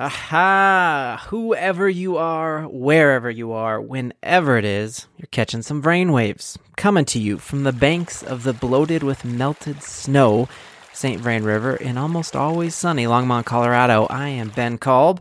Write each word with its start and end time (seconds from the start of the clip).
Aha! 0.00 1.24
Whoever 1.26 1.88
you 1.88 2.18
are, 2.18 2.68
wherever 2.68 3.28
you 3.28 3.50
are, 3.50 3.80
whenever 3.80 4.56
it 4.56 4.64
is, 4.64 5.08
you're 5.16 5.26
catching 5.32 5.60
some 5.60 5.82
brainwaves. 5.82 6.56
Coming 6.76 7.04
to 7.06 7.18
you 7.18 7.38
from 7.38 7.64
the 7.64 7.72
banks 7.72 8.22
of 8.22 8.44
the 8.44 8.52
bloated 8.52 9.02
with 9.02 9.24
melted 9.24 9.82
snow 9.82 10.48
St. 10.92 11.20
Vrain 11.20 11.42
River 11.42 11.74
in 11.74 11.98
almost 11.98 12.36
always 12.36 12.76
sunny 12.76 13.06
Longmont, 13.06 13.44
Colorado. 13.44 14.06
I 14.08 14.28
am 14.28 14.50
Ben 14.50 14.78
Kolb. 14.78 15.20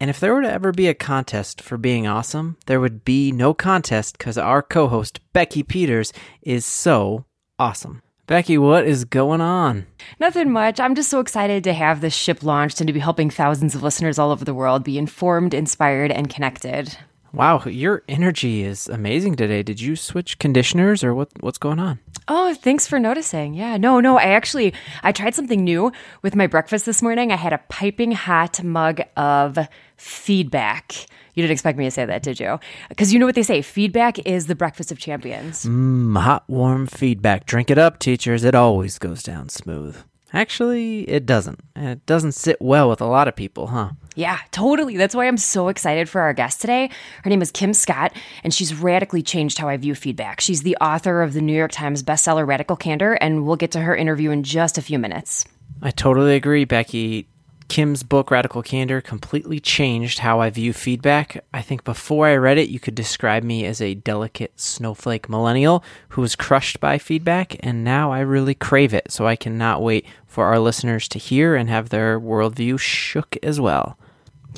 And 0.00 0.08
if 0.08 0.18
there 0.20 0.32
were 0.32 0.42
to 0.42 0.50
ever 0.50 0.72
be 0.72 0.88
a 0.88 0.94
contest 0.94 1.60
for 1.60 1.76
being 1.76 2.06
awesome, 2.06 2.56
there 2.64 2.80
would 2.80 3.04
be 3.04 3.30
no 3.30 3.52
contest 3.52 4.16
because 4.16 4.38
our 4.38 4.62
co 4.62 4.88
host, 4.88 5.20
Becky 5.34 5.62
Peters, 5.62 6.14
is 6.40 6.64
so 6.64 7.26
awesome. 7.58 8.00
Becky, 8.28 8.58
what 8.58 8.86
is 8.86 9.06
going 9.06 9.40
on? 9.40 9.86
Nothing 10.20 10.52
much. 10.52 10.78
I'm 10.78 10.94
just 10.94 11.08
so 11.08 11.18
excited 11.18 11.64
to 11.64 11.72
have 11.72 12.02
this 12.02 12.14
ship 12.14 12.42
launched 12.42 12.78
and 12.78 12.86
to 12.86 12.92
be 12.92 13.00
helping 13.00 13.30
thousands 13.30 13.74
of 13.74 13.82
listeners 13.82 14.18
all 14.18 14.30
over 14.30 14.44
the 14.44 14.52
world 14.52 14.84
be 14.84 14.98
informed, 14.98 15.54
inspired, 15.54 16.10
and 16.10 16.28
connected. 16.28 16.94
Wow, 17.32 17.64
your 17.64 18.02
energy 18.06 18.64
is 18.64 18.86
amazing 18.86 19.36
today. 19.36 19.62
Did 19.62 19.80
you 19.80 19.96
switch 19.96 20.38
conditioners 20.38 21.02
or 21.02 21.14
what 21.14 21.30
what's 21.40 21.56
going 21.56 21.78
on? 21.78 22.00
Oh, 22.28 22.52
thanks 22.52 22.86
for 22.86 22.98
noticing. 22.98 23.54
Yeah, 23.54 23.78
no, 23.78 23.98
no, 23.98 24.18
I 24.18 24.24
actually 24.24 24.74
I 25.02 25.12
tried 25.12 25.34
something 25.34 25.64
new 25.64 25.90
with 26.20 26.36
my 26.36 26.46
breakfast 26.46 26.84
this 26.84 27.00
morning. 27.00 27.32
I 27.32 27.36
had 27.36 27.54
a 27.54 27.62
piping 27.70 28.12
hot 28.12 28.62
mug 28.62 29.00
of 29.16 29.58
feedback. 29.98 30.94
You 31.34 31.42
didn't 31.42 31.52
expect 31.52 31.78
me 31.78 31.84
to 31.84 31.90
say 31.90 32.04
that, 32.04 32.22
did 32.22 32.40
you? 32.40 32.58
Because 32.88 33.12
you 33.12 33.18
know 33.18 33.26
what 33.26 33.34
they 33.34 33.42
say 33.42 33.62
feedback 33.62 34.18
is 34.26 34.46
the 34.46 34.54
breakfast 34.54 34.90
of 34.90 34.98
champions. 34.98 35.66
Mmm, 35.66 36.18
hot, 36.18 36.44
warm 36.48 36.86
feedback. 36.86 37.46
Drink 37.46 37.70
it 37.70 37.78
up, 37.78 37.98
teachers. 37.98 38.42
It 38.42 38.54
always 38.54 38.98
goes 38.98 39.22
down 39.22 39.48
smooth. 39.48 39.96
Actually, 40.32 41.08
it 41.08 41.24
doesn't. 41.24 41.60
It 41.74 42.04
doesn't 42.04 42.32
sit 42.32 42.60
well 42.60 42.88
with 42.90 43.00
a 43.00 43.06
lot 43.06 43.28
of 43.28 43.36
people, 43.36 43.68
huh? 43.68 43.90
Yeah, 44.14 44.38
totally. 44.50 44.96
That's 44.96 45.14
why 45.14 45.26
I'm 45.26 45.38
so 45.38 45.68
excited 45.68 46.08
for 46.08 46.20
our 46.20 46.34
guest 46.34 46.60
today. 46.60 46.90
Her 47.24 47.30
name 47.30 47.40
is 47.40 47.50
Kim 47.50 47.72
Scott, 47.72 48.12
and 48.44 48.52
she's 48.52 48.74
radically 48.74 49.22
changed 49.22 49.58
how 49.58 49.68
I 49.68 49.76
view 49.78 49.94
feedback. 49.94 50.40
She's 50.40 50.62
the 50.62 50.76
author 50.78 51.22
of 51.22 51.32
the 51.32 51.40
New 51.40 51.56
York 51.56 51.72
Times 51.72 52.02
bestseller 52.02 52.46
Radical 52.46 52.76
Candor, 52.76 53.14
and 53.14 53.46
we'll 53.46 53.56
get 53.56 53.70
to 53.70 53.80
her 53.80 53.96
interview 53.96 54.30
in 54.30 54.42
just 54.42 54.76
a 54.76 54.82
few 54.82 54.98
minutes. 54.98 55.46
I 55.80 55.92
totally 55.92 56.34
agree, 56.34 56.66
Becky. 56.66 57.26
Kim's 57.68 58.02
book, 58.02 58.30
Radical 58.30 58.62
Candor, 58.62 59.02
completely 59.02 59.60
changed 59.60 60.20
how 60.20 60.40
I 60.40 60.48
view 60.48 60.72
feedback. 60.72 61.44
I 61.52 61.60
think 61.60 61.84
before 61.84 62.26
I 62.26 62.34
read 62.34 62.56
it, 62.56 62.70
you 62.70 62.80
could 62.80 62.94
describe 62.94 63.42
me 63.44 63.66
as 63.66 63.82
a 63.82 63.94
delicate 63.94 64.58
snowflake 64.58 65.28
millennial 65.28 65.84
who 66.10 66.22
was 66.22 66.34
crushed 66.34 66.80
by 66.80 66.96
feedback, 66.96 67.56
and 67.60 67.84
now 67.84 68.10
I 68.10 68.20
really 68.20 68.54
crave 68.54 68.94
it. 68.94 69.12
So 69.12 69.26
I 69.26 69.36
cannot 69.36 69.82
wait 69.82 70.06
for 70.26 70.46
our 70.46 70.58
listeners 70.58 71.08
to 71.08 71.18
hear 71.18 71.54
and 71.54 71.68
have 71.68 71.90
their 71.90 72.18
worldview 72.18 72.80
shook 72.80 73.36
as 73.42 73.60
well. 73.60 73.98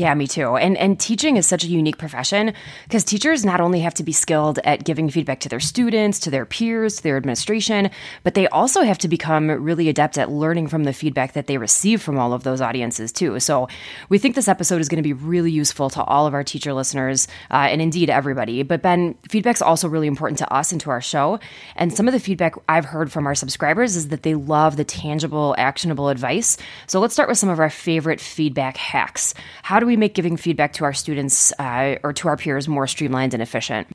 Yeah, 0.00 0.14
me 0.14 0.26
too. 0.26 0.56
And 0.56 0.78
and 0.78 0.98
teaching 0.98 1.36
is 1.36 1.46
such 1.46 1.62
a 1.62 1.66
unique 1.66 1.98
profession 1.98 2.54
because 2.84 3.04
teachers 3.04 3.44
not 3.44 3.60
only 3.60 3.80
have 3.80 3.92
to 3.92 4.02
be 4.02 4.12
skilled 4.12 4.58
at 4.64 4.82
giving 4.82 5.10
feedback 5.10 5.40
to 5.40 5.50
their 5.50 5.60
students, 5.60 6.18
to 6.20 6.30
their 6.30 6.46
peers, 6.46 6.96
to 6.96 7.02
their 7.02 7.18
administration, 7.18 7.90
but 8.22 8.32
they 8.32 8.48
also 8.48 8.80
have 8.80 8.96
to 8.96 9.08
become 9.08 9.50
really 9.50 9.90
adept 9.90 10.16
at 10.16 10.30
learning 10.30 10.68
from 10.68 10.84
the 10.84 10.94
feedback 10.94 11.34
that 11.34 11.48
they 11.48 11.58
receive 11.58 12.00
from 12.00 12.18
all 12.18 12.32
of 12.32 12.44
those 12.44 12.62
audiences 12.62 13.12
too. 13.12 13.38
So 13.40 13.68
we 14.08 14.16
think 14.16 14.36
this 14.36 14.48
episode 14.48 14.80
is 14.80 14.88
going 14.88 15.02
to 15.02 15.06
be 15.06 15.12
really 15.12 15.52
useful 15.52 15.90
to 15.90 16.02
all 16.04 16.26
of 16.26 16.32
our 16.32 16.44
teacher 16.44 16.72
listeners 16.72 17.28
uh, 17.50 17.68
and 17.68 17.82
indeed 17.82 18.08
everybody. 18.08 18.62
But 18.62 18.80
Ben, 18.80 19.16
feedback's 19.28 19.60
also 19.60 19.86
really 19.86 20.06
important 20.06 20.38
to 20.38 20.50
us 20.50 20.72
and 20.72 20.80
to 20.80 20.88
our 20.88 21.02
show. 21.02 21.38
And 21.76 21.92
some 21.92 22.08
of 22.08 22.14
the 22.14 22.20
feedback 22.20 22.54
I've 22.70 22.86
heard 22.86 23.12
from 23.12 23.26
our 23.26 23.34
subscribers 23.34 23.96
is 23.96 24.08
that 24.08 24.22
they 24.22 24.34
love 24.34 24.78
the 24.78 24.84
tangible, 24.84 25.54
actionable 25.58 26.08
advice. 26.08 26.56
So 26.86 27.00
let's 27.00 27.12
start 27.12 27.28
with 27.28 27.36
some 27.36 27.50
of 27.50 27.60
our 27.60 27.68
favorite 27.68 28.18
feedback 28.18 28.78
hacks. 28.78 29.34
How 29.62 29.78
do 29.78 29.89
we 29.90 29.96
make 29.96 30.14
giving 30.14 30.36
feedback 30.36 30.72
to 30.74 30.84
our 30.84 30.94
students 30.94 31.52
uh, 31.58 31.96
or 32.02 32.12
to 32.14 32.28
our 32.28 32.36
peers 32.36 32.68
more 32.68 32.86
streamlined 32.86 33.34
and 33.34 33.42
efficient? 33.42 33.88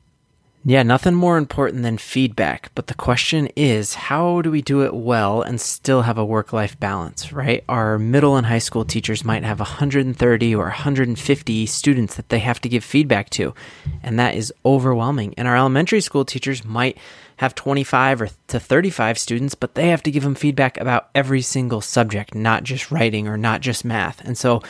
Yeah, 0.68 0.82
nothing 0.82 1.14
more 1.14 1.38
important 1.38 1.84
than 1.84 1.96
feedback. 1.96 2.72
But 2.74 2.88
the 2.88 2.94
question 2.94 3.48
is, 3.54 3.94
how 3.94 4.42
do 4.42 4.50
we 4.50 4.62
do 4.62 4.82
it 4.82 4.94
well 4.94 5.42
and 5.42 5.60
still 5.60 6.02
have 6.02 6.18
a 6.18 6.24
work 6.24 6.52
life 6.52 6.78
balance, 6.80 7.32
right? 7.32 7.62
Our 7.68 8.00
middle 8.00 8.36
and 8.36 8.44
high 8.44 8.58
school 8.58 8.84
teachers 8.84 9.24
might 9.24 9.44
have 9.44 9.60
130 9.60 10.54
or 10.56 10.64
150 10.64 11.66
students 11.66 12.16
that 12.16 12.30
they 12.30 12.40
have 12.40 12.60
to 12.62 12.68
give 12.68 12.82
feedback 12.82 13.30
to, 13.30 13.54
and 14.02 14.18
that 14.18 14.34
is 14.34 14.52
overwhelming. 14.64 15.34
And 15.38 15.46
our 15.46 15.56
elementary 15.56 16.00
school 16.00 16.24
teachers 16.24 16.64
might 16.64 16.98
have 17.36 17.54
25 17.54 18.22
or 18.22 18.28
to 18.48 18.58
35 18.58 19.18
students, 19.18 19.54
but 19.54 19.76
they 19.76 19.90
have 19.90 20.02
to 20.02 20.10
give 20.10 20.24
them 20.24 20.34
feedback 20.34 20.80
about 20.80 21.10
every 21.14 21.42
single 21.42 21.80
subject, 21.80 22.34
not 22.34 22.64
just 22.64 22.90
writing 22.90 23.28
or 23.28 23.36
not 23.36 23.60
just 23.60 23.84
math. 23.84 24.20
And 24.24 24.36
so 24.36 24.62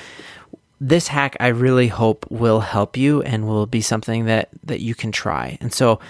this 0.80 1.08
hack 1.08 1.36
I 1.40 1.48
really 1.48 1.88
hope 1.88 2.26
will 2.30 2.60
help 2.60 2.96
you 2.96 3.22
and 3.22 3.46
will 3.46 3.66
be 3.66 3.80
something 3.80 4.26
that 4.26 4.50
that 4.64 4.80
you 4.80 4.94
can 4.94 5.12
try. 5.12 5.58
And 5.60 5.72
so 5.72 6.00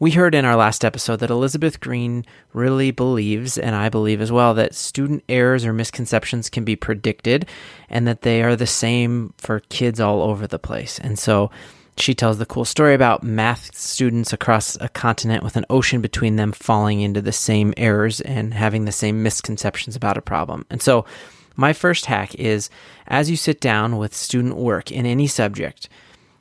we 0.00 0.10
heard 0.10 0.34
in 0.34 0.44
our 0.44 0.56
last 0.56 0.84
episode 0.84 1.20
that 1.20 1.30
Elizabeth 1.30 1.78
Green 1.78 2.24
really 2.52 2.90
believes, 2.90 3.56
and 3.56 3.76
I 3.76 3.88
believe 3.88 4.20
as 4.20 4.32
well, 4.32 4.52
that 4.54 4.74
student 4.74 5.22
errors 5.28 5.64
or 5.64 5.72
misconceptions 5.72 6.50
can 6.50 6.64
be 6.64 6.76
predicted 6.76 7.46
and 7.88 8.06
that 8.06 8.22
they 8.22 8.42
are 8.42 8.56
the 8.56 8.66
same 8.66 9.32
for 9.38 9.60
kids 9.60 10.00
all 10.00 10.22
over 10.22 10.46
the 10.46 10.58
place. 10.58 10.98
And 10.98 11.18
so 11.18 11.50
she 11.96 12.12
tells 12.12 12.38
the 12.38 12.46
cool 12.46 12.64
story 12.64 12.92
about 12.92 13.22
math 13.22 13.74
students 13.76 14.32
across 14.32 14.76
a 14.80 14.88
continent 14.88 15.44
with 15.44 15.56
an 15.56 15.64
ocean 15.70 16.00
between 16.00 16.36
them 16.36 16.50
falling 16.50 17.00
into 17.00 17.22
the 17.22 17.32
same 17.32 17.72
errors 17.76 18.20
and 18.20 18.52
having 18.52 18.84
the 18.84 18.92
same 18.92 19.22
misconceptions 19.22 19.94
about 19.94 20.18
a 20.18 20.22
problem. 20.22 20.66
And 20.70 20.82
so 20.82 21.04
my 21.56 21.72
first 21.72 22.06
hack 22.06 22.34
is 22.34 22.70
as 23.06 23.30
you 23.30 23.36
sit 23.36 23.60
down 23.60 23.96
with 23.96 24.14
student 24.14 24.56
work 24.56 24.90
in 24.90 25.06
any 25.06 25.26
subject, 25.26 25.88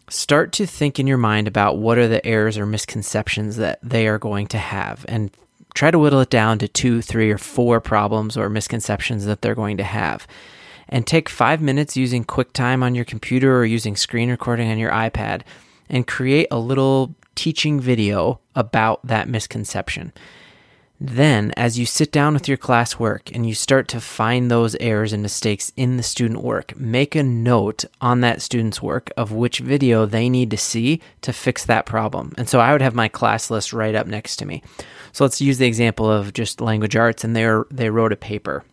start 0.09 0.51
to 0.53 0.65
think 0.65 0.99
in 0.99 1.07
your 1.07 1.17
mind 1.17 1.47
about 1.47 1.77
what 1.77 1.97
are 1.97 2.07
the 2.07 2.25
errors 2.25 2.57
or 2.57 2.65
misconceptions 2.65 3.57
that 3.57 3.79
they 3.81 4.07
are 4.07 4.19
going 4.19 4.47
to 4.47 4.57
have 4.57 5.05
and 5.07 5.31
try 5.73 5.91
to 5.91 5.99
whittle 5.99 6.21
it 6.21 6.29
down 6.29 6.59
to 6.59 6.67
two, 6.67 7.01
three, 7.01 7.31
or 7.31 7.37
four 7.37 7.79
problems 7.79 8.37
or 8.37 8.49
misconceptions 8.49 9.25
that 9.25 9.41
they're 9.41 9.55
going 9.55 9.77
to 9.77 9.83
have. 9.83 10.27
And 10.89 11.07
take 11.07 11.29
five 11.29 11.61
minutes 11.61 11.97
using 11.97 12.25
QuickTime 12.25 12.83
on 12.83 12.93
your 12.93 13.05
computer 13.05 13.57
or 13.57 13.65
using 13.65 13.95
screen 13.95 14.29
recording 14.29 14.69
on 14.69 14.77
your 14.77 14.91
iPad 14.91 15.41
and 15.89 16.05
create 16.05 16.47
a 16.51 16.59
little 16.59 17.15
teaching 17.35 17.79
video 17.79 18.39
about 18.55 19.05
that 19.07 19.27
misconception. 19.27 20.13
Then, 21.05 21.51
as 21.57 21.77
you 21.77 21.85
sit 21.85 22.13
down 22.13 22.33
with 22.33 22.47
your 22.47 22.55
classwork 22.55 23.29
and 23.35 23.45
you 23.45 23.53
start 23.53 23.89
to 23.89 23.99
find 23.99 24.49
those 24.49 24.73
errors 24.75 25.11
and 25.11 25.21
mistakes 25.21 25.69
in 25.75 25.97
the 25.97 26.01
student 26.01 26.41
work, 26.41 26.77
make 26.77 27.13
a 27.13 27.21
note 27.21 27.83
on 27.99 28.21
that 28.21 28.41
student's 28.41 28.81
work 28.81 29.11
of 29.17 29.33
which 29.33 29.59
video 29.59 30.05
they 30.05 30.29
need 30.29 30.49
to 30.51 30.57
see 30.57 31.01
to 31.19 31.33
fix 31.33 31.65
that 31.65 31.85
problem. 31.85 32.31
And 32.37 32.47
so 32.47 32.61
I 32.61 32.71
would 32.71 32.81
have 32.81 32.95
my 32.95 33.09
class 33.09 33.51
list 33.51 33.73
right 33.73 33.95
up 33.95 34.07
next 34.07 34.37
to 34.37 34.45
me. 34.45 34.63
So 35.11 35.25
let's 35.25 35.41
use 35.41 35.57
the 35.57 35.67
example 35.67 36.09
of 36.09 36.31
just 36.31 36.61
language 36.61 36.95
arts, 36.95 37.25
and 37.25 37.35
they 37.35 37.53
they 37.69 37.89
wrote 37.89 38.13
a 38.13 38.15
paper 38.15 38.63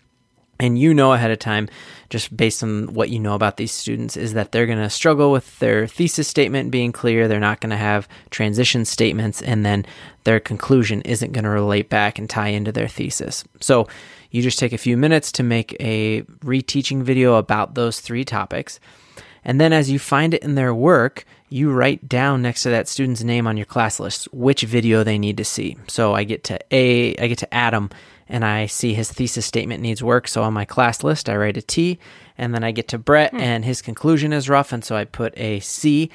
and 0.61 0.79
you 0.79 0.95
know 0.95 1.13
ahead 1.13 1.31
of 1.31 1.39
time 1.39 1.69
just 2.11 2.37
based 2.37 2.63
on 2.63 2.93
what 2.93 3.09
you 3.09 3.19
know 3.19 3.35
about 3.35 3.57
these 3.57 3.73
students 3.73 4.17
is 4.17 4.35
that 4.35 4.53
they're 4.53 4.67
going 4.67 4.79
to 4.79 4.91
struggle 4.91 5.33
with 5.33 5.59
their 5.59 5.87
thesis 5.87 6.29
statement 6.29 6.71
being 6.71 6.93
clear 6.93 7.27
they're 7.27 7.41
not 7.41 7.61
going 7.61 7.71
to 7.71 7.77
have 7.77 8.09
transition 8.31 8.85
statements 8.85 9.41
and 9.41 9.65
then 9.65 9.87
their 10.25 10.39
conclusion 10.39 11.01
isn't 11.03 11.33
going 11.33 11.45
to 11.45 11.51
relate 11.51 11.89
back 11.89 12.19
and 12.19 12.29
tie 12.29 12.49
into 12.49 12.71
their 12.71 12.89
thesis. 12.89 13.43
So 13.61 13.89
you 14.31 14.43
just 14.43 14.59
take 14.59 14.73
a 14.73 14.79
few 14.79 14.97
minutes 14.97 15.33
to 15.33 15.43
make 15.43 15.75
a 15.81 16.23
reteaching 16.45 17.03
video 17.03 17.37
about 17.37 17.75
those 17.75 18.01
three 18.01 18.25
topics. 18.25 18.79
And 19.45 19.61
then 19.61 19.73
as 19.73 19.91
you 19.91 19.99
find 19.99 20.35
it 20.35 20.43
in 20.43 20.55
their 20.57 20.75
work 20.75 21.25
you 21.53 21.73
write 21.73 22.09
down 22.09 22.43
next 22.43 22.63
to 22.63 22.71
that 22.71 22.87
student's 22.87 23.25
name 23.25 23.47
on 23.47 23.57
your 23.57 23.67
class 23.67 23.99
list 23.99 24.33
which 24.33 24.63
video 24.63 25.03
they 25.03 25.19
need 25.19 25.37
to 25.37 25.45
see. 25.45 25.77
So 25.89 26.15
i 26.15 26.25
get 26.25 26.45
to 26.45 26.59
a 26.71 27.17
i 27.17 27.27
get 27.27 27.39
to 27.39 27.55
adam 27.55 27.91
and 28.31 28.45
I 28.45 28.67
see 28.67 28.95
his 28.95 29.13
thesis 29.13 29.45
statement 29.45 29.83
needs 29.83 30.03
work. 30.03 30.29
So 30.29 30.43
on 30.43 30.55
my 30.55 30.65
class 30.65 31.05
list, 31.05 31.29
I 31.29 31.37
write 31.37 31.57
a 31.57 31.63
T, 31.63 31.99
and 32.39 32.55
then 32.55 32.65
I 32.65 32.71
get 32.71 32.89
to 32.89 32.99
Brett, 32.99 33.33
hmm. 33.33 33.41
and 33.41 33.65
his 33.65 33.83
conclusion 33.83 34.33
is 34.33 34.49
rough, 34.49 34.73
and 34.73 34.85
so 34.85 34.97
I 34.97 35.05
put 35.05 35.37
a 35.37 35.61
C. 35.61 36.11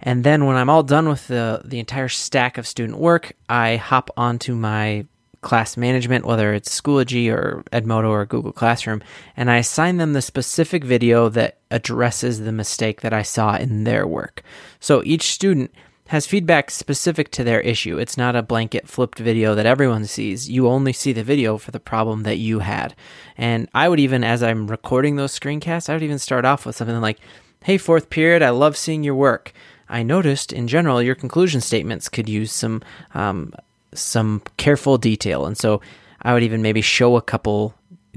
And 0.00 0.24
then 0.24 0.46
when 0.46 0.56
I'm 0.56 0.70
all 0.70 0.82
done 0.82 1.08
with 1.08 1.28
the 1.28 1.62
the 1.64 1.78
entire 1.78 2.08
stack 2.08 2.58
of 2.58 2.66
student 2.66 2.98
work, 2.98 3.32
I 3.48 3.76
hop 3.76 4.10
onto 4.16 4.54
my 4.54 5.06
class 5.40 5.76
management, 5.76 6.24
whether 6.24 6.52
it's 6.52 6.80
Schoology 6.80 7.30
or 7.32 7.62
Edmodo 7.72 8.08
or 8.08 8.26
Google 8.26 8.52
Classroom, 8.52 9.02
and 9.36 9.50
I 9.50 9.58
assign 9.58 9.98
them 9.98 10.12
the 10.12 10.22
specific 10.22 10.82
video 10.82 11.28
that 11.28 11.58
addresses 11.70 12.40
the 12.40 12.52
mistake 12.52 13.02
that 13.02 13.12
I 13.12 13.22
saw 13.22 13.56
in 13.56 13.84
their 13.84 14.06
work. 14.06 14.42
So 14.80 15.02
each 15.04 15.30
student 15.30 15.72
has 16.08 16.26
feedback 16.26 16.70
specific 16.70 17.30
to 17.30 17.44
their 17.44 17.60
issue. 17.60 17.98
It's 17.98 18.16
not 18.16 18.34
a 18.34 18.42
blanket 18.42 18.88
flipped 18.88 19.18
video 19.18 19.54
that 19.54 19.66
everyone 19.66 20.06
sees. 20.06 20.48
You 20.48 20.66
only 20.66 20.92
see 20.92 21.12
the 21.12 21.22
video 21.22 21.58
for 21.58 21.70
the 21.70 21.80
problem 21.80 22.22
that 22.22 22.38
you 22.38 22.60
had. 22.60 22.94
And 23.36 23.68
I 23.74 23.88
would 23.88 24.00
even, 24.00 24.24
as 24.24 24.42
I'm 24.42 24.68
recording 24.68 25.16
those 25.16 25.38
screencasts, 25.38 25.88
I 25.88 25.92
would 25.92 26.02
even 26.02 26.18
start 26.18 26.44
off 26.44 26.64
with 26.64 26.76
something 26.76 27.00
like, 27.00 27.18
Hey, 27.64 27.76
fourth 27.76 28.08
period, 28.08 28.42
I 28.42 28.50
love 28.50 28.76
seeing 28.76 29.04
your 29.04 29.14
work. 29.14 29.52
I 29.88 30.02
noticed 30.02 30.52
in 30.52 30.68
general 30.68 31.02
your 31.02 31.14
conclusion 31.14 31.60
statements 31.60 32.08
could 32.08 32.28
use 32.28 32.52
some 32.52 32.82
um, 33.14 33.52
some 33.94 34.42
careful 34.58 34.98
detail, 34.98 35.46
and 35.46 35.56
so 35.56 35.80
I 36.22 36.34
would 36.34 36.42
even 36.42 36.62
maybe 36.62 36.82
show 36.82 37.16
a 37.16 37.22
couple 37.22 37.74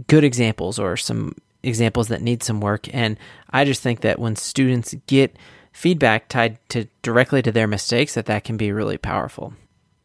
good 0.08 0.24
examples 0.24 0.78
or 0.78 0.98
some 0.98 1.36
examples 1.64 2.10
that 2.10 2.22
need 2.22 2.44
some 2.44 2.60
work. 2.62 2.94
And 2.94 3.18
I 3.52 3.66
just 3.66 3.82
think 3.82 4.02
that 4.02 4.20
when 4.20 4.36
students 4.36 4.96
get 5.08 5.36
feedback 5.72 6.28
tied 6.28 6.58
to 6.70 6.88
directly 7.02 7.42
to 7.42 7.52
their 7.52 7.68
mistakes, 7.68 8.14
that 8.14 8.26
that 8.26 8.44
can 8.44 8.58
be 8.58 8.72
really 8.72 8.98
powerful. 8.98 9.54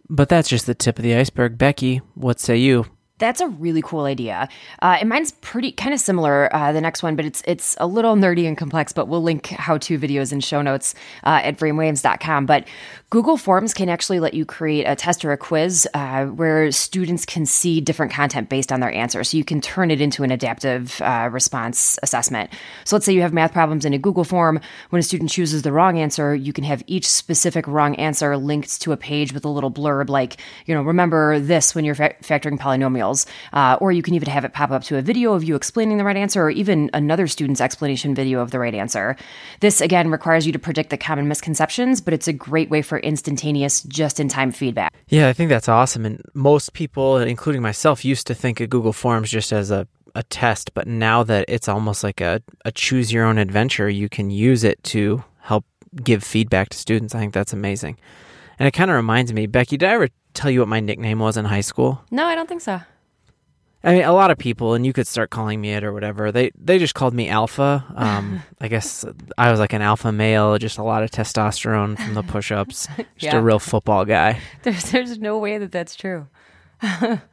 But 0.08 0.28
that's 0.28 0.48
just 0.48 0.66
the 0.66 0.74
tip 0.74 0.98
of 0.98 1.02
the 1.02 1.14
iceberg. 1.14 1.58
Becky, 1.58 1.98
what 2.14 2.40
say 2.40 2.56
you? 2.56 2.86
That's 3.18 3.40
a 3.40 3.48
really 3.48 3.80
cool 3.80 4.04
idea. 4.04 4.48
Uh, 4.82 4.98
and 5.00 5.08
mine's 5.08 5.32
pretty 5.32 5.72
kind 5.72 5.94
of 5.94 6.00
similar, 6.00 6.54
uh, 6.54 6.72
the 6.72 6.82
next 6.82 7.02
one, 7.02 7.16
but 7.16 7.24
it's 7.24 7.42
it's 7.46 7.74
a 7.80 7.86
little 7.86 8.14
nerdy 8.14 8.46
and 8.46 8.58
complex, 8.58 8.92
but 8.92 9.08
we'll 9.08 9.22
link 9.22 9.46
how 9.46 9.78
to 9.78 9.98
videos 9.98 10.32
and 10.32 10.44
show 10.44 10.60
notes 10.60 10.94
uh, 11.24 11.40
at 11.42 11.56
brainwaves.com. 11.56 12.44
But 12.44 12.68
Google 13.08 13.38
Forms 13.38 13.72
can 13.72 13.88
actually 13.88 14.20
let 14.20 14.34
you 14.34 14.44
create 14.44 14.84
a 14.84 14.94
test 14.94 15.24
or 15.24 15.32
a 15.32 15.38
quiz 15.38 15.88
uh, 15.94 16.26
where 16.26 16.70
students 16.72 17.24
can 17.24 17.46
see 17.46 17.80
different 17.80 18.12
content 18.12 18.50
based 18.50 18.70
on 18.70 18.80
their 18.80 18.92
answer. 18.92 19.24
So 19.24 19.36
you 19.38 19.44
can 19.44 19.60
turn 19.60 19.90
it 19.90 20.00
into 20.00 20.22
an 20.22 20.30
adaptive 20.30 21.00
uh, 21.00 21.30
response 21.32 21.98
assessment. 22.02 22.50
So 22.84 22.96
let's 22.96 23.06
say 23.06 23.14
you 23.14 23.22
have 23.22 23.32
math 23.32 23.52
problems 23.52 23.84
in 23.86 23.94
a 23.94 23.98
Google 23.98 24.24
form. 24.24 24.60
When 24.90 25.00
a 25.00 25.02
student 25.02 25.30
chooses 25.30 25.62
the 25.62 25.72
wrong 25.72 25.98
answer, 25.98 26.34
you 26.34 26.52
can 26.52 26.64
have 26.64 26.82
each 26.86 27.06
specific 27.06 27.66
wrong 27.66 27.94
answer 27.94 28.36
linked 28.36 28.82
to 28.82 28.92
a 28.92 28.96
page 28.96 29.32
with 29.32 29.44
a 29.44 29.48
little 29.48 29.70
blurb 29.70 30.10
like, 30.10 30.36
you 30.66 30.74
know, 30.74 30.82
remember 30.82 31.38
this 31.38 31.74
when 31.74 31.84
you're 31.84 31.94
fa- 31.94 32.16
factoring 32.22 32.58
polynomials 32.58 33.05
uh, 33.52 33.76
or 33.80 33.92
you 33.92 34.02
can 34.02 34.14
even 34.14 34.28
have 34.28 34.44
it 34.44 34.52
pop 34.52 34.70
up 34.70 34.82
to 34.84 34.96
a 34.96 35.02
video 35.02 35.32
of 35.32 35.44
you 35.44 35.54
explaining 35.54 35.98
the 35.98 36.04
right 36.04 36.16
answer 36.16 36.42
or 36.42 36.50
even 36.50 36.90
another 36.94 37.26
student's 37.26 37.60
explanation 37.60 38.14
video 38.14 38.40
of 38.40 38.50
the 38.50 38.58
right 38.58 38.74
answer. 38.74 39.16
This, 39.60 39.80
again, 39.80 40.10
requires 40.10 40.46
you 40.46 40.52
to 40.52 40.58
predict 40.58 40.90
the 40.90 40.96
common 40.96 41.28
misconceptions, 41.28 42.00
but 42.00 42.12
it's 42.12 42.28
a 42.28 42.32
great 42.32 42.70
way 42.70 42.82
for 42.82 42.98
instantaneous, 42.98 43.82
just 43.82 44.18
in 44.18 44.28
time 44.28 44.50
feedback. 44.50 44.92
Yeah, 45.08 45.28
I 45.28 45.32
think 45.32 45.50
that's 45.50 45.68
awesome. 45.68 46.04
And 46.04 46.22
most 46.34 46.72
people, 46.72 47.18
including 47.18 47.62
myself, 47.62 48.04
used 48.04 48.26
to 48.26 48.34
think 48.34 48.60
of 48.60 48.70
Google 48.70 48.92
Forms 48.92 49.30
just 49.30 49.52
as 49.52 49.70
a 49.70 49.86
a 50.16 50.22
test, 50.22 50.72
but 50.72 50.86
now 50.86 51.22
that 51.22 51.44
it's 51.46 51.68
almost 51.68 52.02
like 52.02 52.22
a, 52.22 52.42
a 52.64 52.72
choose 52.72 53.12
your 53.12 53.26
own 53.26 53.36
adventure, 53.36 53.86
you 53.86 54.08
can 54.08 54.30
use 54.30 54.64
it 54.64 54.82
to 54.82 55.22
help 55.40 55.66
give 56.02 56.24
feedback 56.24 56.70
to 56.70 56.78
students. 56.78 57.14
I 57.14 57.18
think 57.18 57.34
that's 57.34 57.52
amazing. 57.52 57.98
And 58.58 58.66
it 58.66 58.72
kind 58.72 58.90
of 58.90 58.96
reminds 58.96 59.32
me, 59.34 59.46
Becky, 59.46 59.76
did 59.76 59.88
I 59.88 59.92
ever 59.92 60.08
tell 60.32 60.50
you 60.50 60.60
what 60.60 60.68
my 60.68 60.80
nickname 60.80 61.18
was 61.18 61.36
in 61.36 61.44
high 61.44 61.60
school? 61.60 62.02
No, 62.10 62.24
I 62.24 62.34
don't 62.34 62.48
think 62.48 62.62
so. 62.62 62.80
I 63.86 63.92
mean, 63.94 64.02
a 64.04 64.12
lot 64.12 64.30
of 64.32 64.36
people, 64.38 64.74
and 64.74 64.84
you 64.84 64.92
could 64.92 65.06
start 65.06 65.30
calling 65.30 65.60
me 65.60 65.72
it 65.72 65.84
or 65.84 65.92
whatever. 65.92 66.32
They 66.32 66.50
they 66.60 66.78
just 66.78 66.94
called 66.94 67.14
me 67.14 67.28
alpha. 67.28 67.84
Um, 67.94 68.42
I 68.60 68.66
guess 68.68 69.04
I 69.38 69.50
was 69.50 69.60
like 69.60 69.72
an 69.72 69.80
alpha 69.80 70.10
male, 70.12 70.58
just 70.58 70.76
a 70.78 70.82
lot 70.82 71.02
of 71.04 71.10
testosterone 71.12 71.96
from 71.96 72.14
the 72.14 72.22
push-ups. 72.24 72.88
Just 72.96 73.06
Yeah. 73.32 73.36
a 73.38 73.42
real 73.42 73.58
football 73.60 74.04
guy. 74.04 74.40
There's, 74.64 74.90
there's 74.90 75.18
no 75.18 75.38
way 75.38 75.56
that 75.58 75.70
that's 75.72 75.94
true. 75.94 76.26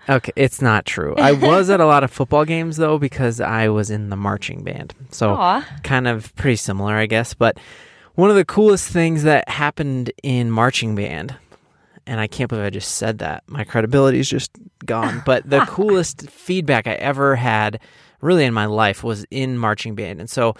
Okay, 0.09 0.31
it's 0.37 0.61
not 0.61 0.85
true. 0.85 1.15
I 1.17 1.33
was 1.33 1.69
at 1.69 1.81
a 1.81 1.85
lot 1.85 2.03
of 2.03 2.11
football 2.11 2.45
games 2.45 2.77
though 2.77 2.97
because 2.97 3.41
I 3.41 3.67
was 3.67 3.89
in 3.89 4.09
the 4.09 4.15
marching 4.15 4.63
band. 4.63 4.93
So 5.09 5.31
Aw. 5.33 5.65
kind 5.83 6.07
of 6.07 6.33
pretty 6.35 6.55
similar, 6.55 6.93
I 6.95 7.07
guess. 7.07 7.33
But 7.33 7.57
one 8.15 8.29
of 8.29 8.35
the 8.35 8.45
coolest 8.45 8.89
things 8.89 9.23
that 9.23 9.49
happened 9.49 10.11
in 10.23 10.49
marching 10.51 10.95
band, 10.95 11.35
and 12.05 12.19
I 12.19 12.27
can't 12.27 12.49
believe 12.49 12.65
I 12.65 12.69
just 12.69 12.95
said 12.95 13.19
that. 13.19 13.43
My 13.47 13.63
credibility 13.63 14.19
is 14.19 14.29
just 14.29 14.51
gone. 14.85 15.21
But 15.25 15.49
the 15.49 15.59
coolest 15.67 16.29
feedback 16.29 16.87
I 16.87 16.93
ever 16.93 17.35
had, 17.35 17.79
really 18.21 18.45
in 18.45 18.53
my 18.53 18.65
life, 18.65 19.03
was 19.03 19.25
in 19.31 19.57
marching 19.57 19.95
band. 19.95 20.19
And 20.19 20.29
so 20.29 20.55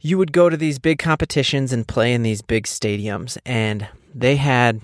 you 0.00 0.18
would 0.18 0.32
go 0.32 0.48
to 0.48 0.56
these 0.56 0.78
big 0.78 0.98
competitions 0.98 1.72
and 1.72 1.86
play 1.86 2.12
in 2.12 2.22
these 2.22 2.42
big 2.42 2.64
stadiums, 2.64 3.38
and 3.46 3.86
they 4.14 4.36
had 4.36 4.80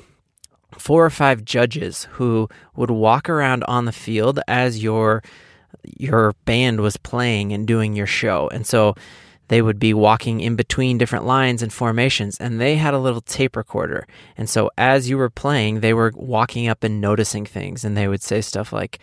four 0.72 1.04
or 1.04 1.10
five 1.10 1.44
judges 1.44 2.04
who 2.12 2.48
would 2.76 2.90
walk 2.90 3.28
around 3.28 3.64
on 3.64 3.84
the 3.84 3.92
field 3.92 4.40
as 4.46 4.82
your 4.82 5.22
your 5.96 6.34
band 6.44 6.80
was 6.80 6.96
playing 6.96 7.52
and 7.52 7.66
doing 7.66 7.94
your 7.94 8.06
show. 8.06 8.48
And 8.48 8.66
so 8.66 8.94
they 9.48 9.62
would 9.62 9.78
be 9.78 9.92
walking 9.92 10.40
in 10.40 10.56
between 10.56 10.98
different 10.98 11.26
lines 11.26 11.62
and 11.62 11.72
formations 11.72 12.38
and 12.38 12.60
they 12.60 12.76
had 12.76 12.94
a 12.94 12.98
little 12.98 13.20
tape 13.20 13.56
recorder. 13.56 14.06
And 14.36 14.48
so 14.48 14.70
as 14.78 15.08
you 15.08 15.18
were 15.18 15.30
playing, 15.30 15.80
they 15.80 15.92
were 15.92 16.12
walking 16.14 16.68
up 16.68 16.84
and 16.84 17.00
noticing 17.00 17.44
things 17.44 17.84
and 17.84 17.96
they 17.96 18.08
would 18.08 18.22
say 18.22 18.40
stuff 18.40 18.72
like 18.72 18.98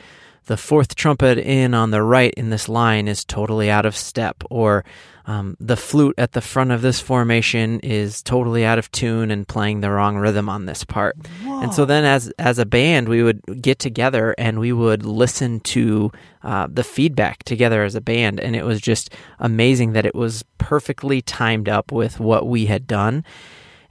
the 0.45 0.57
fourth 0.57 0.95
trumpet 0.95 1.37
in 1.37 1.73
on 1.73 1.91
the 1.91 2.01
right 2.01 2.33
in 2.35 2.49
this 2.49 2.69
line 2.69 3.07
is 3.07 3.25
totally 3.25 3.69
out 3.69 3.85
of 3.85 3.95
step 3.95 4.43
or 4.49 4.85
um, 5.27 5.57
the 5.59 5.75
flute 5.75 6.13
at 6.19 6.33
the 6.33 6.41
front 6.41 6.71
of 6.71 6.81
this 6.81 6.99
formation 6.99 7.79
is 7.79 8.21
totally 8.21 8.63
out 8.63 8.77
of 8.77 8.91
tune 8.91 9.31
and 9.31 9.47
playing 9.47 9.81
the 9.81 9.89
wrong 9.89 10.17
rhythm 10.17 10.47
on 10.47 10.65
this 10.65 10.83
part. 10.83 11.17
And 11.63 11.73
so 11.73 11.85
then, 11.85 12.05
as 12.05 12.31
as 12.37 12.59
a 12.59 12.65
band, 12.65 13.09
we 13.09 13.23
would 13.23 13.41
get 13.61 13.79
together 13.79 14.35
and 14.37 14.59
we 14.59 14.71
would 14.71 15.03
listen 15.03 15.61
to 15.61 16.11
uh, 16.43 16.67
the 16.71 16.83
feedback 16.83 17.43
together 17.43 17.83
as 17.83 17.95
a 17.95 18.01
band, 18.01 18.39
and 18.39 18.55
it 18.55 18.65
was 18.65 18.79
just 18.79 19.09
amazing 19.39 19.93
that 19.93 20.05
it 20.05 20.13
was 20.13 20.43
perfectly 20.59 21.21
timed 21.21 21.67
up 21.67 21.91
with 21.91 22.19
what 22.19 22.47
we 22.47 22.67
had 22.67 22.85
done. 22.85 23.23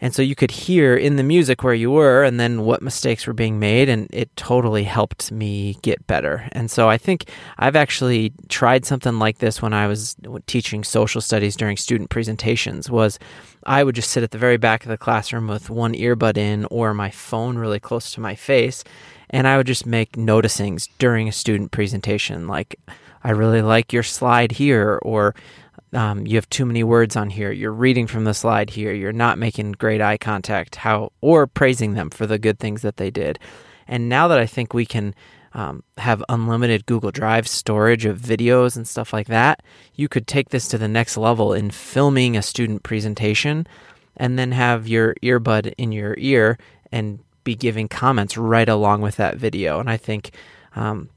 And 0.01 0.15
so 0.15 0.23
you 0.23 0.35
could 0.35 0.51
hear 0.51 0.97
in 0.97 1.17
the 1.17 1.23
music 1.23 1.63
where 1.63 1.75
you 1.75 1.91
were 1.91 2.25
and 2.25 2.39
then 2.39 2.63
what 2.63 2.83
mistakes 2.83 3.27
were 3.27 3.33
being 3.33 3.59
made 3.59 3.89
and 3.89 4.09
it 4.13 4.35
totally 4.37 4.85
helped 4.85 5.33
me 5.33 5.79
get 5.83 6.07
better. 6.07 6.49
And 6.53 6.71
so 6.71 6.89
I 6.89 6.99
think 6.99 7.31
I've 7.59 7.77
actually 7.77 8.33
tried 8.49 8.85
something 8.85 9.19
like 9.19 9.39
this 9.39 9.63
when 9.63 9.73
I 9.73 9.87
was 9.87 10.17
teaching 10.47 10.85
social 10.85 11.21
studies 11.21 11.57
during 11.57 11.77
student 11.77 12.11
presentations 12.11 12.91
was 12.91 13.19
I 13.67 13.85
would 13.85 13.95
just 13.95 14.11
sit 14.11 14.23
at 14.23 14.31
the 14.31 14.39
very 14.39 14.57
back 14.57 14.85
of 14.85 14.91
the 14.91 14.99
classroom 14.99 15.49
with 15.49 15.71
one 15.71 15.95
earbud 15.95 16.37
in 16.37 16.67
or 16.67 16.93
my 16.93 17.11
phone 17.11 17.57
really 17.57 17.81
close 17.81 18.11
to 18.13 18.21
my 18.21 18.35
face 18.35 18.85
and 19.31 19.49
I 19.49 19.57
would 19.57 19.67
just 19.67 19.87
make 19.87 20.13
noticings 20.13 20.89
during 20.99 21.29
a 21.29 21.33
student 21.33 21.73
presentation 21.73 22.47
like 22.47 22.79
I 23.23 23.31
really 23.31 23.63
like 23.63 23.93
your 23.93 24.03
slide 24.03 24.53
here 24.53 24.99
or 25.03 25.35
um, 25.95 26.27
you 26.27 26.37
have 26.37 26.49
too 26.51 26.67
many 26.67 26.85
words 26.85 27.17
on 27.17 27.31
here. 27.31 27.53
You're 27.53 27.73
reading 27.73 28.07
from 28.07 28.25
the 28.25 28.35
slide 28.35 28.71
here. 28.71 28.93
You're 28.93 29.13
not 29.13 29.39
making 29.39 29.73
great 29.73 30.01
eye 30.01 30.19
contact. 30.19 30.77
How 30.77 31.13
or 31.21 31.47
praising 31.47 31.95
them 31.95 32.11
for 32.11 32.27
the 32.27 32.39
good 32.39 32.59
things 32.59 32.83
that 32.83 32.97
they 32.97 33.11
did. 33.11 33.39
And 33.87 34.09
now 34.09 34.29
that 34.29 34.39
I 34.39 34.47
think 34.47 34.75
we 34.75 34.87
can 34.87 35.15
um, 35.53 35.85
have 35.99 36.25
unlimited 36.29 36.87
Google 36.87 37.13
Drive 37.13 37.47
storage 37.47 38.05
of 38.05 38.19
videos 38.19 38.77
and 38.77 38.89
stuff 38.89 39.13
like 39.13 39.29
that, 39.29 39.63
you 39.95 40.09
could 40.09 40.27
take 40.27 40.49
this 40.49 40.69
to 40.69 40.79
the 40.79 40.89
next 40.89 41.17
level 41.17 41.53
in 41.53 41.71
filming 41.71 42.37
a 42.37 42.43
student 42.43 42.83
presentation, 42.83 43.67
and 44.17 44.39
then 44.39 44.53
have 44.53 44.89
your 44.89 45.15
earbud 45.23 45.75
in 45.77 45.93
your 45.93 46.15
ear 46.19 46.59
and 46.93 47.19
be 47.45 47.55
giving 47.55 47.89
comments 47.89 48.37
right 48.37 48.69
along 48.69 49.01
with 49.01 49.17
that 49.17 49.37
video. 49.37 49.81
And 49.81 49.91
I 49.91 49.97
think 49.97 50.31
um, 50.77 51.11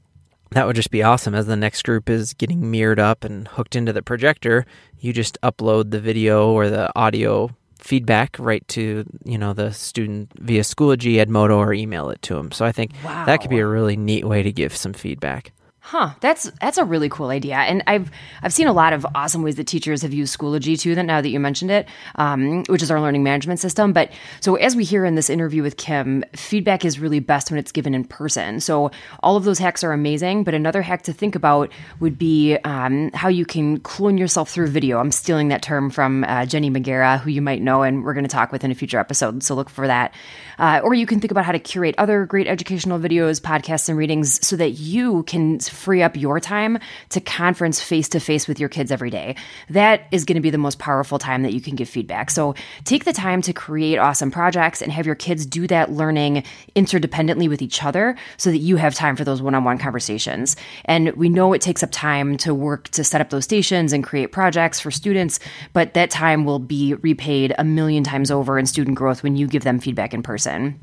that 0.50 0.66
would 0.66 0.76
just 0.76 0.90
be 0.90 1.02
awesome. 1.02 1.34
As 1.34 1.46
the 1.46 1.56
next 1.56 1.82
group 1.82 2.08
is 2.08 2.34
getting 2.34 2.70
mirrored 2.70 2.98
up 2.98 3.24
and 3.24 3.48
hooked 3.48 3.76
into 3.76 3.92
the 3.92 4.02
projector 4.02 4.66
you 5.00 5.12
just 5.12 5.40
upload 5.42 5.90
the 5.90 6.00
video 6.00 6.50
or 6.50 6.68
the 6.68 6.90
audio 6.98 7.50
feedback 7.78 8.36
right 8.38 8.66
to 8.66 9.04
you 9.24 9.38
know 9.38 9.52
the 9.52 9.72
student 9.72 10.30
via 10.40 10.62
schoology 10.62 11.24
edmodo 11.24 11.56
or 11.56 11.72
email 11.72 12.10
it 12.10 12.20
to 12.22 12.34
them 12.34 12.50
so 12.50 12.64
i 12.64 12.72
think 12.72 12.90
that 13.02 13.40
could 13.40 13.50
be 13.50 13.60
a 13.60 13.66
really 13.66 13.96
neat 13.96 14.24
way 14.24 14.42
to 14.42 14.50
give 14.50 14.74
some 14.74 14.92
feedback 14.92 15.52
Huh, 15.88 16.10
that's 16.20 16.50
that's 16.60 16.76
a 16.76 16.84
really 16.84 17.08
cool 17.08 17.30
idea, 17.30 17.56
and 17.56 17.82
I've 17.86 18.10
I've 18.42 18.52
seen 18.52 18.66
a 18.66 18.74
lot 18.74 18.92
of 18.92 19.06
awesome 19.14 19.40
ways 19.40 19.56
that 19.56 19.66
teachers 19.66 20.02
have 20.02 20.12
used 20.12 20.38
Schoology 20.38 20.78
too. 20.78 20.94
That 20.94 21.04
now 21.04 21.22
that 21.22 21.30
you 21.30 21.40
mentioned 21.40 21.70
it, 21.70 21.88
um, 22.16 22.62
which 22.64 22.82
is 22.82 22.90
our 22.90 23.00
learning 23.00 23.22
management 23.22 23.58
system. 23.58 23.94
But 23.94 24.10
so 24.40 24.56
as 24.56 24.76
we 24.76 24.84
hear 24.84 25.06
in 25.06 25.14
this 25.14 25.30
interview 25.30 25.62
with 25.62 25.78
Kim, 25.78 26.24
feedback 26.36 26.84
is 26.84 27.00
really 27.00 27.20
best 27.20 27.50
when 27.50 27.58
it's 27.58 27.72
given 27.72 27.94
in 27.94 28.04
person. 28.04 28.60
So 28.60 28.90
all 29.22 29.38
of 29.38 29.44
those 29.44 29.58
hacks 29.58 29.82
are 29.82 29.92
amazing. 29.92 30.44
But 30.44 30.52
another 30.52 30.82
hack 30.82 31.04
to 31.04 31.14
think 31.14 31.34
about 31.34 31.72
would 32.00 32.18
be 32.18 32.58
um, 32.64 33.10
how 33.14 33.28
you 33.28 33.46
can 33.46 33.80
clone 33.80 34.18
yourself 34.18 34.50
through 34.50 34.66
video. 34.66 34.98
I'm 34.98 35.10
stealing 35.10 35.48
that 35.48 35.62
term 35.62 35.88
from 35.88 36.22
uh, 36.24 36.44
Jennie 36.44 36.70
Magiera, 36.70 37.18
who 37.18 37.30
you 37.30 37.40
might 37.40 37.62
know, 37.62 37.80
and 37.80 38.04
we're 38.04 38.12
going 38.12 38.24
to 38.24 38.28
talk 38.28 38.52
with 38.52 38.62
in 38.62 38.70
a 38.70 38.74
future 38.74 38.98
episode. 38.98 39.42
So 39.42 39.54
look 39.54 39.70
for 39.70 39.86
that. 39.86 40.12
Uh, 40.58 40.82
or 40.84 40.92
you 40.92 41.06
can 41.06 41.18
think 41.18 41.30
about 41.30 41.46
how 41.46 41.52
to 41.52 41.58
curate 41.58 41.94
other 41.96 42.26
great 42.26 42.46
educational 42.46 42.98
videos, 42.98 43.40
podcasts, 43.40 43.88
and 43.88 43.96
readings 43.96 44.46
so 44.46 44.54
that 44.56 44.72
you 44.72 45.22
can 45.22 45.60
free 45.78 46.02
up 46.02 46.16
your 46.16 46.40
time 46.40 46.78
to 47.10 47.20
conference 47.20 47.80
face 47.80 48.08
to 48.10 48.20
face 48.20 48.48
with 48.48 48.60
your 48.60 48.68
kids 48.68 48.90
every 48.90 49.10
day. 49.10 49.36
That 49.70 50.02
is 50.10 50.24
going 50.24 50.34
to 50.34 50.40
be 50.40 50.50
the 50.50 50.58
most 50.58 50.78
powerful 50.78 51.18
time 51.18 51.42
that 51.42 51.52
you 51.52 51.60
can 51.60 51.76
give 51.76 51.88
feedback. 51.88 52.30
So 52.30 52.54
take 52.84 53.04
the 53.04 53.12
time 53.12 53.40
to 53.42 53.52
create 53.52 53.98
awesome 53.98 54.30
projects 54.30 54.82
and 54.82 54.92
have 54.92 55.06
your 55.06 55.14
kids 55.14 55.46
do 55.46 55.66
that 55.68 55.90
learning 55.92 56.44
interdependently 56.74 57.48
with 57.48 57.62
each 57.62 57.84
other 57.84 58.16
so 58.36 58.50
that 58.50 58.58
you 58.58 58.76
have 58.76 58.94
time 58.94 59.16
for 59.16 59.24
those 59.24 59.40
one 59.40 59.54
on 59.54 59.64
one 59.64 59.78
conversations. 59.78 60.56
And 60.84 61.10
we 61.12 61.28
know 61.28 61.52
it 61.52 61.62
takes 61.62 61.82
up 61.82 61.90
time 61.92 62.36
to 62.38 62.54
work 62.54 62.88
to 62.90 63.04
set 63.04 63.20
up 63.20 63.30
those 63.30 63.44
stations 63.44 63.92
and 63.92 64.02
create 64.02 64.32
projects 64.32 64.80
for 64.80 64.90
students, 64.90 65.38
but 65.72 65.94
that 65.94 66.10
time 66.10 66.44
will 66.44 66.58
be 66.58 66.94
repaid 66.94 67.54
a 67.58 67.64
million 67.64 68.04
times 68.04 68.30
over 68.30 68.58
in 68.58 68.66
student 68.66 68.96
growth 68.96 69.22
when 69.22 69.36
you 69.36 69.46
give 69.46 69.64
them 69.64 69.78
feedback 69.78 70.12
in 70.12 70.22
person. 70.22 70.78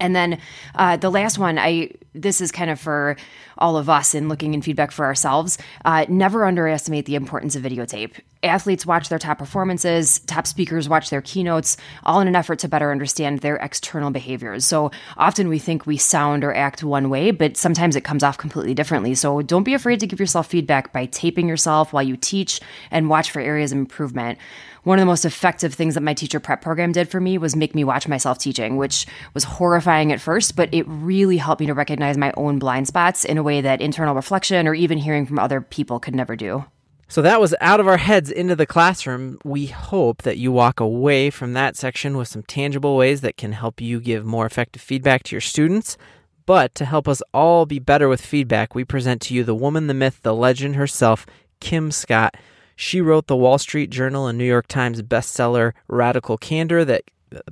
And 0.00 0.16
then 0.16 0.40
uh, 0.74 0.96
the 0.96 1.10
last 1.10 1.38
one, 1.38 1.58
I 1.58 1.90
this 2.14 2.40
is 2.40 2.50
kind 2.50 2.70
of 2.70 2.80
for 2.80 3.16
all 3.58 3.76
of 3.76 3.88
us 3.88 4.14
in 4.14 4.28
looking 4.28 4.54
in 4.54 4.62
feedback 4.62 4.90
for 4.90 5.04
ourselves. 5.04 5.58
Uh, 5.84 6.06
never 6.08 6.44
underestimate 6.44 7.06
the 7.06 7.14
importance 7.14 7.54
of 7.54 7.62
videotape. 7.62 8.18
Athletes 8.42 8.86
watch 8.86 9.10
their 9.10 9.18
top 9.18 9.38
performances, 9.38 10.18
top 10.20 10.46
speakers 10.46 10.88
watch 10.88 11.10
their 11.10 11.20
keynotes, 11.20 11.76
all 12.04 12.20
in 12.20 12.26
an 12.26 12.34
effort 12.34 12.58
to 12.60 12.68
better 12.68 12.90
understand 12.90 13.40
their 13.40 13.56
external 13.56 14.10
behaviors. 14.10 14.64
So 14.64 14.90
often 15.18 15.48
we 15.48 15.58
think 15.58 15.86
we 15.86 15.98
sound 15.98 16.42
or 16.42 16.54
act 16.54 16.82
one 16.82 17.10
way, 17.10 17.30
but 17.32 17.56
sometimes 17.56 17.96
it 17.96 18.00
comes 18.02 18.24
off 18.24 18.38
completely 18.38 18.74
differently. 18.74 19.14
So 19.14 19.42
don't 19.42 19.64
be 19.64 19.74
afraid 19.74 20.00
to 20.00 20.06
give 20.06 20.18
yourself 20.18 20.48
feedback 20.48 20.92
by 20.92 21.06
taping 21.06 21.48
yourself 21.48 21.92
while 21.92 22.02
you 22.02 22.16
teach 22.16 22.60
and 22.90 23.10
watch 23.10 23.30
for 23.30 23.40
areas 23.40 23.72
of 23.72 23.78
improvement 23.78 24.38
one 24.82 24.98
of 24.98 25.02
the 25.02 25.06
most 25.06 25.24
effective 25.24 25.74
things 25.74 25.94
that 25.94 26.02
my 26.02 26.14
teacher 26.14 26.40
prep 26.40 26.62
program 26.62 26.92
did 26.92 27.08
for 27.08 27.20
me 27.20 27.38
was 27.38 27.54
make 27.54 27.74
me 27.74 27.84
watch 27.84 28.08
myself 28.08 28.38
teaching, 28.38 28.76
which 28.76 29.06
was 29.34 29.44
horrifying 29.44 30.12
at 30.12 30.20
first, 30.20 30.56
but 30.56 30.72
it 30.72 30.84
really 30.88 31.36
helped 31.36 31.60
me 31.60 31.66
to 31.66 31.74
recognize 31.74 32.16
my 32.16 32.32
own 32.36 32.58
blind 32.58 32.86
spots 32.86 33.24
in 33.24 33.38
a 33.38 33.42
way 33.42 33.60
that 33.60 33.80
internal 33.80 34.14
reflection 34.14 34.66
or 34.66 34.74
even 34.74 34.98
hearing 34.98 35.26
from 35.26 35.38
other 35.38 35.60
people 35.60 36.00
could 36.00 36.14
never 36.14 36.36
do. 36.36 36.64
So 37.08 37.22
that 37.22 37.40
was 37.40 37.56
out 37.60 37.80
of 37.80 37.88
our 37.88 37.96
heads 37.96 38.30
into 38.30 38.54
the 38.54 38.66
classroom. 38.66 39.40
We 39.44 39.66
hope 39.66 40.22
that 40.22 40.38
you 40.38 40.52
walk 40.52 40.78
away 40.78 41.30
from 41.30 41.54
that 41.54 41.76
section 41.76 42.16
with 42.16 42.28
some 42.28 42.44
tangible 42.44 42.96
ways 42.96 43.20
that 43.22 43.36
can 43.36 43.50
help 43.50 43.80
you 43.80 43.98
give 43.98 44.24
more 44.24 44.46
effective 44.46 44.80
feedback 44.80 45.24
to 45.24 45.34
your 45.34 45.40
students. 45.40 45.98
But 46.46 46.72
to 46.76 46.84
help 46.84 47.08
us 47.08 47.20
all 47.34 47.66
be 47.66 47.80
better 47.80 48.08
with 48.08 48.20
feedback, 48.20 48.76
we 48.76 48.84
present 48.84 49.22
to 49.22 49.34
you 49.34 49.42
the 49.42 49.56
woman, 49.56 49.88
the 49.88 49.94
myth, 49.94 50.20
the 50.22 50.34
legend 50.34 50.76
herself, 50.76 51.26
Kim 51.58 51.90
Scott. 51.90 52.36
She 52.80 53.02
wrote 53.02 53.26
the 53.26 53.36
Wall 53.36 53.58
Street 53.58 53.90
Journal 53.90 54.26
and 54.26 54.38
New 54.38 54.46
York 54.46 54.66
Times 54.66 55.02
bestseller 55.02 55.74
Radical 55.86 56.38
Candor 56.38 56.82
that 56.86 57.02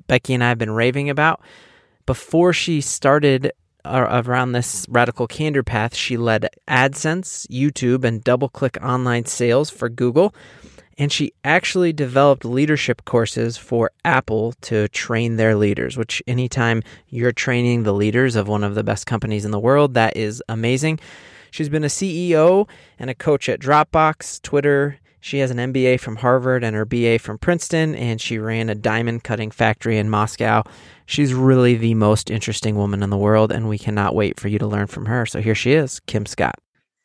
Becky 0.06 0.32
and 0.32 0.42
I 0.42 0.48
have 0.48 0.56
been 0.56 0.70
raving 0.70 1.10
about. 1.10 1.42
Before 2.06 2.54
she 2.54 2.80
started 2.80 3.52
uh, 3.84 4.22
around 4.26 4.52
this 4.52 4.86
radical 4.88 5.26
candor 5.26 5.62
path, 5.62 5.94
she 5.94 6.16
led 6.16 6.48
AdSense, 6.66 7.46
YouTube, 7.48 8.04
and 8.04 8.24
DoubleClick 8.24 8.82
online 8.82 9.26
sales 9.26 9.68
for 9.68 9.90
Google. 9.90 10.34
And 10.96 11.12
she 11.12 11.34
actually 11.44 11.92
developed 11.92 12.46
leadership 12.46 13.04
courses 13.04 13.58
for 13.58 13.90
Apple 14.06 14.54
to 14.62 14.88
train 14.88 15.36
their 15.36 15.56
leaders, 15.56 15.98
which 15.98 16.22
anytime 16.26 16.82
you're 17.10 17.32
training 17.32 17.82
the 17.82 17.92
leaders 17.92 18.34
of 18.34 18.48
one 18.48 18.64
of 18.64 18.74
the 18.74 18.82
best 18.82 19.04
companies 19.04 19.44
in 19.44 19.50
the 19.50 19.60
world, 19.60 19.92
that 19.92 20.16
is 20.16 20.42
amazing. 20.48 20.98
She's 21.50 21.68
been 21.68 21.84
a 21.84 21.88
CEO 21.88 22.66
and 22.98 23.10
a 23.10 23.14
coach 23.14 23.50
at 23.50 23.60
Dropbox, 23.60 24.40
Twitter, 24.40 24.98
she 25.20 25.38
has 25.38 25.50
an 25.50 25.58
MBA 25.58 26.00
from 26.00 26.16
Harvard 26.16 26.62
and 26.62 26.74
her 26.76 26.84
BA 26.84 27.18
from 27.18 27.38
Princeton, 27.38 27.94
and 27.94 28.20
she 28.20 28.38
ran 28.38 28.68
a 28.68 28.74
diamond 28.74 29.24
cutting 29.24 29.50
factory 29.50 29.98
in 29.98 30.10
Moscow. 30.10 30.62
She's 31.06 31.34
really 31.34 31.74
the 31.74 31.94
most 31.94 32.30
interesting 32.30 32.76
woman 32.76 33.02
in 33.02 33.10
the 33.10 33.16
world, 33.16 33.50
and 33.50 33.68
we 33.68 33.78
cannot 33.78 34.14
wait 34.14 34.38
for 34.38 34.48
you 34.48 34.58
to 34.58 34.66
learn 34.66 34.86
from 34.86 35.06
her. 35.06 35.26
So 35.26 35.40
here 35.40 35.54
she 35.54 35.72
is, 35.72 36.00
Kim 36.00 36.26
Scott. 36.26 36.54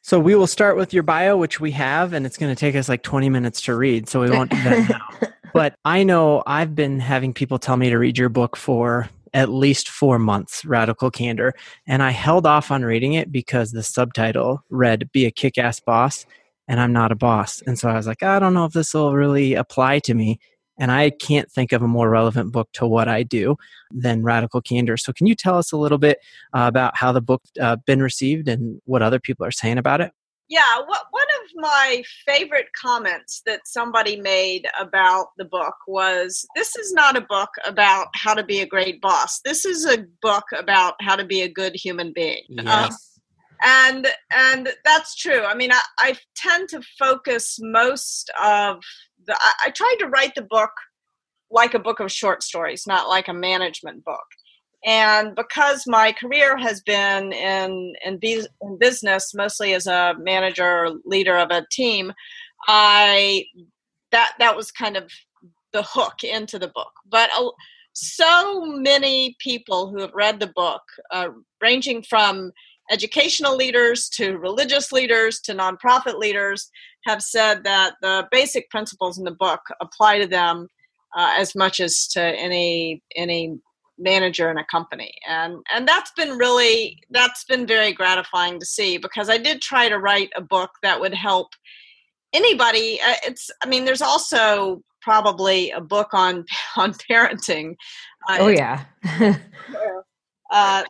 So 0.01 0.19
we 0.19 0.35
will 0.35 0.47
start 0.47 0.75
with 0.75 0.93
your 0.93 1.03
bio, 1.03 1.37
which 1.37 1.59
we 1.59 1.71
have, 1.71 2.13
and 2.13 2.25
it's 2.25 2.37
going 2.37 2.53
to 2.53 2.59
take 2.59 2.75
us 2.75 2.89
like 2.89 3.03
20 3.03 3.29
minutes 3.29 3.61
to 3.61 3.75
read, 3.75 4.09
so 4.09 4.21
we 4.21 4.29
won't 4.29 4.51
do 4.51 4.61
that 4.63 4.89
now. 4.89 5.29
But 5.53 5.75
I 5.85 6.03
know 6.03 6.43
I've 6.47 6.75
been 6.75 6.99
having 6.99 7.33
people 7.33 7.59
tell 7.59 7.77
me 7.77 7.89
to 7.89 7.97
read 7.97 8.17
your 8.17 8.29
book 8.29 8.57
for 8.57 9.07
at 9.33 9.49
least 9.49 9.89
four 9.89 10.19
months, 10.19 10.65
Radical 10.65 11.09
Candor. 11.09 11.53
And 11.87 12.03
I 12.03 12.11
held 12.11 12.45
off 12.45 12.71
on 12.71 12.83
reading 12.83 13.13
it 13.13 13.31
because 13.31 13.71
the 13.71 13.83
subtitle 13.83 14.63
read 14.69 15.11
Be 15.11 15.25
a 15.25 15.31
Kick 15.31 15.57
Ass 15.57 15.79
Boss 15.79 16.25
and 16.67 16.79
I'm 16.79 16.93
not 16.93 17.11
a 17.11 17.15
boss. 17.15 17.61
And 17.65 17.77
so 17.77 17.89
I 17.89 17.95
was 17.95 18.07
like, 18.07 18.23
I 18.23 18.39
don't 18.39 18.53
know 18.53 18.65
if 18.65 18.73
this 18.73 18.93
will 18.93 19.13
really 19.13 19.53
apply 19.53 19.99
to 19.99 20.13
me. 20.13 20.39
And 20.79 20.91
I 20.91 21.11
can't 21.11 21.51
think 21.51 21.71
of 21.71 21.83
a 21.83 21.87
more 21.87 22.09
relevant 22.09 22.51
book 22.51 22.67
to 22.73 22.87
what 22.87 23.07
I 23.07 23.21
do 23.21 23.57
than 23.91 24.23
Radical 24.23 24.59
Candor. 24.59 24.97
So, 24.97 25.13
can 25.13 25.27
you 25.27 25.35
tell 25.35 25.55
us 25.55 25.71
a 25.71 25.77
little 25.77 25.99
bit 25.99 26.17
uh, 26.51 26.65
about 26.67 26.97
how 26.97 27.11
the 27.11 27.21
book 27.21 27.43
uh, 27.61 27.75
been 27.85 28.01
received 28.01 28.47
and 28.47 28.81
what 28.85 29.03
other 29.03 29.19
people 29.19 29.45
are 29.45 29.51
saying 29.51 29.77
about 29.77 30.01
it? 30.01 30.11
Yeah, 30.49 30.79
what, 30.85 31.03
one 31.11 31.27
of 31.43 31.51
my 31.55 32.03
favorite 32.25 32.67
comments 32.79 33.43
that 33.45 33.61
somebody 33.65 34.19
made 34.19 34.67
about 34.79 35.27
the 35.37 35.45
book 35.45 35.75
was 35.87 36.45
this 36.55 36.75
is 36.75 36.91
not 36.91 37.15
a 37.15 37.21
book 37.21 37.49
about 37.65 38.07
how 38.15 38.33
to 38.33 38.43
be 38.43 38.59
a 38.59 38.65
great 38.65 38.99
boss. 38.99 39.39
This 39.45 39.65
is 39.65 39.85
a 39.85 40.05
book 40.21 40.45
about 40.57 40.95
how 41.01 41.15
to 41.15 41.25
be 41.25 41.41
a 41.41 41.49
good 41.49 41.75
human 41.75 42.13
being. 42.13 42.43
Yes. 42.49 42.67
Um, 42.67 42.97
and 43.63 44.07
and 44.31 44.69
that's 44.83 45.15
true. 45.15 45.43
I 45.43 45.55
mean 45.55 45.71
i, 45.71 45.81
I 45.99 46.15
tend 46.35 46.69
to 46.69 46.81
focus 46.99 47.57
most 47.61 48.29
of 48.41 48.81
the 49.25 49.35
I, 49.39 49.51
I 49.65 49.69
tried 49.71 49.97
to 49.99 50.07
write 50.07 50.35
the 50.35 50.47
book 50.49 50.71
like 51.51 51.73
a 51.73 51.79
book 51.79 51.99
of 51.99 52.11
short 52.11 52.43
stories 52.43 52.85
not 52.87 53.09
like 53.09 53.27
a 53.27 53.33
management 53.33 54.03
book. 54.03 54.25
And 54.85 55.33
because 55.33 55.85
my 55.87 56.11
career 56.11 56.57
has 56.57 56.81
been 56.81 57.31
in 57.31 57.93
in, 58.05 58.19
in 58.61 58.77
business 58.79 59.33
mostly 59.33 59.73
as 59.73 59.87
a 59.87 60.15
manager 60.19 60.85
or 60.85 60.95
leader 61.05 61.37
of 61.37 61.51
a 61.51 61.65
team 61.71 62.13
i 62.67 63.43
that 64.11 64.33
that 64.39 64.55
was 64.55 64.71
kind 64.71 64.95
of 64.95 65.11
the 65.73 65.83
hook 65.83 66.23
into 66.23 66.57
the 66.57 66.69
book. 66.69 66.91
But 67.09 67.29
uh, 67.37 67.49
so 67.91 68.65
many 68.65 69.35
people 69.39 69.89
who 69.89 69.99
have 69.99 70.13
read 70.13 70.39
the 70.39 70.51
book 70.55 70.81
uh, 71.11 71.29
ranging 71.61 72.03
from 72.03 72.51
educational 72.93 73.55
leaders 73.55 74.07
to 74.09 74.37
religious 74.37 74.91
leaders 74.91 75.39
to 75.41 75.53
nonprofit 75.53 76.17
leaders 76.19 76.69
have 77.05 77.21
said 77.21 77.63
that 77.63 77.95
the 78.01 78.27
basic 78.31 78.69
principles 78.69 79.17
in 79.17 79.23
the 79.23 79.31
book 79.31 79.61
apply 79.81 80.19
to 80.19 80.27
them 80.27 80.67
uh, 81.15 81.33
as 81.37 81.55
much 81.55 81.79
as 81.79 82.07
to 82.07 82.21
any 82.21 83.01
any 83.15 83.57
manager 83.97 84.49
in 84.49 84.57
a 84.57 84.65
company. 84.65 85.13
And 85.27 85.57
and 85.73 85.87
that's 85.87 86.11
been 86.15 86.37
really 86.37 86.99
that's 87.09 87.43
been 87.45 87.65
very 87.65 87.93
gratifying 87.93 88.59
to 88.59 88.65
see 88.65 88.97
because 88.97 89.29
i 89.29 89.37
did 89.37 89.61
try 89.61 89.87
to 89.89 89.99
write 89.99 90.31
a 90.35 90.41
book 90.41 90.71
that 90.81 90.99
would 90.99 91.13
help 91.13 91.49
anybody. 92.33 92.99
Uh, 93.01 93.15
it's 93.23 93.49
i 93.63 93.67
mean 93.67 93.85
there's 93.85 94.01
also 94.01 94.81
probably 95.01 95.71
a 95.71 95.81
book 95.81 96.09
on 96.13 96.45
on 96.77 96.93
parenting. 96.93 97.75
Uh, 98.29 98.37
oh 98.39 98.47
yeah 98.47 98.85
uh, 100.53 100.83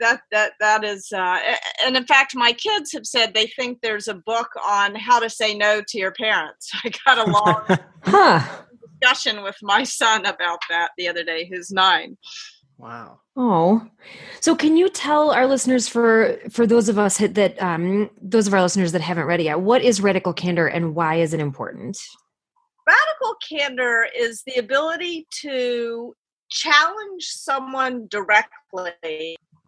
that 0.00 0.22
that 0.30 0.52
that 0.58 0.84
is, 0.84 1.12
uh, 1.12 1.38
and 1.84 1.98
in 1.98 2.04
fact, 2.06 2.34
my 2.34 2.52
kids 2.54 2.92
have 2.92 3.04
said 3.04 3.34
they 3.34 3.46
think 3.46 3.78
there's 3.82 4.08
a 4.08 4.14
book 4.14 4.48
on 4.66 4.94
how 4.94 5.20
to 5.20 5.28
say 5.28 5.54
no 5.54 5.82
to 5.86 5.98
your 5.98 6.12
parents. 6.12 6.70
I 6.84 6.90
got 7.04 7.28
a 7.28 7.30
long 7.30 7.78
huh. 8.04 8.62
discussion 8.80 9.42
with 9.42 9.56
my 9.60 9.84
son 9.84 10.24
about 10.24 10.60
that 10.70 10.92
the 10.96 11.08
other 11.08 11.24
day, 11.24 11.46
who's 11.46 11.70
nine. 11.70 12.16
Wow. 12.78 13.20
Oh, 13.36 13.86
so 14.40 14.56
can 14.56 14.78
you 14.78 14.88
tell 14.88 15.30
our 15.30 15.46
listeners 15.46 15.88
for 15.88 16.38
for 16.50 16.66
those 16.66 16.88
of 16.88 16.98
us 16.98 17.18
that 17.18 17.60
um, 17.62 18.08
those 18.18 18.46
of 18.46 18.54
our 18.54 18.62
listeners 18.62 18.92
that 18.92 19.02
haven't 19.02 19.26
read 19.26 19.40
it 19.40 19.44
yet, 19.44 19.60
what 19.60 19.82
is 19.82 20.00
radical 20.00 20.32
candor 20.32 20.68
and 20.68 20.94
why 20.94 21.16
is 21.16 21.34
it 21.34 21.40
important? 21.40 21.98
Radical 22.86 23.36
candor 23.46 24.06
is 24.18 24.42
the 24.46 24.54
ability 24.54 25.26
to 25.42 26.14
challenge 26.50 27.24
someone 27.24 28.06
directly 28.08 28.56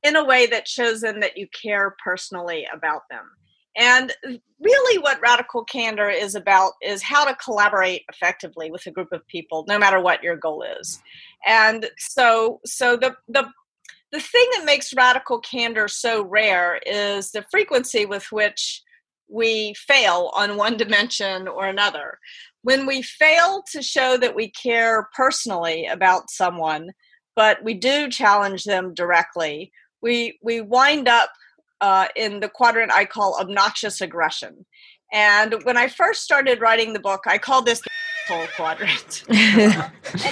in 0.03 0.17
a 0.17 0.25
way 0.25 0.47
that 0.47 0.69
shows 0.69 1.01
them 1.01 1.21
that 1.21 1.37
you 1.37 1.47
care 1.49 1.97
personally 2.03 2.67
about 2.73 3.03
them. 3.11 3.25
And 3.77 4.13
really, 4.61 4.99
what 4.99 5.21
radical 5.21 5.65
candor 5.65 6.09
is 6.09 6.37
about 6.37 6.73
is 6.81 7.03
how 7.03 7.25
to 7.25 7.35
collaborate 7.35 8.03
effectively 8.09 8.71
with 8.71 8.87
a 8.87 8.93
group 8.93 9.11
of 9.11 9.27
people, 9.27 9.65
no 9.67 9.79
matter 9.79 10.01
what 10.01 10.23
your 10.23 10.37
goal 10.37 10.65
is. 10.81 11.03
And 11.45 11.91
so, 11.99 12.61
so 12.65 12.97
the 12.97 13.17
the 13.29 13.49
the 14.13 14.21
thing 14.21 14.47
that 14.55 14.65
makes 14.65 14.95
radical 14.95 15.41
candor 15.41 15.89
so 15.89 16.23
rare 16.23 16.81
is 16.87 17.33
the 17.33 17.45
frequency 17.51 18.07
with 18.07 18.31
which 18.31 18.81
we 19.29 19.75
fail 19.75 20.31
on 20.37 20.57
one 20.57 20.77
dimension 20.77 21.49
or 21.49 21.67
another 21.67 22.19
when 22.65 22.87
we 22.87 23.03
fail 23.03 23.63
to 23.71 23.83
show 23.83 24.17
that 24.17 24.35
we 24.35 24.49
care 24.51 25.09
personally 25.15 25.85
about 25.85 26.31
someone, 26.31 26.89
but 27.37 27.63
we 27.63 27.75
do 27.75 28.09
challenge 28.09 28.65
them 28.65 28.95
directly, 28.95 29.73
we 30.01 30.39
we 30.43 30.61
wind 30.61 31.09
up 31.09 31.31
uh, 31.81 32.09
in 32.17 32.41
the 32.41 32.49
quadrant 32.49 32.93
I 32.93 33.05
call 33.05 33.39
obnoxious 33.41 34.01
aggression. 34.01 34.65
And 35.13 35.63
when 35.65 35.77
I 35.77 35.89
first 35.89 36.23
started 36.23 36.61
writing 36.61 36.93
the 36.93 37.01
book, 37.01 37.25
I 37.27 37.39
called 37.39 37.67
this 37.67 37.81
the 38.29 38.49
quadrant. 38.57 39.25
and 39.29 39.85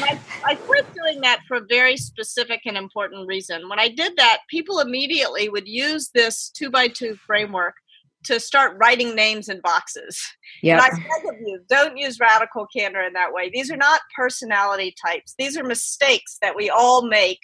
I, 0.04 0.18
I 0.44 0.54
quit 0.54 0.86
doing 0.94 1.20
that 1.20 1.40
for 1.46 1.58
a 1.58 1.66
very 1.68 1.96
specific 1.96 2.62
and 2.64 2.76
important 2.76 3.26
reason. 3.26 3.68
When 3.68 3.78
I 3.78 3.88
did 3.88 4.16
that, 4.16 4.38
people 4.48 4.80
immediately 4.80 5.48
would 5.48 5.68
use 5.68 6.10
this 6.14 6.48
two 6.48 6.70
by 6.70 6.88
two 6.88 7.16
framework 7.16 7.74
to 8.24 8.40
start 8.40 8.76
writing 8.78 9.14
names 9.14 9.48
in 9.48 9.60
boxes. 9.60 10.20
Yeah. 10.62 10.80
I 10.80 10.90
beg 10.90 11.34
of 11.34 11.40
you, 11.40 11.60
don't 11.68 11.96
use 11.96 12.20
radical 12.20 12.66
candor 12.74 13.02
in 13.02 13.12
that 13.14 13.32
way. 13.32 13.50
These 13.52 13.70
are 13.70 13.76
not 13.76 14.00
personality 14.16 14.94
types. 15.04 15.34
These 15.38 15.56
are 15.56 15.64
mistakes 15.64 16.38
that 16.40 16.56
we 16.56 16.70
all 16.70 17.06
make 17.06 17.40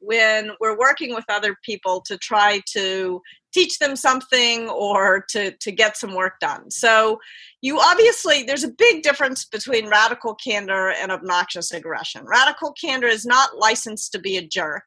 when 0.00 0.50
we're 0.60 0.78
working 0.78 1.14
with 1.14 1.24
other 1.28 1.56
people 1.64 2.02
to 2.06 2.18
try 2.18 2.60
to 2.72 3.20
teach 3.54 3.78
them 3.78 3.94
something 3.94 4.68
or 4.68 5.24
to, 5.28 5.52
to 5.52 5.70
get 5.70 5.96
some 5.96 6.14
work 6.14 6.40
done. 6.40 6.70
So 6.70 7.20
you 7.60 7.78
obviously 7.78 8.42
there's 8.42 8.64
a 8.64 8.72
big 8.72 9.02
difference 9.02 9.44
between 9.44 9.88
radical 9.88 10.34
candor 10.34 10.90
and 10.90 11.12
obnoxious 11.12 11.72
aggression. 11.72 12.24
Radical 12.26 12.72
candor 12.72 13.06
is 13.06 13.24
not 13.24 13.58
licensed 13.58 14.12
to 14.12 14.18
be 14.18 14.36
a 14.36 14.46
jerk. 14.46 14.84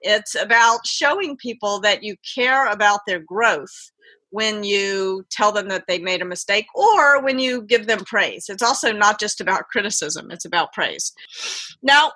It's 0.00 0.34
about 0.34 0.86
showing 0.86 1.36
people 1.36 1.80
that 1.80 2.02
you 2.02 2.16
care 2.34 2.66
about 2.66 3.00
their 3.06 3.20
growth 3.20 3.90
when 4.30 4.62
you 4.64 5.24
tell 5.30 5.52
them 5.52 5.68
that 5.68 5.84
they 5.88 5.98
made 5.98 6.22
a 6.22 6.26
mistake 6.26 6.66
or 6.74 7.22
when 7.22 7.38
you 7.38 7.62
give 7.62 7.86
them 7.86 8.04
praise. 8.04 8.48
It's 8.48 8.62
also 8.62 8.92
not 8.92 9.18
just 9.18 9.40
about 9.40 9.68
criticism, 9.68 10.30
it's 10.30 10.44
about 10.44 10.72
praise. 10.72 11.12
Now, 11.82 12.12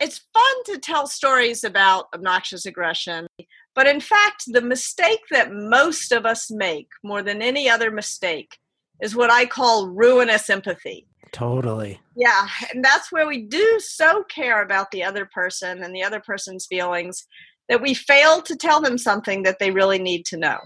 it's 0.00 0.20
fun 0.32 0.64
to 0.66 0.78
tell 0.78 1.06
stories 1.06 1.64
about 1.64 2.06
obnoxious 2.14 2.66
aggression, 2.66 3.26
but 3.74 3.86
in 3.86 4.00
fact, 4.00 4.44
the 4.46 4.60
mistake 4.60 5.20
that 5.30 5.52
most 5.52 6.12
of 6.12 6.24
us 6.24 6.50
make 6.50 6.88
more 7.02 7.22
than 7.22 7.42
any 7.42 7.68
other 7.68 7.90
mistake 7.90 8.58
is 9.00 9.16
what 9.16 9.30
I 9.30 9.46
call 9.46 9.88
ruinous 9.88 10.50
empathy. 10.50 11.06
Totally. 11.32 12.00
Yeah, 12.16 12.48
and 12.72 12.84
that's 12.84 13.12
where 13.12 13.26
we 13.26 13.42
do 13.42 13.78
so 13.80 14.24
care 14.24 14.62
about 14.62 14.90
the 14.90 15.04
other 15.04 15.28
person 15.32 15.82
and 15.82 15.94
the 15.94 16.02
other 16.02 16.20
person's 16.20 16.66
feelings 16.66 17.26
that 17.68 17.82
we 17.82 17.92
fail 17.92 18.40
to 18.42 18.56
tell 18.56 18.80
them 18.80 18.98
something 18.98 19.42
that 19.42 19.58
they 19.58 19.70
really 19.70 19.98
need 19.98 20.24
to 20.26 20.36
know. 20.36 20.58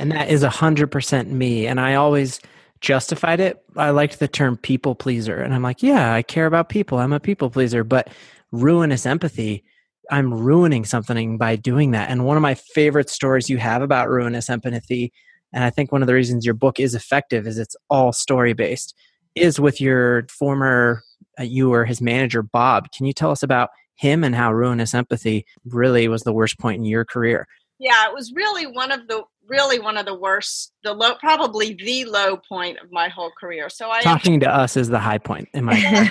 And 0.00 0.10
that 0.12 0.30
is 0.30 0.42
100% 0.42 1.28
me. 1.28 1.66
And 1.66 1.78
I 1.78 1.94
always 1.94 2.40
justified 2.80 3.38
it. 3.38 3.62
I 3.76 3.90
liked 3.90 4.18
the 4.18 4.28
term 4.28 4.56
people 4.56 4.94
pleaser. 4.94 5.36
And 5.36 5.52
I'm 5.52 5.62
like, 5.62 5.82
yeah, 5.82 6.14
I 6.14 6.22
care 6.22 6.46
about 6.46 6.70
people. 6.70 6.98
I'm 6.98 7.12
a 7.12 7.20
people 7.20 7.50
pleaser. 7.50 7.84
But 7.84 8.08
ruinous 8.50 9.04
empathy, 9.04 9.62
I'm 10.10 10.32
ruining 10.32 10.86
something 10.86 11.36
by 11.36 11.56
doing 11.56 11.90
that. 11.90 12.08
And 12.08 12.24
one 12.24 12.38
of 12.38 12.42
my 12.42 12.54
favorite 12.54 13.10
stories 13.10 13.50
you 13.50 13.58
have 13.58 13.82
about 13.82 14.08
ruinous 14.08 14.48
empathy, 14.48 15.12
and 15.52 15.62
I 15.62 15.70
think 15.70 15.92
one 15.92 16.02
of 16.02 16.08
the 16.08 16.14
reasons 16.14 16.46
your 16.46 16.54
book 16.54 16.80
is 16.80 16.94
effective 16.94 17.46
is 17.46 17.58
it's 17.58 17.76
all 17.90 18.12
story 18.12 18.54
based, 18.54 18.94
is 19.34 19.60
with 19.60 19.80
your 19.80 20.26
former, 20.28 21.02
uh, 21.38 21.42
you 21.42 21.68
were 21.68 21.84
his 21.84 22.00
manager, 22.00 22.42
Bob. 22.42 22.90
Can 22.92 23.04
you 23.04 23.12
tell 23.12 23.30
us 23.30 23.42
about 23.42 23.68
him 23.96 24.24
and 24.24 24.34
how 24.34 24.52
ruinous 24.52 24.94
empathy 24.94 25.44
really 25.66 26.08
was 26.08 26.22
the 26.22 26.32
worst 26.32 26.58
point 26.58 26.78
in 26.78 26.84
your 26.84 27.04
career? 27.04 27.46
Yeah, 27.78 28.06
it 28.06 28.14
was 28.14 28.32
really 28.34 28.66
one 28.66 28.90
of 28.92 29.08
the 29.08 29.22
really 29.50 29.78
one 29.78 29.98
of 29.98 30.06
the 30.06 30.14
worst, 30.14 30.72
the 30.84 30.94
low, 30.94 31.16
probably 31.16 31.74
the 31.74 32.06
low 32.06 32.38
point 32.48 32.78
of 32.78 32.90
my 32.90 33.08
whole 33.08 33.32
career. 33.38 33.68
So 33.68 33.90
I 33.90 34.00
talking 34.00 34.40
to 34.40 34.48
us 34.48 34.76
is 34.76 34.88
the 34.88 34.98
high 34.98 35.18
point 35.18 35.48
in 35.52 35.64
my. 35.64 35.74
high 35.74 36.10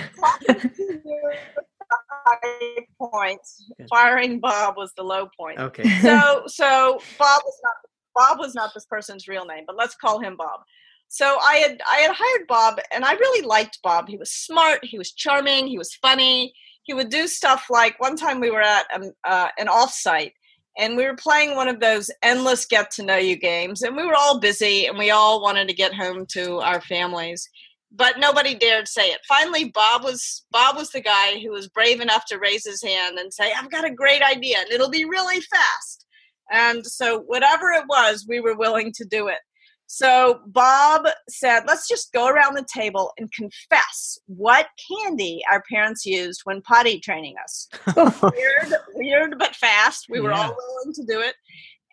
points. 3.00 3.72
Firing 3.88 4.38
Bob 4.38 4.76
was 4.76 4.92
the 4.96 5.02
low 5.02 5.28
point. 5.36 5.58
Okay. 5.58 5.88
So 6.00 6.44
so 6.46 7.00
Bob 7.18 7.42
was 7.44 7.58
not 7.64 7.74
Bob 8.14 8.38
was 8.38 8.54
not 8.54 8.72
this 8.74 8.86
person's 8.86 9.26
real 9.26 9.46
name, 9.46 9.64
but 9.66 9.76
let's 9.76 9.94
call 9.94 10.20
him 10.20 10.36
Bob. 10.36 10.60
So 11.08 11.38
I 11.42 11.56
had 11.56 11.80
I 11.90 11.96
had 11.96 12.12
hired 12.14 12.46
Bob, 12.46 12.78
and 12.92 13.04
I 13.04 13.14
really 13.14 13.46
liked 13.46 13.80
Bob. 13.82 14.08
He 14.08 14.16
was 14.16 14.30
smart, 14.30 14.84
he 14.84 14.98
was 14.98 15.12
charming, 15.12 15.66
he 15.66 15.78
was 15.78 15.94
funny. 15.94 16.52
He 16.84 16.94
would 16.94 17.10
do 17.10 17.26
stuff 17.26 17.66
like 17.70 18.00
one 18.00 18.16
time 18.16 18.40
we 18.40 18.50
were 18.50 18.62
at 18.62 18.86
um, 18.94 19.12
uh, 19.24 19.48
an 19.58 19.66
offsite, 19.66 20.32
and 20.78 20.96
we 20.96 21.04
were 21.04 21.16
playing 21.16 21.56
one 21.56 21.68
of 21.68 21.80
those 21.80 22.10
endless 22.22 22.64
get 22.64 22.90
to 22.92 23.02
know 23.02 23.16
you 23.16 23.36
games 23.36 23.82
and 23.82 23.96
we 23.96 24.04
were 24.04 24.14
all 24.14 24.38
busy 24.38 24.86
and 24.86 24.98
we 24.98 25.10
all 25.10 25.42
wanted 25.42 25.68
to 25.68 25.74
get 25.74 25.94
home 25.94 26.26
to 26.26 26.58
our 26.60 26.80
families 26.80 27.48
but 27.92 28.20
nobody 28.20 28.54
dared 28.54 28.86
say 28.86 29.10
it. 29.10 29.20
Finally 29.26 29.70
bob 29.70 30.04
was 30.04 30.44
bob 30.50 30.76
was 30.76 30.90
the 30.90 31.00
guy 31.00 31.38
who 31.40 31.50
was 31.50 31.68
brave 31.68 32.00
enough 32.00 32.24
to 32.26 32.38
raise 32.38 32.64
his 32.64 32.82
hand 32.82 33.18
and 33.18 33.32
say 33.32 33.52
i've 33.52 33.70
got 33.70 33.84
a 33.84 33.94
great 33.94 34.22
idea 34.22 34.58
and 34.60 34.70
it'll 34.70 34.90
be 34.90 35.04
really 35.04 35.40
fast. 35.40 36.06
And 36.52 36.84
so 36.84 37.20
whatever 37.20 37.70
it 37.70 37.84
was 37.88 38.26
we 38.28 38.40
were 38.40 38.56
willing 38.56 38.92
to 38.96 39.04
do 39.04 39.28
it 39.28 39.38
so 39.92 40.38
Bob 40.46 41.02
said, 41.28 41.64
let's 41.66 41.88
just 41.88 42.12
go 42.12 42.28
around 42.28 42.54
the 42.54 42.64
table 42.72 43.10
and 43.18 43.28
confess 43.32 44.20
what 44.26 44.68
candy 44.88 45.42
our 45.50 45.64
parents 45.68 46.06
used 46.06 46.42
when 46.44 46.62
potty 46.62 47.00
training 47.00 47.34
us. 47.42 47.68
weird, 47.96 48.72
weird, 48.94 49.34
but 49.36 49.56
fast. 49.56 50.06
We 50.08 50.20
were 50.20 50.30
yeah. 50.30 50.42
all 50.42 50.56
willing 50.56 50.94
to 50.94 51.04
do 51.04 51.20
it. 51.20 51.34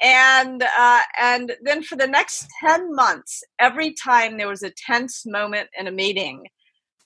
And 0.03 0.61
uh, 0.61 0.99
and 1.19 1.53
then 1.63 1.81
for 1.81 1.95
the 1.95 2.05
next 2.05 2.45
10 2.63 2.93
months, 2.93 3.43
every 3.57 3.93
time 3.93 4.37
there 4.37 4.47
was 4.47 4.61
a 4.61 4.69
tense 4.69 5.25
moment 5.25 5.67
in 5.75 5.87
a 5.87 5.91
meeting, 5.91 6.43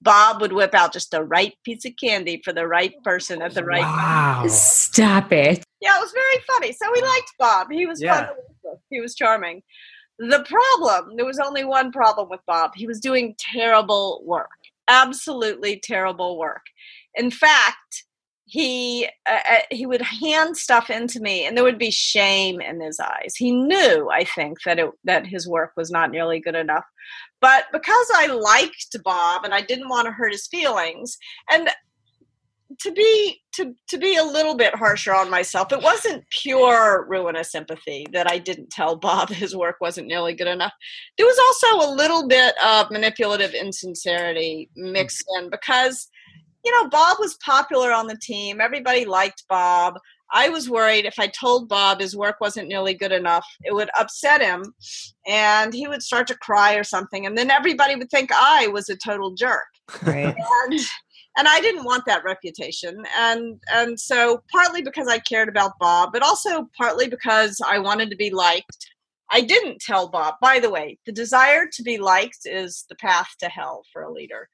Bob 0.01 0.41
would 0.41 0.51
whip 0.51 0.75
out 0.75 0.91
just 0.91 1.11
the 1.11 1.23
right 1.23 1.53
piece 1.63 1.85
of 1.85 1.93
candy 2.03 2.41
for 2.43 2.51
the 2.51 2.67
right 2.67 2.91
person 3.01 3.41
at 3.41 3.53
the 3.53 3.63
right 3.63 3.81
wow. 3.81 4.33
moment. 4.33 4.51
Stop 4.51 5.31
it. 5.31 5.63
Yeah, 5.79 5.95
it 5.95 6.01
was 6.01 6.11
very 6.11 6.43
funny. 6.53 6.73
So 6.73 6.91
we 6.93 7.01
liked 7.01 7.31
Bob. 7.39 7.67
He 7.71 7.85
was 7.85 8.01
yeah. 8.01 8.25
fun. 8.25 8.35
He 8.89 8.99
was 8.99 9.15
charming. 9.15 9.61
The 10.21 10.45
problem, 10.47 11.15
there 11.15 11.25
was 11.25 11.39
only 11.39 11.65
one 11.65 11.91
problem 11.91 12.29
with 12.29 12.41
Bob. 12.45 12.73
He 12.75 12.85
was 12.85 12.99
doing 12.99 13.33
terrible 13.39 14.21
work, 14.23 14.51
absolutely 14.87 15.79
terrible 15.83 16.37
work. 16.37 16.61
In 17.15 17.31
fact, 17.31 18.05
he 18.45 19.07
uh, 19.27 19.39
uh, 19.49 19.59
he 19.71 19.87
would 19.87 20.01
hand 20.01 20.57
stuff 20.57 20.89
into 20.89 21.21
me 21.21 21.45
and 21.45 21.55
there 21.55 21.63
would 21.63 21.77
be 21.77 21.89
shame 21.89 22.59
in 22.59 22.81
his 22.81 22.99
eyes 22.99 23.33
he 23.37 23.49
knew 23.51 24.09
i 24.11 24.25
think 24.25 24.57
that 24.65 24.77
it 24.77 24.89
that 25.05 25.25
his 25.25 25.47
work 25.47 25.71
was 25.77 25.89
not 25.89 26.11
nearly 26.11 26.37
good 26.37 26.55
enough 26.55 26.83
but 27.39 27.65
because 27.71 28.11
i 28.15 28.25
liked 28.27 28.93
bob 29.05 29.45
and 29.45 29.53
i 29.53 29.61
didn't 29.61 29.87
want 29.87 30.05
to 30.05 30.11
hurt 30.11 30.33
his 30.33 30.47
feelings 30.47 31.17
and 31.49 31.69
to 32.81 32.91
be 32.91 33.41
to 33.53 33.75
to 33.87 33.97
be 33.97 34.15
a 34.15 34.23
little 34.23 34.55
bit 34.55 34.75
harsher 34.75 35.13
on 35.13 35.29
myself 35.29 35.71
it 35.71 35.81
wasn't 35.81 36.23
pure 36.29 37.05
ruinous 37.07 37.51
sympathy 37.51 38.05
that 38.11 38.29
i 38.29 38.37
didn't 38.37 38.69
tell 38.69 38.95
bob 38.95 39.29
his 39.41 39.55
work 39.55 39.75
wasn't 39.81 40.07
nearly 40.07 40.33
good 40.33 40.47
enough. 40.47 40.73
There 41.17 41.27
was 41.27 41.39
also 41.39 41.87
a 41.87 41.93
little 41.93 42.27
bit 42.27 42.55
of 42.63 42.91
manipulative 42.91 43.53
insincerity 43.53 44.69
mixed 44.75 45.25
in 45.37 45.49
because 45.49 46.09
you 46.65 46.71
know 46.71 46.89
bob 46.89 47.17
was 47.19 47.37
popular 47.45 47.91
on 47.91 48.07
the 48.07 48.17
team 48.21 48.59
everybody 48.61 49.05
liked 49.05 49.43
bob. 49.47 49.95
I 50.33 50.47
was 50.47 50.69
worried 50.69 51.05
if 51.05 51.19
i 51.19 51.27
told 51.27 51.67
bob 51.67 51.99
his 51.99 52.15
work 52.15 52.37
wasn't 52.39 52.69
nearly 52.69 52.93
good 52.93 53.11
enough 53.11 53.45
it 53.63 53.73
would 53.73 53.89
upset 53.99 54.41
him 54.41 54.73
and 55.27 55.73
he 55.73 55.87
would 55.87 56.01
start 56.01 56.25
to 56.27 56.37
cry 56.37 56.75
or 56.75 56.85
something 56.85 57.25
and 57.25 57.37
then 57.37 57.51
everybody 57.51 57.95
would 57.95 58.09
think 58.09 58.31
i 58.33 58.67
was 58.67 58.89
a 58.89 58.95
total 58.95 59.31
jerk. 59.31 59.67
Right. 60.03 60.33
And 60.71 60.79
and 61.37 61.47
I 61.47 61.61
didn't 61.61 61.85
want 61.85 62.05
that 62.05 62.23
reputation. 62.23 63.03
And 63.17 63.61
and 63.73 63.99
so 63.99 64.43
partly 64.51 64.81
because 64.81 65.07
I 65.07 65.19
cared 65.19 65.49
about 65.49 65.79
Bob, 65.79 66.11
but 66.13 66.23
also 66.23 66.69
partly 66.77 67.07
because 67.07 67.61
I 67.65 67.79
wanted 67.79 68.09
to 68.09 68.15
be 68.15 68.29
liked. 68.29 68.89
I 69.31 69.41
didn't 69.41 69.79
tell 69.79 70.09
Bob. 70.09 70.35
By 70.41 70.59
the 70.59 70.69
way, 70.69 70.99
the 71.05 71.11
desire 71.11 71.65
to 71.71 71.83
be 71.83 71.97
liked 71.97 72.39
is 72.45 72.85
the 72.89 72.95
path 72.95 73.29
to 73.39 73.47
hell 73.47 73.83
for 73.93 74.01
a 74.03 74.11
leader. 74.11 74.49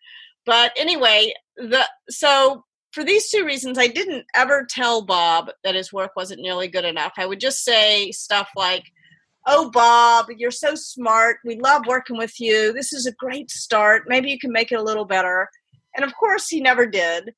But 0.45 0.71
anyway, 0.77 1.33
the 1.57 1.87
so 2.09 2.63
for 2.91 3.03
these 3.03 3.29
two 3.29 3.43
reasons, 3.45 3.77
I 3.77 3.87
didn't 3.87 4.25
ever 4.35 4.65
tell 4.69 5.03
Bob 5.03 5.49
that 5.63 5.75
his 5.75 5.91
work 5.91 6.11
wasn't 6.15 6.41
nearly 6.41 6.67
good 6.67 6.85
enough. 6.85 7.13
I 7.17 7.25
would 7.25 7.39
just 7.39 7.63
say 7.63 8.11
stuff 8.11 8.49
like, 8.55 8.83
Oh, 9.49 9.71
Bob, 9.71 10.27
you're 10.37 10.51
so 10.51 10.75
smart. 10.75 11.37
We 11.45 11.57
love 11.59 11.83
working 11.87 12.17
with 12.17 12.37
you. 12.39 12.73
This 12.73 12.91
is 12.91 13.05
a 13.05 13.13
great 13.13 13.49
start. 13.49 14.03
Maybe 14.07 14.29
you 14.29 14.37
can 14.37 14.51
make 14.51 14.73
it 14.73 14.79
a 14.79 14.83
little 14.83 15.05
better. 15.05 15.47
And 15.95 16.05
of 16.05 16.15
course, 16.15 16.47
he 16.47 16.61
never 16.61 16.85
did. 16.85 17.33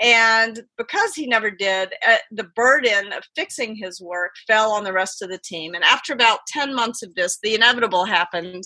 And 0.00 0.60
because 0.76 1.14
he 1.14 1.26
never 1.26 1.50
did, 1.50 1.92
uh, 2.06 2.16
the 2.32 2.48
burden 2.56 3.12
of 3.12 3.22
fixing 3.36 3.76
his 3.76 4.00
work 4.00 4.32
fell 4.46 4.72
on 4.72 4.82
the 4.82 4.92
rest 4.92 5.22
of 5.22 5.30
the 5.30 5.38
team. 5.38 5.74
And 5.74 5.84
after 5.84 6.12
about 6.12 6.40
10 6.48 6.74
months 6.74 7.02
of 7.02 7.14
this, 7.14 7.38
the 7.42 7.54
inevitable 7.54 8.04
happened. 8.04 8.64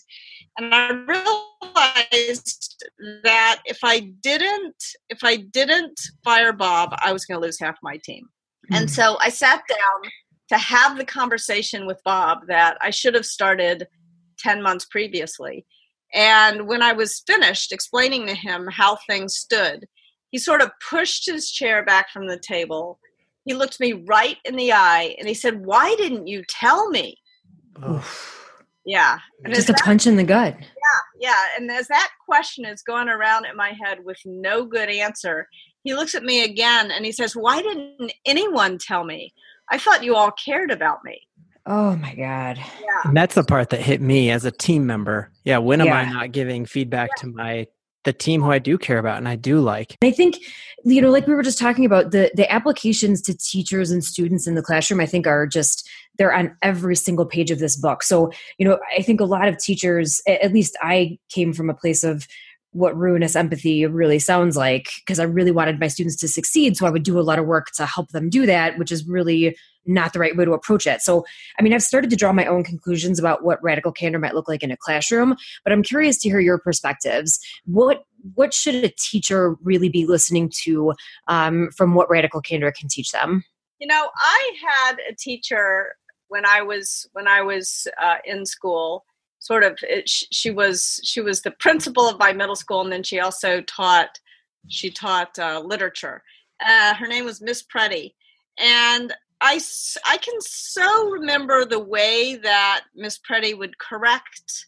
And 0.56 0.74
I 0.74 0.88
realized 0.90 2.84
that 3.24 3.60
if 3.66 3.78
I 3.82 4.10
didn't, 4.22 4.82
if 5.10 5.22
I 5.22 5.36
didn't 5.36 6.00
fire 6.24 6.52
Bob, 6.52 6.94
I 7.02 7.12
was 7.12 7.26
going 7.26 7.38
to 7.40 7.46
lose 7.46 7.60
half 7.60 7.76
my 7.82 7.98
team. 8.02 8.24
Mm-hmm. 8.24 8.74
And 8.76 8.90
so 8.90 9.18
I 9.20 9.28
sat 9.28 9.62
down 9.68 10.10
to 10.48 10.56
have 10.56 10.96
the 10.96 11.04
conversation 11.04 11.86
with 11.86 12.00
Bob 12.04 12.46
that 12.48 12.78
I 12.80 12.88
should 12.88 13.14
have 13.14 13.26
started 13.26 13.86
10 14.38 14.62
months 14.62 14.86
previously. 14.86 15.66
And 16.14 16.66
when 16.66 16.82
I 16.82 16.92
was 16.92 17.22
finished 17.26 17.72
explaining 17.72 18.26
to 18.26 18.34
him 18.34 18.68
how 18.70 18.96
things 19.06 19.36
stood, 19.36 19.86
he 20.30 20.38
sort 20.38 20.62
of 20.62 20.70
pushed 20.88 21.26
his 21.26 21.50
chair 21.50 21.84
back 21.84 22.10
from 22.10 22.28
the 22.28 22.38
table. 22.38 22.98
He 23.44 23.54
looked 23.54 23.80
me 23.80 23.92
right 23.92 24.36
in 24.44 24.56
the 24.56 24.72
eye 24.72 25.14
and 25.18 25.26
he 25.26 25.34
said, 25.34 25.64
Why 25.64 25.94
didn't 25.96 26.26
you 26.26 26.44
tell 26.48 26.90
me? 26.90 27.16
Yeah. 28.84 29.18
And 29.44 29.54
Just 29.54 29.68
a 29.68 29.72
that, 29.72 29.84
punch 29.84 30.06
in 30.06 30.16
the 30.16 30.24
gut. 30.24 30.56
Yeah. 30.58 31.20
Yeah. 31.20 31.42
And 31.56 31.70
as 31.70 31.88
that 31.88 32.10
question 32.26 32.64
is 32.64 32.82
going 32.82 33.08
around 33.08 33.44
in 33.44 33.56
my 33.56 33.74
head 33.84 33.98
with 34.04 34.18
no 34.24 34.64
good 34.64 34.88
answer, 34.88 35.46
he 35.84 35.94
looks 35.94 36.14
at 36.14 36.22
me 36.22 36.44
again 36.44 36.90
and 36.90 37.04
he 37.04 37.12
says, 37.12 37.34
Why 37.34 37.60
didn't 37.62 38.12
anyone 38.24 38.78
tell 38.78 39.04
me? 39.04 39.32
I 39.70 39.78
thought 39.78 40.04
you 40.04 40.14
all 40.14 40.32
cared 40.32 40.70
about 40.70 41.04
me. 41.04 41.20
Oh 41.70 41.96
my 41.96 42.14
God. 42.14 42.56
Yeah. 42.56 43.00
And 43.04 43.16
that's 43.16 43.34
the 43.34 43.44
part 43.44 43.68
that 43.70 43.80
hit 43.80 44.00
me 44.00 44.30
as 44.30 44.46
a 44.46 44.50
team 44.50 44.86
member. 44.86 45.30
Yeah. 45.44 45.58
When 45.58 45.82
am 45.82 45.88
yeah. 45.88 45.96
I 45.96 46.10
not 46.10 46.32
giving 46.32 46.64
feedback 46.64 47.10
yeah. 47.16 47.22
to 47.22 47.26
my 47.28 47.66
the 48.04 48.12
team 48.14 48.40
who 48.40 48.50
I 48.50 48.58
do 48.58 48.78
care 48.78 48.96
about 48.96 49.18
and 49.18 49.28
I 49.28 49.36
do 49.36 49.60
like. 49.60 49.98
I 50.02 50.10
think, 50.10 50.38
you 50.84 51.02
know, 51.02 51.10
like 51.10 51.26
we 51.26 51.34
were 51.34 51.42
just 51.42 51.58
talking 51.58 51.84
about, 51.84 52.10
the 52.10 52.30
the 52.34 52.50
applications 52.50 53.20
to 53.22 53.36
teachers 53.36 53.90
and 53.90 54.02
students 54.02 54.46
in 54.46 54.54
the 54.54 54.62
classroom, 54.62 55.00
I 55.00 55.06
think 55.06 55.26
are 55.26 55.46
just 55.46 55.86
they're 56.16 56.32
on 56.32 56.56
every 56.62 56.96
single 56.96 57.26
page 57.26 57.50
of 57.50 57.58
this 57.58 57.76
book. 57.76 58.02
So, 58.02 58.32
you 58.56 58.66
know, 58.66 58.78
I 58.96 59.02
think 59.02 59.20
a 59.20 59.26
lot 59.26 59.46
of 59.46 59.58
teachers, 59.58 60.22
at 60.26 60.54
least 60.54 60.74
I 60.80 61.18
came 61.28 61.52
from 61.52 61.68
a 61.68 61.74
place 61.74 62.02
of 62.02 62.26
what 62.72 62.96
ruinous 62.96 63.34
empathy 63.36 63.84
really 63.86 64.18
sounds 64.18 64.56
like 64.56 64.90
because 64.98 65.18
I 65.18 65.24
really 65.24 65.50
wanted 65.50 65.80
my 65.80 65.88
students 65.88 66.16
to 66.16 66.28
succeed. 66.28 66.76
So 66.76 66.86
I 66.86 66.90
would 66.90 67.02
do 67.02 67.18
a 67.18 67.22
lot 67.22 67.38
of 67.38 67.46
work 67.46 67.72
to 67.76 67.84
help 67.86 68.10
them 68.10 68.30
do 68.30 68.46
that, 68.46 68.78
which 68.78 68.92
is 68.92 69.06
really 69.06 69.56
not 69.88 70.12
the 70.12 70.18
right 70.18 70.36
way 70.36 70.44
to 70.44 70.52
approach 70.52 70.86
it. 70.86 71.00
So, 71.00 71.24
I 71.58 71.62
mean, 71.62 71.72
I've 71.72 71.82
started 71.82 72.10
to 72.10 72.16
draw 72.16 72.32
my 72.32 72.46
own 72.46 72.62
conclusions 72.62 73.18
about 73.18 73.42
what 73.42 73.62
radical 73.62 73.90
candor 73.90 74.18
might 74.18 74.34
look 74.34 74.48
like 74.48 74.62
in 74.62 74.70
a 74.70 74.76
classroom, 74.76 75.34
but 75.64 75.72
I'm 75.72 75.82
curious 75.82 76.18
to 76.18 76.28
hear 76.28 76.40
your 76.40 76.58
perspectives. 76.58 77.40
What 77.64 78.04
what 78.34 78.52
should 78.52 78.74
a 78.84 78.92
teacher 78.98 79.54
really 79.62 79.88
be 79.88 80.04
listening 80.04 80.50
to 80.64 80.92
um, 81.28 81.70
from 81.76 81.94
what 81.94 82.10
radical 82.10 82.40
candor 82.40 82.72
can 82.72 82.88
teach 82.88 83.12
them? 83.12 83.44
You 83.78 83.86
know, 83.86 84.08
I 84.16 84.52
had 84.60 84.96
a 85.08 85.14
teacher 85.14 85.94
when 86.28 86.44
I 86.44 86.62
was 86.62 87.08
when 87.12 87.26
I 87.26 87.42
was 87.42 87.86
uh, 88.00 88.16
in 88.24 88.44
school. 88.46 89.04
Sort 89.40 89.62
of, 89.62 89.78
it, 89.82 90.08
she 90.08 90.50
was 90.50 91.00
she 91.04 91.20
was 91.20 91.42
the 91.42 91.52
principal 91.52 92.08
of 92.08 92.18
my 92.18 92.32
middle 92.32 92.56
school, 92.56 92.80
and 92.80 92.92
then 92.92 93.04
she 93.04 93.20
also 93.20 93.60
taught 93.62 94.18
she 94.66 94.90
taught 94.90 95.38
uh, 95.38 95.62
literature. 95.64 96.22
Uh, 96.64 96.94
her 96.94 97.06
name 97.06 97.24
was 97.24 97.40
Miss 97.40 97.62
Pretty, 97.62 98.16
and 98.58 99.14
I, 99.40 99.60
I 100.06 100.16
can 100.18 100.40
so 100.40 101.10
remember 101.10 101.64
the 101.64 101.78
way 101.78 102.36
that 102.36 102.84
Miss 102.94 103.18
Pretty 103.18 103.54
would 103.54 103.78
correct 103.78 104.66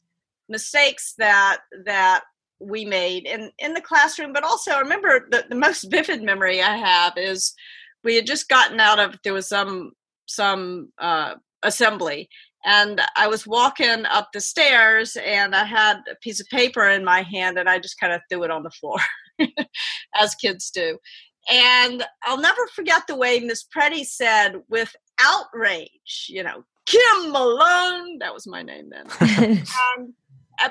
mistakes 0.49 1.15
that 1.19 1.59
that 1.85 2.23
we 2.61 2.85
made 2.85 3.27
in 3.27 3.51
in 3.59 3.75
the 3.75 3.81
classroom, 3.81 4.33
but 4.33 4.45
also 4.45 4.73
I 4.73 4.81
remember 4.81 5.27
the, 5.31 5.45
the 5.49 5.57
most 5.57 5.91
vivid 5.91 6.23
memory 6.23 6.63
I 6.63 6.77
have 6.77 7.15
is 7.17 7.55
we 8.05 8.15
had 8.15 8.27
just 8.27 8.49
gotten 8.49 8.81
out 8.81 8.99
of 8.99 9.17
there 9.25 9.35
was 9.35 9.49
some 9.49 9.93
some 10.27 10.93
uh, 10.99 11.35
assembly 11.63 12.29
and 12.65 13.01
I 13.17 13.27
was 13.27 13.47
walking 13.47 14.05
up 14.07 14.31
the 14.33 14.41
stairs 14.41 15.17
and 15.17 15.55
I 15.55 15.65
had 15.65 15.99
a 16.11 16.15
piece 16.17 16.41
of 16.41 16.47
paper 16.49 16.89
in 16.89 17.05
my 17.05 17.23
hand 17.23 17.59
and 17.59 17.69
I 17.69 17.79
just 17.79 17.99
kind 17.99 18.13
of 18.13 18.21
threw 18.29 18.45
it 18.45 18.51
on 18.51 18.63
the 18.63 18.71
floor 18.71 18.99
as 20.21 20.35
kids 20.35 20.71
do. 20.71 20.99
And 21.51 22.05
I'll 22.23 22.41
never 22.41 22.67
forget 22.69 23.07
the 23.07 23.17
way 23.17 23.41
Miss 23.41 23.65
Preddy 23.65 24.05
said 24.05 24.55
with 24.69 24.95
outrage, 25.21 26.27
you 26.29 26.43
know, 26.43 26.65
Kim 26.87 27.33
Malone, 27.33 28.19
that 28.19 28.33
was 28.33 28.47
my 28.47 28.63
name 28.63 28.91
then. 28.91 29.07
um, 29.99 30.15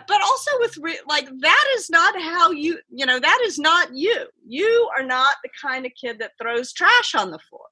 but 0.07 0.21
also 0.21 0.51
with 0.59 0.77
re- 0.77 0.99
like 1.07 1.27
that 1.39 1.65
is 1.75 1.89
not 1.89 2.19
how 2.21 2.51
you 2.51 2.77
you 2.89 3.05
know 3.05 3.19
that 3.19 3.39
is 3.43 3.57
not 3.57 3.95
you. 3.95 4.27
You 4.47 4.89
are 4.97 5.03
not 5.03 5.35
the 5.43 5.49
kind 5.61 5.85
of 5.85 5.91
kid 5.99 6.19
that 6.19 6.33
throws 6.41 6.73
trash 6.73 7.15
on 7.15 7.31
the 7.31 7.39
floor. 7.39 7.65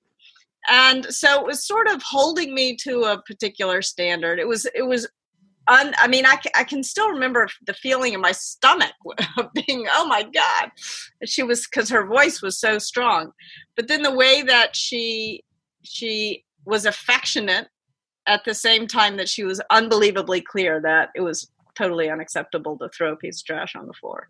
And 0.70 1.06
so 1.06 1.40
it 1.40 1.46
was 1.46 1.66
sort 1.66 1.88
of 1.88 2.02
holding 2.04 2.54
me 2.54 2.76
to 2.78 3.04
a 3.04 3.22
particular 3.22 3.82
standard. 3.82 4.40
It 4.40 4.48
was 4.48 4.66
it 4.76 4.84
was 4.84 5.08
un, 5.68 5.94
i 5.98 6.08
mean 6.08 6.26
I, 6.26 6.38
I 6.56 6.64
can 6.64 6.84
still 6.84 7.10
remember 7.10 7.48
the 7.66 7.74
feeling 7.74 8.14
in 8.14 8.22
my 8.22 8.32
stomach 8.32 8.94
of 9.38 9.54
being 9.54 9.88
oh 9.92 10.08
my 10.08 10.24
god 10.24 10.72
she 11.26 11.44
was 11.44 11.68
because 11.68 11.90
her 11.90 12.06
voice 12.06 12.42
was 12.42 12.60
so 12.60 12.80
strong 12.80 13.32
but 13.76 13.88
then 13.88 14.02
the 14.02 14.16
way 14.16 14.42
that 14.42 14.76
she 14.76 15.44
she 15.84 16.44
was 16.66 16.86
affectionate 16.86 17.68
at 18.28 18.44
the 18.44 18.54
same 18.54 18.88
time 18.88 19.18
that 19.18 19.30
she 19.30 19.44
was 19.44 19.62
unbelievably 19.70 20.42
clear 20.42 20.82
that 20.82 21.10
it 21.16 21.22
was 21.22 21.50
totally 21.78 22.10
unacceptable 22.10 22.78
to 22.78 22.90
throw 22.90 23.14
a 23.14 23.16
piece 23.16 23.42
of 23.42 23.46
trash 23.46 23.76
on 23.76 23.88
the 23.88 23.94
floor. 23.94 24.28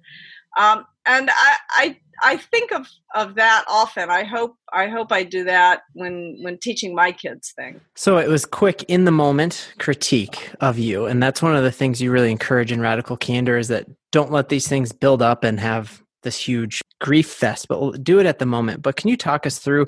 Um, 0.57 0.85
and 1.05 1.29
I, 1.29 1.55
I, 1.69 1.97
I 2.21 2.37
think 2.37 2.71
of, 2.71 2.87
of 3.15 3.35
that 3.35 3.63
often. 3.67 4.09
I 4.09 4.23
hope 4.23 4.55
I 4.73 4.87
hope 4.87 5.11
I 5.11 5.23
do 5.23 5.43
that 5.45 5.81
when 5.93 6.37
when 6.41 6.57
teaching 6.57 6.95
my 6.95 7.11
kids 7.11 7.53
things. 7.55 7.79
So 7.95 8.17
it 8.17 8.27
was 8.27 8.45
quick 8.45 8.83
in 8.87 9.05
the 9.05 9.11
moment 9.11 9.73
critique 9.77 10.51
of 10.59 10.79
you, 10.79 11.05
and 11.05 11.21
that's 11.21 11.41
one 11.41 11.55
of 11.55 11.63
the 11.63 11.71
things 11.71 12.01
you 12.01 12.11
really 12.11 12.31
encourage 12.31 12.71
in 12.71 12.81
radical 12.81 13.17
candor 13.17 13.57
is 13.57 13.67
that 13.67 13.87
don't 14.11 14.31
let 14.31 14.49
these 14.49 14.67
things 14.67 14.91
build 14.91 15.21
up 15.21 15.43
and 15.43 15.59
have 15.59 16.01
this 16.23 16.37
huge 16.37 16.81
grief 16.99 17.29
fest, 17.29 17.67
but 17.67 18.03
do 18.03 18.19
it 18.19 18.25
at 18.25 18.39
the 18.39 18.45
moment. 18.45 18.81
But 18.81 18.95
can 18.95 19.09
you 19.09 19.17
talk 19.17 19.45
us 19.45 19.59
through 19.59 19.85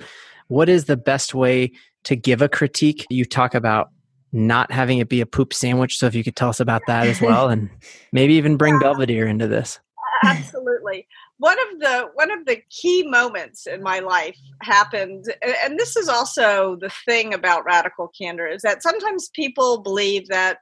what 0.48 0.69
is 0.69 0.86
the 0.86 0.98
best 0.98 1.34
way 1.34 1.72
to 2.04 2.15
give 2.15 2.41
a 2.41 2.50
critique? 2.50 3.06
You 3.10 3.26
talk 3.26 3.56
about 3.56 3.89
not 4.32 4.72
having 4.72 5.00
it 5.00 5.10
be 5.10 5.22
a 5.22 5.26
poop 5.26 5.54
sandwich. 5.54 5.98
So 5.98 6.06
if 6.06 6.13
you 6.13 6.24
could 6.24 6.36
tell 6.36 6.50
us 6.50 6.60
about 6.60 6.84
that 6.88 7.08
as 7.08 7.19
well, 7.19 7.50
and 7.50 7.69
maybe 8.12 8.36
even 8.36 8.58
bring. 8.58 8.80
Belvedere 8.80 9.28
into 9.28 9.48
this. 9.48 9.80
Absolutely. 10.23 11.08
One 11.38 11.58
of 11.60 11.79
the 11.79 12.10
one 12.13 12.32
of 12.32 12.45
the 12.45 12.62
key 12.69 13.08
moments 13.08 13.67
in 13.67 13.82
my 13.82 13.99
life 13.99 14.38
happened, 14.62 15.25
and 15.63 15.79
this 15.79 15.95
is 15.95 16.10
also 16.10 16.77
the 16.79 16.91
thing 17.05 17.34
about 17.34 17.65
radical 17.65 18.10
candor 18.10 18.47
is 18.47 18.62
that 18.63 18.84
sometimes 18.84 19.29
people 19.29 19.82
believe 19.82 20.27
that 20.27 20.60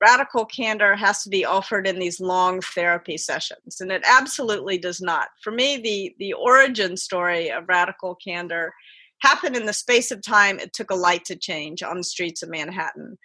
radical 0.00 0.46
candor 0.46 0.94
has 0.96 1.22
to 1.22 1.28
be 1.28 1.44
offered 1.44 1.86
in 1.86 1.98
these 1.98 2.20
long 2.20 2.60
therapy 2.60 3.16
sessions, 3.16 3.80
and 3.80 3.90
it 3.92 4.02
absolutely 4.06 4.78
does 4.78 5.00
not. 5.00 5.28
For 5.42 5.50
me, 5.50 5.76
the 5.78 6.14
the 6.18 6.32
origin 6.34 6.96
story 6.96 7.50
of 7.50 7.68
radical 7.68 8.14
candor 8.14 8.72
happened 9.20 9.56
in 9.56 9.66
the 9.66 9.72
space 9.72 10.10
of 10.10 10.22
time 10.22 10.58
it 10.58 10.72
took 10.72 10.90
a 10.90 10.94
light 10.94 11.24
to 11.26 11.36
change 11.36 11.82
on 11.82 11.98
the 11.98 12.04
streets 12.04 12.42
of 12.42 12.48
Manhattan. 12.48 13.18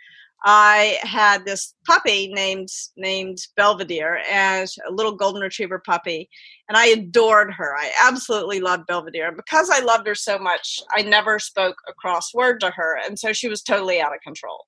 I 0.47 0.99
had 1.01 1.43
this 1.43 1.73
puppy 1.87 2.31
named 2.31 2.69
named 2.95 3.39
Belvedere 3.57 4.21
as 4.31 4.77
a 4.87 4.91
little 4.91 5.15
golden 5.15 5.41
retriever 5.41 5.81
puppy, 5.83 6.29
and 6.69 6.77
I 6.77 6.87
adored 6.87 7.51
her. 7.53 7.75
I 7.75 7.91
absolutely 8.01 8.59
loved 8.59 8.85
Belvedere. 8.85 9.27
And 9.27 9.37
because 9.37 9.71
I 9.71 9.79
loved 9.79 10.05
her 10.07 10.13
so 10.13 10.37
much, 10.37 10.79
I 10.91 11.01
never 11.01 11.39
spoke 11.39 11.75
a 11.87 11.93
cross 11.93 12.33
word 12.33 12.59
to 12.59 12.69
her, 12.69 12.99
and 13.05 13.17
so 13.17 13.33
she 13.33 13.49
was 13.49 13.63
totally 13.63 13.99
out 13.99 14.13
of 14.13 14.21
control. 14.21 14.65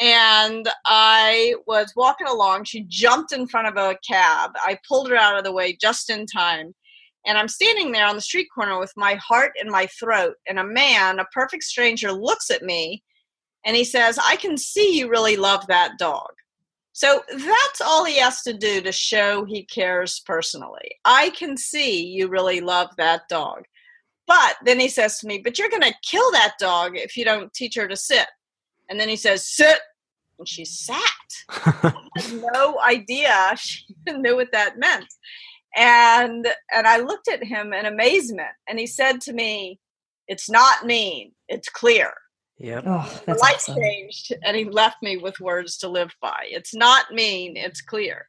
And 0.00 0.68
I 0.86 1.54
was 1.66 1.92
walking 1.96 2.26
along. 2.26 2.64
She 2.64 2.86
jumped 2.88 3.32
in 3.32 3.46
front 3.46 3.68
of 3.68 3.76
a 3.76 3.98
cab. 4.08 4.52
I 4.56 4.78
pulled 4.88 5.10
her 5.10 5.16
out 5.16 5.36
of 5.36 5.44
the 5.44 5.52
way 5.52 5.76
just 5.78 6.08
in 6.08 6.24
time 6.26 6.74
and 7.26 7.36
I'm 7.36 7.48
standing 7.48 7.92
there 7.92 8.06
on 8.06 8.14
the 8.14 8.22
street 8.22 8.48
corner 8.54 8.78
with 8.78 8.92
my 8.96 9.14
heart 9.16 9.52
in 9.60 9.70
my 9.70 9.86
throat, 9.86 10.36
and 10.48 10.58
a 10.58 10.64
man, 10.64 11.18
a 11.18 11.26
perfect 11.26 11.64
stranger, 11.64 12.12
looks 12.12 12.50
at 12.50 12.62
me 12.62 13.02
and 13.64 13.76
he 13.76 13.84
says, 13.84 14.18
I 14.22 14.36
can 14.36 14.56
see 14.56 14.98
you 14.98 15.08
really 15.08 15.36
love 15.36 15.66
that 15.66 15.98
dog. 15.98 16.30
So 16.92 17.22
that's 17.30 17.80
all 17.80 18.04
he 18.04 18.18
has 18.18 18.42
to 18.42 18.52
do 18.52 18.80
to 18.80 18.92
show 18.92 19.44
he 19.44 19.64
cares 19.64 20.20
personally. 20.20 20.96
I 21.04 21.30
can 21.30 21.56
see 21.56 22.04
you 22.06 22.28
really 22.28 22.60
love 22.60 22.88
that 22.96 23.22
dog. 23.28 23.64
But 24.26 24.56
then 24.64 24.78
he 24.78 24.88
says 24.88 25.18
to 25.18 25.26
me, 25.26 25.38
But 25.38 25.58
you're 25.58 25.70
going 25.70 25.82
to 25.82 25.94
kill 26.02 26.30
that 26.32 26.54
dog 26.58 26.96
if 26.96 27.16
you 27.16 27.24
don't 27.24 27.52
teach 27.54 27.76
her 27.76 27.88
to 27.88 27.96
sit. 27.96 28.26
And 28.88 28.98
then 28.98 29.08
he 29.08 29.16
says, 29.16 29.46
Sit. 29.46 29.78
And 30.38 30.48
she 30.48 30.64
sat. 30.64 30.98
I 31.48 31.92
had 32.16 32.42
no 32.52 32.78
idea 32.80 33.54
she 33.56 33.84
knew 34.08 34.36
what 34.36 34.52
that 34.52 34.78
meant 34.78 35.06
and 35.76 36.48
and 36.74 36.86
i 36.86 36.98
looked 36.98 37.28
at 37.28 37.44
him 37.44 37.72
in 37.72 37.86
amazement 37.86 38.48
and 38.68 38.78
he 38.78 38.86
said 38.86 39.20
to 39.20 39.32
me 39.32 39.78
it's 40.26 40.50
not 40.50 40.84
mean 40.86 41.32
it's 41.48 41.68
clear 41.68 42.12
yeah 42.60 42.82
oh, 42.84 43.20
the 43.26 43.34
light 43.34 43.54
awesome. 43.54 43.76
changed 43.76 44.34
and 44.44 44.54
he 44.54 44.64
left 44.64 44.96
me 45.02 45.16
with 45.16 45.40
words 45.40 45.78
to 45.78 45.88
live 45.88 46.14
by. 46.20 46.44
It's 46.44 46.74
not 46.74 47.10
mean 47.10 47.56
it's 47.56 47.80
clear. 47.80 48.26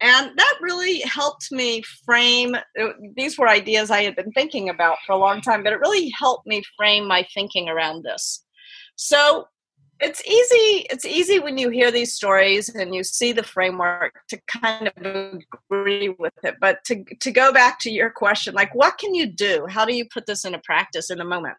And 0.00 0.30
that 0.36 0.54
really 0.60 1.00
helped 1.00 1.50
me 1.50 1.82
frame 2.04 2.54
uh, 2.54 2.88
these 3.16 3.36
were 3.36 3.48
ideas 3.48 3.90
i 3.90 4.02
had 4.02 4.14
been 4.14 4.30
thinking 4.32 4.68
about 4.68 4.98
for 5.04 5.12
a 5.12 5.18
long 5.18 5.40
time 5.40 5.64
but 5.64 5.72
it 5.72 5.80
really 5.80 6.10
helped 6.10 6.46
me 6.46 6.62
frame 6.76 7.08
my 7.08 7.26
thinking 7.34 7.68
around 7.68 8.04
this. 8.04 8.44
So 8.94 9.48
it's 9.98 10.24
easy 10.26 10.86
it's 10.90 11.04
easy 11.04 11.40
when 11.40 11.58
you 11.58 11.70
hear 11.70 11.90
these 11.90 12.14
stories 12.14 12.68
and 12.68 12.94
you 12.94 13.02
see 13.02 13.32
the 13.32 13.42
framework 13.42 14.12
to 14.28 14.38
kind 14.46 14.88
of 14.88 15.40
agree 15.70 16.10
with 16.18 16.34
it 16.44 16.54
but 16.60 16.84
to 16.84 17.02
to 17.18 17.30
go 17.30 17.50
back 17.50 17.80
to 17.80 17.90
your 17.90 18.10
question 18.10 18.54
like 18.54 18.72
what 18.76 18.96
can 18.98 19.12
you 19.12 19.26
do? 19.26 19.66
How 19.68 19.84
do 19.84 19.94
you 19.94 20.06
put 20.12 20.26
this 20.26 20.44
into 20.44 20.60
practice 20.60 21.10
in 21.10 21.20
a 21.20 21.24
moment 21.24 21.56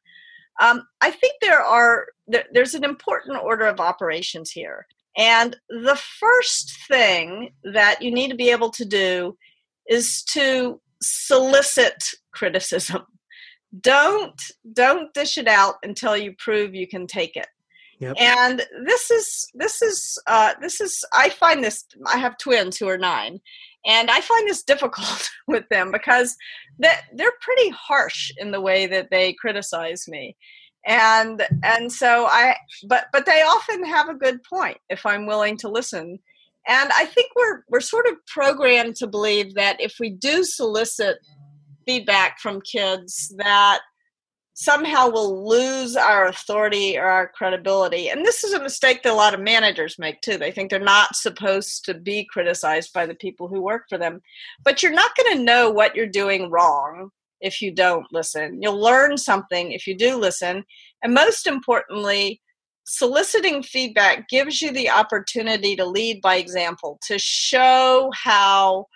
um, 0.59 0.81
i 1.01 1.11
think 1.11 1.33
there 1.41 1.61
are 1.61 2.07
there, 2.27 2.45
there's 2.53 2.73
an 2.73 2.83
important 2.83 3.41
order 3.41 3.65
of 3.65 3.79
operations 3.79 4.51
here. 4.51 4.85
And 5.17 5.55
the 5.69 5.99
first 6.19 6.77
thing 6.87 7.51
that 7.63 8.01
you 8.01 8.11
need 8.11 8.29
to 8.29 8.35
be 8.35 8.51
able 8.51 8.69
to 8.71 8.85
do 8.85 9.37
is 9.89 10.23
to 10.33 10.79
solicit 11.01 12.03
criticism. 12.31 13.03
Don't 13.81 14.39
don't 14.73 15.13
dish 15.13 15.37
it 15.37 15.47
out 15.47 15.75
until 15.83 16.15
you 16.15 16.33
prove 16.37 16.75
you 16.75 16.87
can 16.87 17.07
take 17.07 17.35
it. 17.35 17.47
Yep. 17.99 18.15
And 18.19 18.65
this 18.85 19.09
is 19.09 19.47
this 19.55 19.81
is 19.81 20.19
uh, 20.27 20.53
this 20.61 20.79
is 20.79 21.03
I 21.13 21.29
find 21.29 21.63
this 21.63 21.85
I 22.05 22.17
have 22.17 22.37
twins 22.37 22.77
who 22.77 22.87
are 22.87 22.97
nine, 22.97 23.39
and 23.87 24.11
I 24.11 24.21
find 24.21 24.47
this 24.47 24.63
difficult 24.73 25.31
with 25.47 25.67
them 25.69 25.91
because 25.91 26.35
they're 26.77 27.31
pretty 27.41 27.69
harsh 27.69 28.31
in 28.37 28.51
the 28.51 28.61
way 28.61 28.85
that 28.85 29.09
they 29.09 29.33
criticize 29.33 30.07
me, 30.07 30.35
and 30.85 31.41
and 31.63 31.91
so 31.91 32.27
I 32.27 32.55
but 32.87 33.07
but 33.11 33.25
they 33.25 33.41
often 33.41 33.83
have 33.85 34.09
a 34.09 34.15
good 34.15 34.43
point 34.43 34.77
if 34.89 35.05
I'm 35.05 35.25
willing 35.25 35.57
to 35.57 35.69
listen, 35.69 36.19
and 36.67 36.91
I 36.93 37.05
think 37.05 37.31
we're 37.35 37.63
we're 37.69 37.79
sort 37.79 38.07
of 38.07 38.13
programmed 38.27 38.97
to 38.97 39.07
believe 39.07 39.55
that 39.55 39.81
if 39.81 39.95
we 39.99 40.11
do 40.11 40.43
solicit 40.43 41.17
feedback 41.85 42.39
from 42.39 42.61
kids 42.61 43.33
that 43.37 43.79
somehow 44.59 45.07
we'll 45.07 45.47
lose 45.47 45.95
our 45.95 46.25
authority 46.25 46.97
or 46.97 47.05
our 47.05 47.27
credibility. 47.27 48.09
And 48.09 48.25
this 48.25 48.43
is 48.43 48.53
a 48.53 48.63
mistake 48.63 49.03
that 49.03 49.13
a 49.13 49.15
lot 49.15 49.35
of 49.35 49.39
managers 49.39 49.99
make 49.99 50.19
too. 50.21 50.35
They 50.35 50.49
think 50.49 50.71
they're 50.71 50.79
not 50.79 51.15
supposed 51.15 51.85
to 51.85 51.93
be 51.93 52.25
criticized 52.25 52.91
by 52.91 53.05
the 53.05 53.13
people 53.13 53.47
who 53.47 53.61
work 53.61 53.83
for 53.87 53.99
them. 53.99 54.19
But 54.63 54.81
you're 54.81 54.93
not 54.93 55.15
going 55.15 55.37
to 55.37 55.43
know 55.43 55.69
what 55.69 55.95
you're 55.95 56.07
doing 56.07 56.49
wrong 56.49 57.11
if 57.39 57.61
you 57.61 57.71
don't 57.71 58.07
listen. 58.11 58.59
You'll 58.59 58.81
learn 58.81 59.19
something 59.19 59.73
if 59.73 59.85
you 59.85 59.95
do 59.95 60.17
listen. 60.17 60.63
And 61.03 61.13
most 61.13 61.45
importantly, 61.45 62.41
soliciting 62.87 63.61
feedback 63.61 64.27
gives 64.27 64.59
you 64.59 64.71
the 64.71 64.89
opportunity 64.89 65.75
to 65.75 65.85
lead 65.85 66.19
by 66.19 66.37
example, 66.37 66.97
to 67.05 67.19
show 67.19 68.11
how 68.15 68.87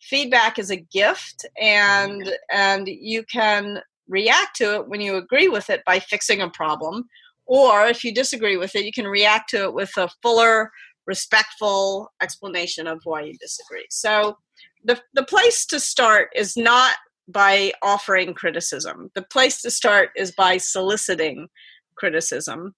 feedback 0.00 0.60
is 0.60 0.70
a 0.70 0.76
gift 0.76 1.44
and 1.60 2.32
and 2.52 2.86
you 2.86 3.24
can 3.24 3.82
react 4.08 4.56
to 4.56 4.76
it 4.76 4.88
when 4.88 5.00
you 5.00 5.16
agree 5.16 5.48
with 5.48 5.70
it 5.70 5.84
by 5.84 5.98
fixing 5.98 6.40
a 6.40 6.50
problem 6.50 7.08
or 7.46 7.86
if 7.86 8.04
you 8.04 8.12
disagree 8.12 8.56
with 8.56 8.74
it 8.74 8.84
you 8.84 8.92
can 8.92 9.06
react 9.06 9.50
to 9.50 9.64
it 9.64 9.74
with 9.74 9.90
a 9.96 10.08
fuller 10.22 10.70
respectful 11.08 12.12
explanation 12.22 12.86
of 12.86 13.00
why 13.04 13.22
you 13.22 13.34
disagree. 13.40 13.86
So 13.90 14.36
the, 14.84 15.00
the 15.14 15.24
place 15.24 15.66
to 15.66 15.80
start 15.80 16.28
is 16.36 16.56
not 16.56 16.94
by 17.26 17.72
offering 17.82 18.34
criticism. 18.34 19.10
The 19.14 19.22
place 19.22 19.60
to 19.62 19.70
start 19.70 20.10
is 20.14 20.30
by 20.30 20.58
soliciting 20.58 21.48
criticism. 21.96 22.74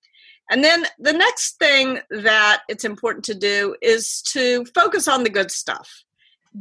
And 0.50 0.64
then 0.64 0.86
the 0.98 1.12
next 1.12 1.58
thing 1.58 1.98
that 2.10 2.62
it's 2.68 2.84
important 2.84 3.24
to 3.26 3.34
do 3.34 3.76
is 3.82 4.22
to 4.32 4.64
focus 4.74 5.06
on 5.06 5.24
the 5.24 5.30
good 5.30 5.50
stuff. 5.50 6.04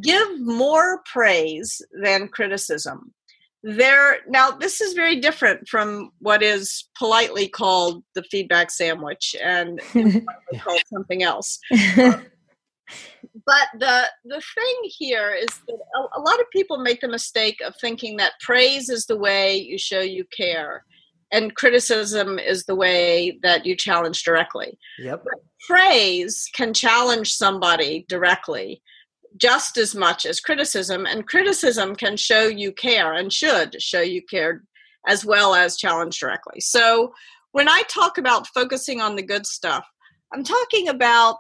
Give 0.02 0.40
more 0.42 1.02
praise 1.12 1.82
than 2.04 2.28
criticism 2.28 3.14
there 3.62 4.20
now 4.28 4.52
this 4.52 4.80
is 4.80 4.94
very 4.94 5.18
different 5.18 5.68
from 5.68 6.12
what 6.20 6.42
is 6.42 6.88
politely 6.98 7.48
called 7.48 8.04
the 8.16 8.24
feedback 8.24 8.72
sandwich 8.72 9.36
and 9.44 9.82
called 10.62 10.82
something 10.92 11.24
else. 11.24 11.60
But 13.46 13.68
the 13.80 14.06
the 14.26 14.42
thing 14.56 14.76
here 14.84 15.32
is 15.32 15.48
that 15.68 15.78
a, 15.96 16.20
a, 16.20 16.22
lot 16.22 16.40
of 16.40 16.50
people 16.52 16.80
make 16.80 17.02
the 17.02 17.08
mistake 17.08 17.58
of 17.66 17.76
thinking 17.80 18.18
that 18.18 18.34
praise 18.42 18.90
is 18.90 19.06
the 19.06 19.18
way 19.18 19.56
you 19.56 19.78
show 19.78 20.02
you 20.02 20.26
care 20.36 20.84
and 21.32 21.56
criticism 21.56 22.40
is 22.40 22.66
the 22.66 22.76
way 22.76 23.38
that 23.44 23.66
you 23.66 23.76
challenge 23.76 24.24
directly. 24.24 24.78
Yep. 24.98 25.24
But 25.24 25.44
praise 25.68 26.50
can 26.54 26.74
challenge 26.74 27.34
somebody 27.34 28.06
directly 28.10 28.82
just 29.38 29.78
as 29.78 29.96
much 29.96 30.26
as 30.26 30.40
criticism 30.40 31.06
and 31.06 31.28
criticism 31.28 31.96
can 31.96 32.18
show 32.18 32.48
you 32.48 32.72
care 32.72 33.14
and 33.14 33.32
should 33.32 33.82
show 33.82 34.02
you 34.02 34.22
care 34.24 34.64
as 35.08 35.26
well 35.26 35.56
as 35.56 35.78
challenge 35.78 36.20
directly. 36.20 36.60
So 36.60 37.14
when 37.52 37.70
i 37.70 37.82
talk 37.88 38.18
about 38.18 38.48
focusing 38.48 39.02
on 39.02 39.16
the 39.16 39.24
good 39.24 39.46
stuff 39.46 39.86
i'm 40.34 40.44
talking 40.44 40.88
about 40.88 41.38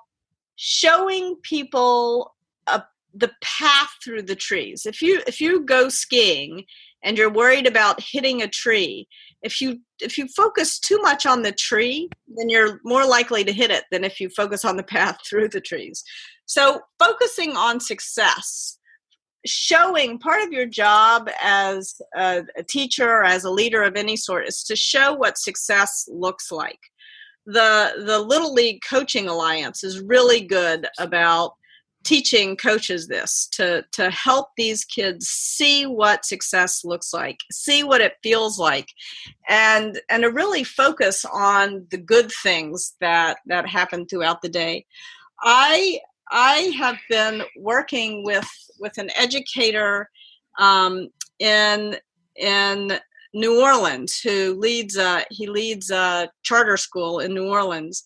showing 0.56 1.36
people 1.44 2.36
a, 2.68 2.84
the 3.14 3.32
path 3.42 3.90
through 4.04 4.24
the 4.24 4.36
trees. 4.36 4.86
If 4.86 5.02
you 5.02 5.22
if 5.26 5.40
you 5.40 5.66
go 5.66 5.90
skiing 5.90 6.66
and 7.04 7.18
you're 7.18 7.32
worried 7.32 7.66
about 7.66 8.02
hitting 8.02 8.42
a 8.42 8.48
tree 8.48 9.08
if 9.42 9.62
you 9.62 9.80
if 10.02 10.18
you 10.18 10.28
focus 10.28 10.80
too 10.80 10.98
much 11.02 11.26
on 11.26 11.44
the 11.44 11.54
tree 11.54 12.10
then 12.28 12.50
you're 12.50 12.82
more 12.84 13.06
likely 13.06 13.44
to 13.46 13.54
hit 13.54 13.72
it 13.72 13.86
than 13.90 14.04
if 14.04 14.20
you 14.20 14.30
focus 14.30 14.66
on 14.66 14.76
the 14.76 14.84
path 14.96 15.18
through 15.28 15.48
the 15.48 15.62
trees 15.62 16.04
so 16.50 16.82
focusing 16.98 17.56
on 17.56 17.80
success 17.80 18.80
showing 19.46 20.18
part 20.18 20.42
of 20.42 20.52
your 20.52 20.66
job 20.66 21.30
as 21.42 22.02
a, 22.16 22.44
a 22.58 22.64
teacher 22.64 23.24
as 23.24 23.44
a 23.44 23.52
leader 23.52 23.84
of 23.84 23.96
any 23.96 24.16
sort 24.16 24.48
is 24.48 24.64
to 24.64 24.76
show 24.76 25.14
what 25.14 25.38
success 25.38 26.10
looks 26.12 26.52
like. 26.52 26.80
The 27.46 28.04
the 28.06 28.20
little 28.20 28.54
league 28.54 28.82
coaching 28.88 29.28
alliance 29.28 29.84
is 29.84 30.02
really 30.02 30.42
good 30.42 30.88
about 31.00 31.54
teaching 32.04 32.58
coaches 32.58 33.08
this 33.08 33.48
to 33.52 33.84
to 33.92 34.10
help 34.10 34.48
these 34.58 34.86
kids 34.86 35.28
see 35.28 35.86
what 35.86 36.26
success 36.26 36.86
looks 36.86 37.14
like 37.14 37.38
see 37.52 37.84
what 37.84 38.00
it 38.00 38.14
feels 38.24 38.58
like 38.58 38.88
and 39.50 40.00
and 40.10 40.24
to 40.24 40.32
really 40.32 40.64
focus 40.64 41.26
on 41.26 41.86
the 41.92 41.98
good 41.98 42.32
things 42.42 42.96
that 43.02 43.38
that 43.46 43.68
happen 43.68 44.08
throughout 44.08 44.42
the 44.42 44.50
day. 44.50 44.86
I 45.42 46.00
i 46.32 46.72
have 46.78 46.98
been 47.10 47.42
working 47.58 48.24
with 48.24 48.50
with 48.80 48.98
an 48.98 49.10
educator 49.18 50.10
um, 50.60 51.08
in 51.40 51.98
in 52.36 53.00
new 53.34 53.62
orleans 53.62 54.20
who 54.20 54.56
leads 54.60 54.98
a 54.98 55.24
he 55.30 55.48
leads 55.48 55.92
a 55.92 56.30
charter 56.44 56.78
school 56.78 57.20
in 57.20 57.34
new 57.34 57.48
orleans. 57.48 58.06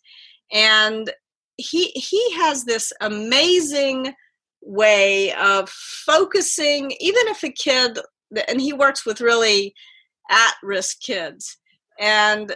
And 0.51 1.11
he 1.57 1.87
he 1.89 2.35
has 2.35 2.65
this 2.65 2.91
amazing 3.01 4.13
way 4.61 5.33
of 5.33 5.69
focusing 5.69 6.91
even 6.99 7.27
if 7.27 7.43
a 7.43 7.49
kid 7.49 7.99
and 8.47 8.59
he 8.59 8.73
works 8.73 9.05
with 9.05 9.21
really 9.21 9.73
at 10.29 10.53
risk 10.63 11.01
kids. 11.01 11.57
And 11.99 12.55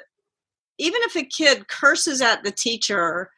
even 0.79 1.01
if 1.03 1.15
a 1.15 1.23
kid 1.23 1.67
curses 1.67 2.21
at 2.21 2.43
the 2.43 2.51
teacher 2.51 3.31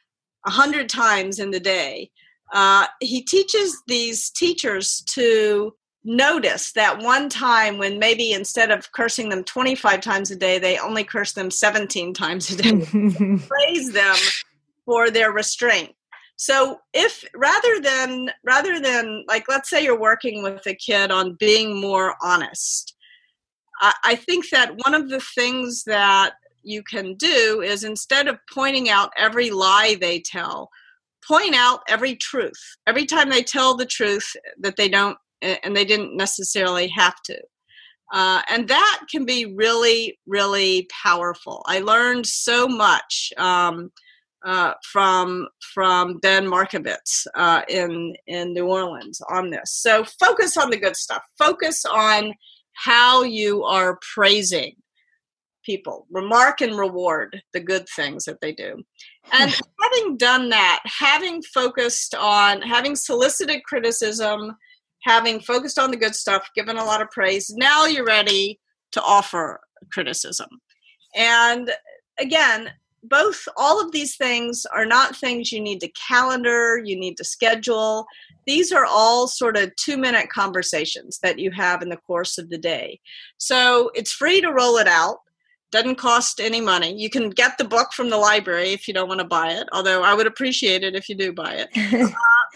a 0.45 0.52
hundred 0.52 0.89
times 0.89 1.39
in 1.39 1.52
the 1.52 1.60
day 1.60 2.10
uh, 2.54 2.88
he 2.99 3.21
teaches 3.21 3.82
these 3.88 4.30
teachers 4.32 5.02
to 5.02 5.73
notice 6.04 6.71
that 6.71 6.99
one 6.99 7.30
time 7.30 7.78
when 7.78 7.99
maybe 7.99 8.32
instead 8.32 8.71
of 8.71 8.91
cursing 8.91 9.30
them 9.30 9.43
25 9.43 10.02
times 10.02 10.32
a 10.32 10.36
day 10.36 10.58
they 10.58 10.78
only 10.80 11.04
curse 11.04 11.34
them 11.34 11.52
17 11.52 12.13
times 12.13 12.49
a 12.49 12.58
day. 12.58 12.86
Praise 13.47 13.91
them 13.91 14.15
for 14.86 15.12
their 15.12 15.32
restraint. 15.32 15.91
So 16.38 16.80
if 16.93 17.25
rather 17.36 17.82
than 17.82 18.32
rather 18.45 18.80
than 18.80 19.25
like 19.28 19.43
let's 19.49 19.69
say 19.69 19.84
you're 19.84 19.99
working 19.99 20.41
with 20.41 20.65
a 20.65 20.73
kid 20.73 21.12
on 21.12 21.36
being 21.36 21.80
more 21.80 22.15
honest 22.21 22.95
I, 23.82 23.93
I 24.04 24.15
think 24.15 24.49
that 24.49 24.75
one 24.86 24.93
of 24.93 25.10
the 25.10 25.19
things 25.19 25.84
that 25.86 26.34
you 26.63 26.84
can 26.84 27.15
do 27.15 27.62
is 27.63 27.84
instead 27.84 28.28
of 28.28 28.38
pointing 28.54 28.89
out 28.89 29.12
every 29.17 29.50
lie 29.50 29.98
they 30.00 30.19
tell 30.19 30.69
point 31.28 31.56
out 31.56 31.82
every 31.88 32.15
truth 32.15 32.60
every 32.88 33.06
time 33.06 33.30
they 33.30 33.43
tell 33.43 33.76
the 33.76 33.86
truth 33.86 34.36
that 34.60 34.76
they 34.76 34.89
don't 34.89 35.17
and 35.41 35.76
they 35.76 35.86
didn't 35.86 36.15
necessarily 36.15 36.88
have 36.88 37.15
to 37.24 37.38
uh, 38.12 38.41
and 38.50 38.67
that 38.67 39.02
can 39.12 39.26
be 39.26 39.45
really 39.45 40.17
really 40.26 40.88
powerful 41.04 41.63
i 41.67 41.80
learned 41.80 42.26
so 42.26 42.67
much 42.67 43.32
um, 43.38 43.91
uh, 44.45 44.74
from 44.84 45.48
from 45.74 46.17
Dan 46.19 46.45
Markovits 46.45 47.28
uh, 47.36 47.62
in 47.67 48.15
in 48.28 48.54
New 48.54 48.67
Orleans 48.67 49.22
on 49.30 49.50
this. 49.50 49.72
So 49.74 50.06
focus 50.19 50.56
on 50.56 50.69
the 50.69 50.78
good 50.78 50.95
stuff. 50.95 51.22
Focus 51.38 51.84
on 51.86 52.34
how 52.74 53.24
you 53.24 53.63
are 53.65 54.00
praising 54.13 54.76
people. 55.63 56.08
Remark 56.12 56.62
and 56.62 56.78
reward 56.78 57.41
the 57.54 57.60
good 57.60 57.88
things 57.95 58.26
that 58.26 58.41
they 58.41 58.54
do. 58.54 58.84
And 59.32 59.52
having 59.82 60.17
done 60.17 60.50
that, 60.50 60.82
having 60.86 61.41
focused 61.41 62.15
on 62.15 62.62
having 62.62 62.95
solicited 62.95 63.63
criticism, 63.63 64.56
having 65.04 65.39
focused 65.39 65.80
on 65.80 65.91
the 65.91 65.98
good 65.98 66.15
stuff, 66.15 66.50
given 66.56 66.78
a 66.78 66.86
lot 66.86 67.02
of 67.02 67.12
praise, 67.12 67.50
now 67.56 67.86
you're 67.86 68.06
ready 68.06 68.60
to 68.91 69.02
offer 69.02 69.62
criticism. 69.91 70.50
And 71.15 71.72
again, 72.19 72.72
both 73.04 73.48
all 73.56 73.82
of 73.84 73.91
these 73.91 74.15
things 74.17 74.65
are 74.74 74.86
not 74.86 75.15
things 75.15 75.52
you 75.52 75.62
need 75.62 75.80
to 75.80 75.89
calendar 75.89 76.82
you 76.84 76.98
need 77.00 77.15
to 77.15 77.24
schedule 77.24 78.06
these 78.45 78.72
are 78.72 78.86
all 78.86 79.28
sort 79.28 79.56
of 79.56 79.74
two 79.76 79.98
minute 79.98 80.30
conversations 80.30 81.19
that 81.24 81.39
you 81.39 81.52
have 81.52 81.82
in 81.82 81.89
the 81.89 81.98
course 81.98 82.38
of 82.38 82.50
the 82.50 82.58
day 82.58 83.00
so 83.38 83.89
it's 83.93 84.12
free 84.12 84.41
to 84.41 84.52
roll 84.52 84.78
it 84.78 84.88
out 84.88 85.19
doesn't 85.71 85.95
cost 85.95 86.39
any 86.39 86.62
money 86.62 86.93
you 86.99 87.10
can 87.10 87.29
get 87.29 87.58
the 87.58 87.63
book 87.63 87.93
from 87.93 88.10
the 88.10 88.17
library 88.17 88.69
if 88.69 88.88
you 88.88 88.93
don't 88.93 89.08
want 89.08 89.19
to 89.19 89.27
buy 89.27 89.51
it 89.51 89.67
although 89.71 90.03
i 90.03 90.13
would 90.13 90.27
appreciate 90.27 90.84
it 90.84 90.95
if 90.95 91.08
you 91.10 91.15
do 91.15 91.32
buy 91.32 91.53
it 91.53 91.69
uh, 92.03 92.10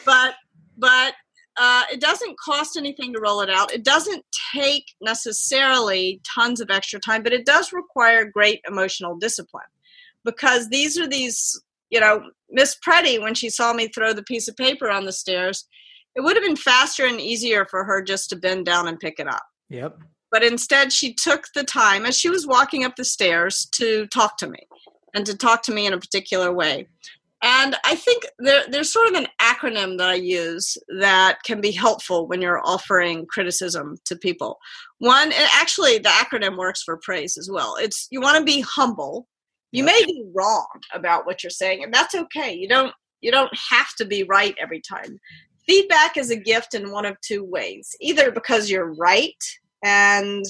but 0.05 0.35
but 0.77 1.13
uh, 1.57 1.83
it 1.91 2.01
doesn't 2.01 2.39
cost 2.39 2.77
anything 2.77 3.13
to 3.13 3.19
roll 3.19 3.41
it 3.41 3.49
out. 3.49 3.71
It 3.71 3.83
doesn't 3.83 4.25
take 4.55 4.85
necessarily 5.01 6.19
tons 6.23 6.59
of 6.59 6.71
extra 6.71 6.99
time, 6.99 7.21
but 7.21 7.33
it 7.33 7.45
does 7.45 7.71
require 7.71 8.25
great 8.25 8.61
emotional 8.67 9.15
discipline 9.15 9.63
because 10.25 10.69
these 10.69 10.97
are 10.97 11.07
these, 11.07 11.61
you 11.89 11.99
know, 11.99 12.23
Miss 12.49 12.75
Pretty, 12.81 13.19
when 13.19 13.35
she 13.35 13.49
saw 13.49 13.73
me 13.73 13.87
throw 13.87 14.13
the 14.13 14.23
piece 14.23 14.47
of 14.47 14.55
paper 14.55 14.89
on 14.89 15.05
the 15.05 15.11
stairs, 15.11 15.67
it 16.15 16.21
would 16.21 16.35
have 16.35 16.45
been 16.45 16.55
faster 16.55 17.05
and 17.05 17.21
easier 17.21 17.65
for 17.65 17.83
her 17.83 18.01
just 18.01 18.29
to 18.29 18.35
bend 18.35 18.65
down 18.65 18.87
and 18.87 18.99
pick 18.99 19.19
it 19.19 19.27
up. 19.27 19.43
Yep. 19.69 19.97
But 20.33 20.43
instead, 20.43 20.91
she 20.91 21.13
took 21.13 21.45
the 21.53 21.63
time 21.63 22.05
as 22.05 22.17
she 22.17 22.29
was 22.29 22.47
walking 22.47 22.83
up 22.83 22.95
the 22.95 23.05
stairs 23.05 23.67
to 23.73 24.07
talk 24.07 24.37
to 24.37 24.47
me 24.47 24.67
and 25.13 25.25
to 25.25 25.37
talk 25.37 25.61
to 25.63 25.73
me 25.73 25.85
in 25.85 25.93
a 25.93 25.99
particular 25.99 26.51
way. 26.51 26.87
And 27.43 27.75
I 27.85 27.95
think 27.95 28.23
there, 28.39 28.63
there's 28.67 28.91
sort 28.91 29.09
of 29.09 29.13
an 29.13 29.27
acronym 29.39 29.97
that 29.99 30.09
I 30.09 30.15
use 30.15 30.77
that 30.99 31.43
can 31.43 31.61
be 31.61 31.71
helpful 31.71 32.25
when 32.27 32.41
you're 32.41 32.65
offering 32.65 33.27
criticism 33.27 33.97
to 34.05 34.15
people. 34.15 34.57
One, 34.97 35.31
and 35.31 35.49
actually, 35.53 35.99
the 35.99 36.09
acronym 36.09 36.57
works 36.57 36.81
for 36.81 36.97
praise 36.97 37.37
as 37.37 37.49
well. 37.51 37.75
It's 37.79 38.07
you 38.09 38.19
want 38.19 38.37
to 38.39 38.43
be 38.43 38.61
humble, 38.61 39.27
you 39.73 39.83
may 39.83 39.99
be 40.05 40.23
wrong 40.33 40.67
about 40.93 41.25
what 41.25 41.43
you're 41.43 41.49
saying 41.49 41.83
and 41.83 41.93
that's 41.93 42.15
okay 42.15 42.53
you 42.53 42.67
don't 42.67 42.93
you 43.19 43.31
don't 43.31 43.51
have 43.71 43.93
to 43.95 44.05
be 44.05 44.23
right 44.23 44.55
every 44.61 44.79
time 44.79 45.19
feedback 45.67 46.15
is 46.15 46.29
a 46.29 46.35
gift 46.35 46.73
in 46.73 46.91
one 46.91 47.05
of 47.05 47.19
two 47.21 47.43
ways 47.43 47.95
either 47.99 48.31
because 48.31 48.69
you're 48.69 48.93
right 48.93 49.43
and 49.83 50.45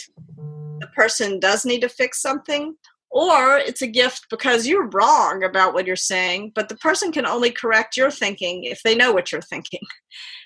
the 0.80 0.88
person 0.96 1.39
does 1.39 1.65
need 1.65 1.82
to 1.82 1.89
fix 1.89 2.22
something 2.22 2.76
or 3.10 3.58
it's 3.58 3.82
a 3.82 3.88
gift 3.88 4.26
because 4.30 4.67
you're 4.67 4.89
wrong 4.89 5.43
about 5.43 5.74
what 5.74 5.86
you're 5.86 5.96
saying 5.96 6.52
but 6.56 6.69
the 6.69 6.78
person 6.78 7.12
can 7.12 7.26
only 7.26 7.52
correct 7.52 7.98
your 7.98 8.12
thinking 8.12 8.63
if 8.63 8.82
they 8.84 8.96
know 8.96 9.12
what 9.12 9.32
you're 9.32 9.41
thinking. 9.41 9.82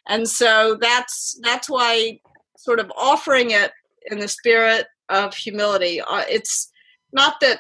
And 0.09 0.25
so 0.25 0.77
that's 0.79 1.37
that's 1.43 1.69
why 1.69 2.21
sort 2.57 2.79
of 2.79 2.89
offering 2.97 3.51
it 3.51 3.71
in 4.09 4.19
the 4.19 4.27
spirit 4.29 4.87
of 5.09 5.33
humility 5.33 5.99
uh, 5.99 6.23
it's 6.29 6.71
not 7.11 7.35
that 7.41 7.59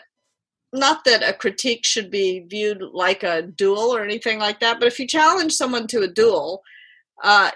not 0.71 1.03
that 1.03 1.27
a 1.27 1.33
critique 1.33 1.85
should 1.85 2.09
be 2.09 2.45
viewed 2.47 2.81
like 2.93 3.23
a 3.23 3.41
duel 3.41 3.93
or 3.93 4.01
anything 4.01 4.39
like 4.39 4.61
that 4.61 4.79
but 4.79 4.87
if 4.87 4.97
you 4.97 5.05
challenge 5.07 5.51
someone 5.53 5.87
to 5.87 6.03
a 6.03 6.07
duel 6.07 6.61
uh, 7.23 7.51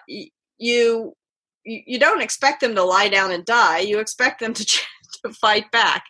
you 1.65 1.99
don't 1.99 2.21
expect 2.21 2.61
them 2.61 2.75
to 2.75 2.83
lie 2.83 3.09
down 3.09 3.31
and 3.31 3.45
die. 3.45 3.79
You 3.79 3.99
expect 3.99 4.39
them 4.39 4.53
to 4.53 4.65
to 5.25 5.33
fight 5.33 5.69
back. 5.71 6.03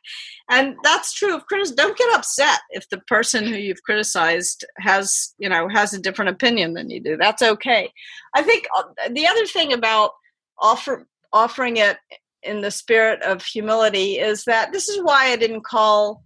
And 0.49 0.75
that's 0.83 1.13
true 1.13 1.35
of 1.35 1.45
criticism 1.45 1.75
don't 1.75 1.97
get 1.97 2.15
upset 2.15 2.59
if 2.69 2.87
the 2.89 2.99
person 3.07 3.45
who 3.45 3.55
you've 3.55 3.81
criticized 3.83 4.65
has 4.77 5.33
you 5.37 5.49
know 5.49 5.67
has 5.69 5.93
a 5.93 5.99
different 5.99 6.29
opinion 6.29 6.73
than 6.73 6.89
you 6.89 7.01
do. 7.01 7.17
That's 7.17 7.41
okay. 7.41 7.89
I 8.35 8.43
think 8.43 8.65
uh, 8.75 8.83
the 9.11 9.27
other 9.27 9.45
thing 9.45 9.73
about 9.73 10.11
offer, 10.59 11.07
offering 11.33 11.77
it 11.77 11.97
in 12.43 12.61
the 12.61 12.71
spirit 12.71 13.21
of 13.23 13.43
humility 13.43 14.19
is 14.19 14.43
that 14.45 14.71
this 14.71 14.89
is 14.89 15.01
why 15.03 15.27
i 15.27 15.35
didn't 15.35 15.63
call 15.63 16.23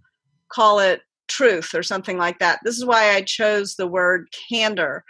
call 0.50 0.78
it 0.78 1.00
truth 1.28 1.74
or 1.74 1.82
something 1.82 2.18
like 2.18 2.38
that. 2.38 2.60
This 2.64 2.76
is 2.76 2.84
why 2.84 3.14
i 3.14 3.22
chose 3.22 3.74
the 3.74 3.86
word 3.86 4.28
candor 4.48 5.04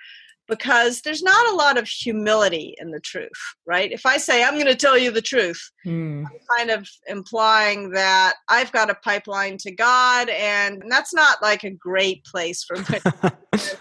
because 0.49 1.01
there's 1.03 1.23
not 1.23 1.53
a 1.53 1.57
lot 1.57 1.77
of 1.77 1.89
humility 1.89 2.75
in 2.79 2.91
the 2.91 3.01
truth, 3.01 3.31
right? 3.67 3.91
If 3.91 4.07
I 4.07 4.17
say, 4.17 4.45
I'm 4.45 4.55
going 4.55 4.67
to 4.67 4.77
tell 4.77 4.97
you 4.97 5.11
the 5.11 5.23
truth, 5.23 5.61
mm. 5.85 6.25
I'm 6.25 6.57
kind 6.57 6.71
of 6.71 6.89
implying 7.09 7.91
that 7.91 8.35
I've 8.49 8.73
got 8.73 8.91
a 8.91 8.95
pipeline 8.95 9.57
to 9.59 9.71
God, 9.71 10.29
and 10.29 10.83
that's 10.89 11.15
not 11.15 11.43
like 11.43 11.65
a 11.65 11.71
great 11.71 12.25
place 12.25 12.65
for 12.65 12.77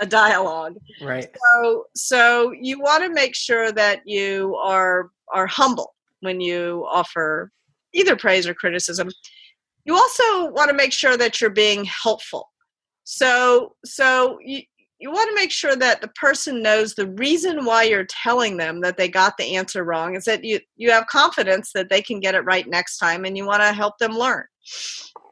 a 0.00 0.06
dialogue. 0.06 0.76
Right. 1.00 1.28
So, 1.62 1.84
so 1.94 2.52
you 2.52 2.80
want 2.80 3.04
to 3.04 3.10
make 3.10 3.34
sure 3.34 3.72
that 3.72 4.02
you 4.04 4.56
are 4.56 5.10
are 5.34 5.46
humble 5.46 5.94
when 6.20 6.40
you 6.40 6.86
offer 6.88 7.50
either 7.92 8.16
praise 8.16 8.46
or 8.46 8.54
criticism. 8.54 9.08
You 9.84 9.94
also 9.94 10.50
want 10.50 10.68
to 10.70 10.76
make 10.76 10.92
sure 10.92 11.16
that 11.16 11.40
you're 11.40 11.50
being 11.50 11.84
helpful. 11.84 12.50
So, 13.04 13.74
so 13.84 14.38
you, 14.42 14.62
you 14.98 15.10
want 15.10 15.28
to 15.28 15.34
make 15.34 15.50
sure 15.50 15.76
that 15.76 16.00
the 16.00 16.08
person 16.08 16.62
knows 16.62 16.94
the 16.94 17.08
reason 17.08 17.64
why 17.64 17.82
you're 17.82 18.06
telling 18.06 18.56
them 18.56 18.80
that 18.80 18.96
they 18.96 19.08
got 19.08 19.36
the 19.36 19.56
answer 19.56 19.84
wrong 19.84 20.16
is 20.16 20.24
that 20.24 20.44
you 20.44 20.60
you 20.76 20.90
have 20.90 21.06
confidence 21.06 21.72
that 21.74 21.90
they 21.90 22.00
can 22.00 22.20
get 22.20 22.34
it 22.34 22.40
right 22.40 22.66
next 22.66 22.98
time 22.98 23.24
and 23.24 23.36
you 23.36 23.44
want 23.44 23.62
to 23.62 23.72
help 23.72 23.98
them 23.98 24.12
learn. 24.12 24.44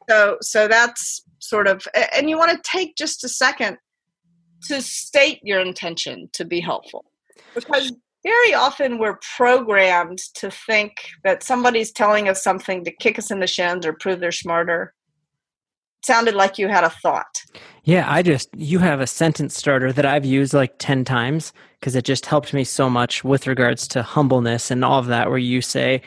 So 0.08 0.38
so 0.40 0.68
that's 0.68 1.22
sort 1.38 1.66
of 1.66 1.86
and 2.14 2.28
you 2.28 2.38
want 2.38 2.50
to 2.52 2.70
take 2.70 2.96
just 2.96 3.24
a 3.24 3.28
second 3.28 3.78
to 4.64 4.82
state 4.82 5.40
your 5.42 5.60
intention 5.60 6.28
to 6.32 6.44
be 6.44 6.60
helpful. 6.60 7.04
Because 7.54 7.92
very 8.22 8.54
often 8.54 8.98
we're 8.98 9.18
programmed 9.36 10.18
to 10.34 10.50
think 10.50 10.92
that 11.24 11.42
somebody's 11.42 11.92
telling 11.92 12.28
us 12.28 12.42
something 12.42 12.82
to 12.84 12.90
kick 12.90 13.18
us 13.18 13.30
in 13.30 13.40
the 13.40 13.46
shins 13.46 13.84
or 13.84 13.92
prove 13.92 14.20
they're 14.20 14.32
smarter 14.32 14.94
sounded 16.04 16.34
like 16.34 16.58
you 16.58 16.68
had 16.68 16.84
a 16.84 16.90
thought. 16.90 17.42
Yeah, 17.84 18.10
I 18.10 18.22
just, 18.22 18.48
you 18.56 18.78
have 18.78 19.00
a 19.00 19.06
sentence 19.06 19.56
starter 19.56 19.92
that 19.92 20.06
I've 20.06 20.24
used 20.24 20.54
like 20.54 20.78
10 20.78 21.04
times 21.04 21.52
because 21.80 21.94
it 21.94 22.04
just 22.04 22.26
helped 22.26 22.54
me 22.54 22.64
so 22.64 22.88
much 22.88 23.24
with 23.24 23.46
regards 23.46 23.86
to 23.88 24.02
humbleness 24.02 24.70
and 24.70 24.84
all 24.84 24.98
of 24.98 25.06
that, 25.06 25.28
where 25.28 25.38
you 25.38 25.60
say, 25.60 26.02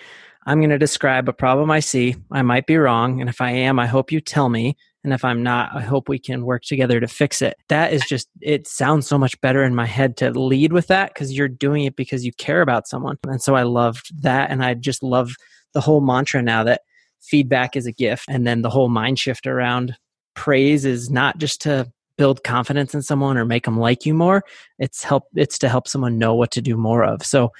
I'm 0.45 0.60
going 0.60 0.69
to 0.69 0.79
describe 0.79 1.27
a 1.27 1.33
problem 1.33 1.69
I 1.69 1.81
see. 1.81 2.15
I 2.31 2.41
might 2.41 2.65
be 2.65 2.77
wrong. 2.77 3.19
And 3.19 3.29
if 3.29 3.41
I 3.41 3.51
am, 3.51 3.79
I 3.79 3.86
hope 3.86 4.12
you 4.12 4.21
tell 4.21 4.49
me. 4.49 4.77
And 5.03 5.13
if 5.13 5.23
I'm 5.23 5.43
not, 5.43 5.69
I 5.73 5.81
hope 5.81 6.10
we 6.10 6.19
can 6.19 6.45
work 6.45 6.63
together 6.63 6.99
to 6.99 7.07
fix 7.07 7.41
it. 7.41 7.57
That 7.69 7.93
is 7.93 8.01
just, 8.07 8.27
it 8.41 8.67
sounds 8.67 9.07
so 9.07 9.17
much 9.17 9.39
better 9.41 9.63
in 9.63 9.75
my 9.75 9.86
head 9.86 10.17
to 10.17 10.31
lead 10.31 10.73
with 10.73 10.88
that 10.88 11.13
because 11.13 11.31
you're 11.33 11.47
doing 11.47 11.83
it 11.83 11.95
because 11.95 12.25
you 12.25 12.33
care 12.33 12.62
about 12.62 12.88
someone. 12.88 13.17
And 13.25 13.41
so 13.41 13.55
I 13.55 13.63
loved 13.63 14.23
that. 14.23 14.49
And 14.49 14.63
I 14.63 14.73
just 14.73 15.03
love 15.03 15.31
the 15.73 15.81
whole 15.81 16.01
mantra 16.01 16.41
now 16.41 16.63
that 16.63 16.81
feedback 17.21 17.75
is 17.75 17.86
a 17.86 17.91
gift. 17.91 18.25
And 18.30 18.45
then 18.45 18.62
the 18.62 18.69
whole 18.69 18.89
mind 18.89 19.19
shift 19.19 19.47
around 19.47 19.95
praise 20.36 20.86
is 20.86 21.10
not 21.10 21.38
just 21.38 21.62
to 21.62 21.91
build 22.17 22.43
confidence 22.43 22.93
in 22.95 23.01
someone 23.01 23.38
or 23.38 23.45
make 23.45 23.65
them 23.65 23.77
like 23.77 24.06
you 24.06 24.13
more. 24.13 24.43
It's 24.80 25.03
help 25.03 25.25
it's 25.36 25.58
to 25.60 25.69
help 25.69 25.88
someone 25.88 26.17
know 26.17 26.34
what 26.34 26.51
to 26.51 26.62
do 26.62 26.75
more 26.75 27.03
of. 27.03 27.23
So 27.23 27.51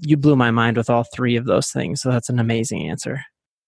you 0.00 0.16
blew 0.16 0.36
my 0.36 0.50
mind 0.50 0.76
with 0.76 0.88
all 0.88 1.04
three 1.04 1.36
of 1.36 1.46
those 1.46 1.70
things. 1.70 2.00
So 2.00 2.10
that's 2.10 2.28
an 2.28 2.38
amazing 2.38 2.88
answer. 2.88 3.24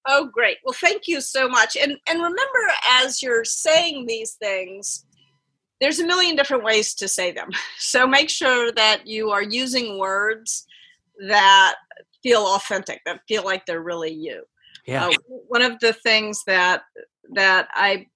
Oh 0.06 0.28
great. 0.32 0.58
Well 0.64 0.72
thank 0.72 1.08
you 1.08 1.20
so 1.20 1.48
much. 1.48 1.76
And 1.76 1.96
and 2.08 2.18
remember 2.18 2.72
as 3.02 3.22
you're 3.22 3.44
saying 3.44 4.06
these 4.06 4.32
things 4.32 5.04
there's 5.80 5.98
a 5.98 6.06
million 6.06 6.36
different 6.36 6.64
ways 6.64 6.94
to 6.94 7.08
say 7.08 7.32
them. 7.32 7.50
So 7.78 8.06
make 8.06 8.30
sure 8.30 8.72
that 8.72 9.06
you 9.06 9.30
are 9.30 9.42
using 9.42 9.98
words 9.98 10.66
that 11.28 11.76
feel 12.22 12.42
authentic, 12.42 13.00
that 13.06 13.20
feel 13.28 13.44
like 13.44 13.64
they're 13.64 13.82
really 13.82 14.12
you. 14.12 14.42
Yeah. 14.86 15.06
Uh, 15.06 15.12
one 15.48 15.62
of 15.62 15.78
the 15.80 15.92
things 15.92 16.42
that 16.46 16.82
that 17.34 17.68
I 17.74 18.06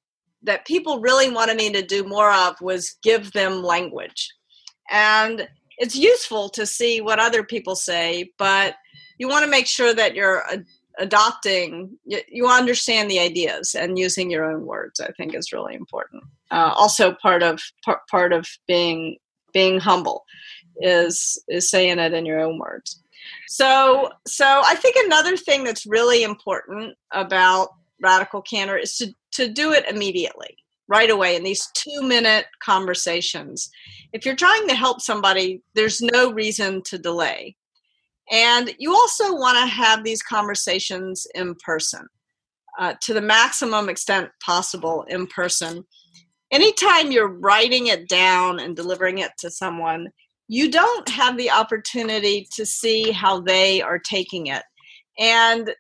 that 0.43 0.67
people 0.67 1.01
really 1.01 1.31
wanted 1.31 1.57
me 1.57 1.71
to 1.73 1.83
do 1.83 2.05
more 2.05 2.33
of 2.33 2.61
was 2.61 2.97
give 3.03 3.33
them 3.33 3.63
language, 3.63 4.29
and 4.91 5.49
it's 5.79 5.97
useful 5.97 6.49
to 6.51 6.67
see 6.67 7.01
what 7.01 7.19
other 7.19 7.43
people 7.43 7.75
say, 7.75 8.31
but 8.39 8.77
you 9.19 9.29
want 9.29 9.45
to 9.45 9.51
make 9.51 9.67
sure 9.67 9.95
that 9.95 10.15
you're 10.15 10.45
adopting 10.99 11.97
you 12.05 12.47
understand 12.47 13.11
the 13.11 13.19
ideas 13.19 13.75
and 13.75 13.99
using 13.99 14.31
your 14.31 14.45
own 14.45 14.67
words 14.67 15.01
i 15.01 15.11
think 15.13 15.35
is 15.35 15.53
really 15.53 15.75
important. 15.75 16.23
Uh, 16.51 16.73
also 16.77 17.15
part 17.15 17.43
of 17.43 17.63
part, 17.85 18.01
part 18.11 18.33
of 18.33 18.47
being 18.67 19.17
being 19.53 19.79
humble 19.79 20.25
is 20.81 21.43
is 21.49 21.71
saying 21.71 21.99
it 21.99 22.13
in 22.13 22.27
your 22.27 22.41
own 22.41 22.59
words 22.59 23.00
so, 23.49 24.11
so 24.27 24.63
I 24.65 24.75
think 24.77 24.97
another 24.97 25.37
thing 25.37 25.65
that's 25.65 25.87
really 25.87 26.23
important 26.23 26.97
about 27.13 27.71
radical 28.01 28.43
candor 28.43 28.77
is 28.77 28.97
to, 28.97 29.15
to 29.33 29.49
do 29.49 29.73
it 29.73 29.85
immediately, 29.89 30.57
right 30.89 31.11
away 31.11 31.37
in 31.37 31.43
these 31.43 31.69
two 31.75 32.03
minute 32.03 32.47
conversations. 32.63 33.71
If 34.13 34.25
you're 34.25 34.37
trying 34.37 34.67
to 34.69 34.75
help 34.75 35.01
somebody, 35.01 35.63
there's 35.75 36.01
no 36.01 36.33
reason 36.33 36.83
to 36.87 36.99
delay. 36.99 37.57
And 38.31 38.75
you 38.79 38.93
also 38.93 39.35
want 39.35 39.57
to 39.59 39.67
have 39.67 40.05
these 40.05 40.23
conversations 40.23 41.27
in 41.35 41.55
person 41.57 42.07
uh, 42.79 42.95
to 43.03 43.13
the 43.13 43.21
maximum 43.21 43.89
extent 43.89 44.31
possible 44.45 45.05
in 45.09 45.27
person. 45.27 45.85
Anytime 46.53 47.11
you're 47.11 47.39
writing 47.39 47.89
it 47.89 48.09
down 48.09 48.61
and 48.61 48.77
delivering 48.77 49.19
it 49.19 49.33
to 49.39 49.51
someone, 49.51 50.09
you 50.53 50.69
don't 50.69 51.09
have 51.09 51.37
the 51.37 51.49
opportunity 51.49 52.45
to 52.53 52.67
see 52.67 53.13
how 53.13 53.41
they 53.41 53.81
are 53.81 54.01
taking 54.01 54.49
it. 54.49 54.65
And 55.17 55.73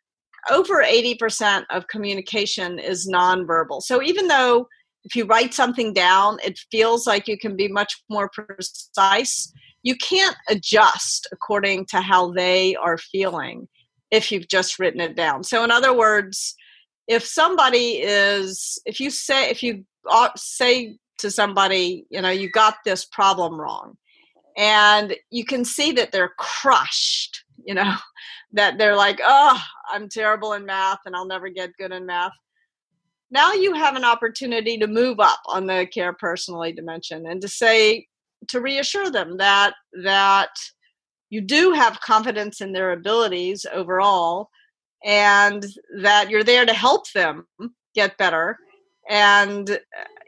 over 0.48 0.84
80% 0.84 1.64
of 1.70 1.88
communication 1.88 2.78
is 2.78 3.10
nonverbal. 3.12 3.82
So 3.82 4.00
even 4.00 4.28
though 4.28 4.68
if 5.02 5.16
you 5.16 5.24
write 5.24 5.54
something 5.54 5.92
down, 5.92 6.38
it 6.44 6.56
feels 6.70 7.04
like 7.04 7.26
you 7.26 7.36
can 7.36 7.56
be 7.56 7.66
much 7.66 8.00
more 8.08 8.30
precise, 8.32 9.52
you 9.82 9.96
can't 9.96 10.36
adjust 10.48 11.26
according 11.32 11.86
to 11.86 12.00
how 12.00 12.30
they 12.30 12.76
are 12.76 12.96
feeling 12.96 13.66
if 14.12 14.30
you've 14.30 14.46
just 14.46 14.78
written 14.78 15.00
it 15.00 15.16
down. 15.16 15.42
So, 15.42 15.64
in 15.64 15.72
other 15.72 15.92
words, 15.92 16.54
if 17.08 17.24
somebody 17.24 18.02
is, 18.02 18.78
if 18.86 19.00
you 19.00 19.10
say, 19.10 19.50
if 19.50 19.64
you 19.64 19.84
uh, 20.08 20.28
say 20.36 20.96
to 21.18 21.30
somebody, 21.30 22.06
you 22.08 22.20
know, 22.20 22.30
you 22.30 22.48
got 22.48 22.76
this 22.84 23.04
problem 23.04 23.60
wrong, 23.60 23.96
and 24.60 25.16
you 25.30 25.44
can 25.44 25.64
see 25.64 25.90
that 25.90 26.12
they're 26.12 26.34
crushed 26.38 27.44
you 27.64 27.74
know 27.74 27.94
that 28.52 28.78
they're 28.78 28.96
like 28.96 29.20
oh 29.24 29.60
i'm 29.90 30.08
terrible 30.08 30.52
in 30.52 30.64
math 30.64 31.00
and 31.06 31.16
i'll 31.16 31.26
never 31.26 31.48
get 31.48 31.76
good 31.78 31.92
in 31.92 32.06
math. 32.06 32.32
Now 33.32 33.52
you 33.52 33.74
have 33.74 33.94
an 33.94 34.04
opportunity 34.04 34.76
to 34.78 34.88
move 34.88 35.20
up 35.20 35.38
on 35.46 35.66
the 35.66 35.86
care 35.86 36.12
personally 36.12 36.72
dimension 36.72 37.26
and 37.26 37.40
to 37.40 37.48
say 37.48 38.06
to 38.48 38.60
reassure 38.60 39.10
them 39.10 39.36
that 39.36 39.74
that 40.02 40.50
you 41.30 41.40
do 41.40 41.72
have 41.72 42.00
confidence 42.00 42.60
in 42.60 42.72
their 42.72 42.90
abilities 42.90 43.64
overall 43.72 44.50
and 45.04 45.64
that 46.02 46.28
you're 46.28 46.42
there 46.42 46.66
to 46.66 46.74
help 46.74 47.10
them 47.12 47.46
get 47.94 48.18
better 48.18 48.58
and 49.08 49.78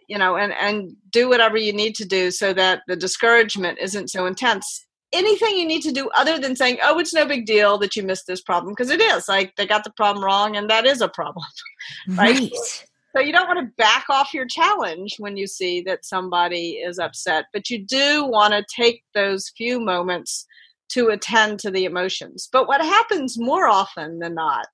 you 0.08 0.18
know 0.18 0.36
and 0.36 0.52
and 0.52 0.94
do 1.10 1.28
whatever 1.28 1.56
you 1.56 1.72
need 1.72 1.94
to 1.94 2.04
do 2.04 2.30
so 2.30 2.52
that 2.52 2.82
the 2.88 2.96
discouragement 2.96 3.78
isn't 3.80 4.08
so 4.08 4.26
intense 4.26 4.86
anything 5.12 5.56
you 5.56 5.66
need 5.66 5.82
to 5.82 5.92
do 5.92 6.08
other 6.14 6.38
than 6.38 6.56
saying 6.56 6.78
oh 6.82 6.98
it's 6.98 7.14
no 7.14 7.26
big 7.26 7.46
deal 7.46 7.78
that 7.78 7.94
you 7.96 8.02
missed 8.02 8.26
this 8.26 8.40
problem 8.40 8.72
because 8.72 8.90
it 8.90 9.00
is 9.00 9.28
like 9.28 9.54
they 9.56 9.66
got 9.66 9.84
the 9.84 9.92
problem 9.96 10.24
wrong 10.24 10.56
and 10.56 10.70
that 10.70 10.86
is 10.86 11.00
a 11.00 11.08
problem 11.08 11.44
right, 12.08 12.38
right. 12.38 12.86
So 13.14 13.20
you 13.20 13.32
don't 13.32 13.46
want 13.46 13.60
to 13.60 13.74
back 13.76 14.06
off 14.08 14.32
your 14.32 14.46
challenge 14.46 15.16
when 15.18 15.36
you 15.36 15.46
see 15.46 15.82
that 15.82 16.04
somebody 16.04 16.76
is 16.76 16.98
upset, 16.98 17.44
but 17.52 17.68
you 17.68 17.84
do 17.84 18.24
want 18.24 18.54
to 18.54 18.64
take 18.74 19.02
those 19.12 19.52
few 19.54 19.78
moments 19.78 20.46
to 20.92 21.08
attend 21.08 21.58
to 21.60 21.70
the 21.70 21.84
emotions. 21.84 22.48
But 22.50 22.68
what 22.68 22.80
happens 22.80 23.38
more 23.38 23.66
often 23.66 24.18
than 24.18 24.34
not 24.34 24.66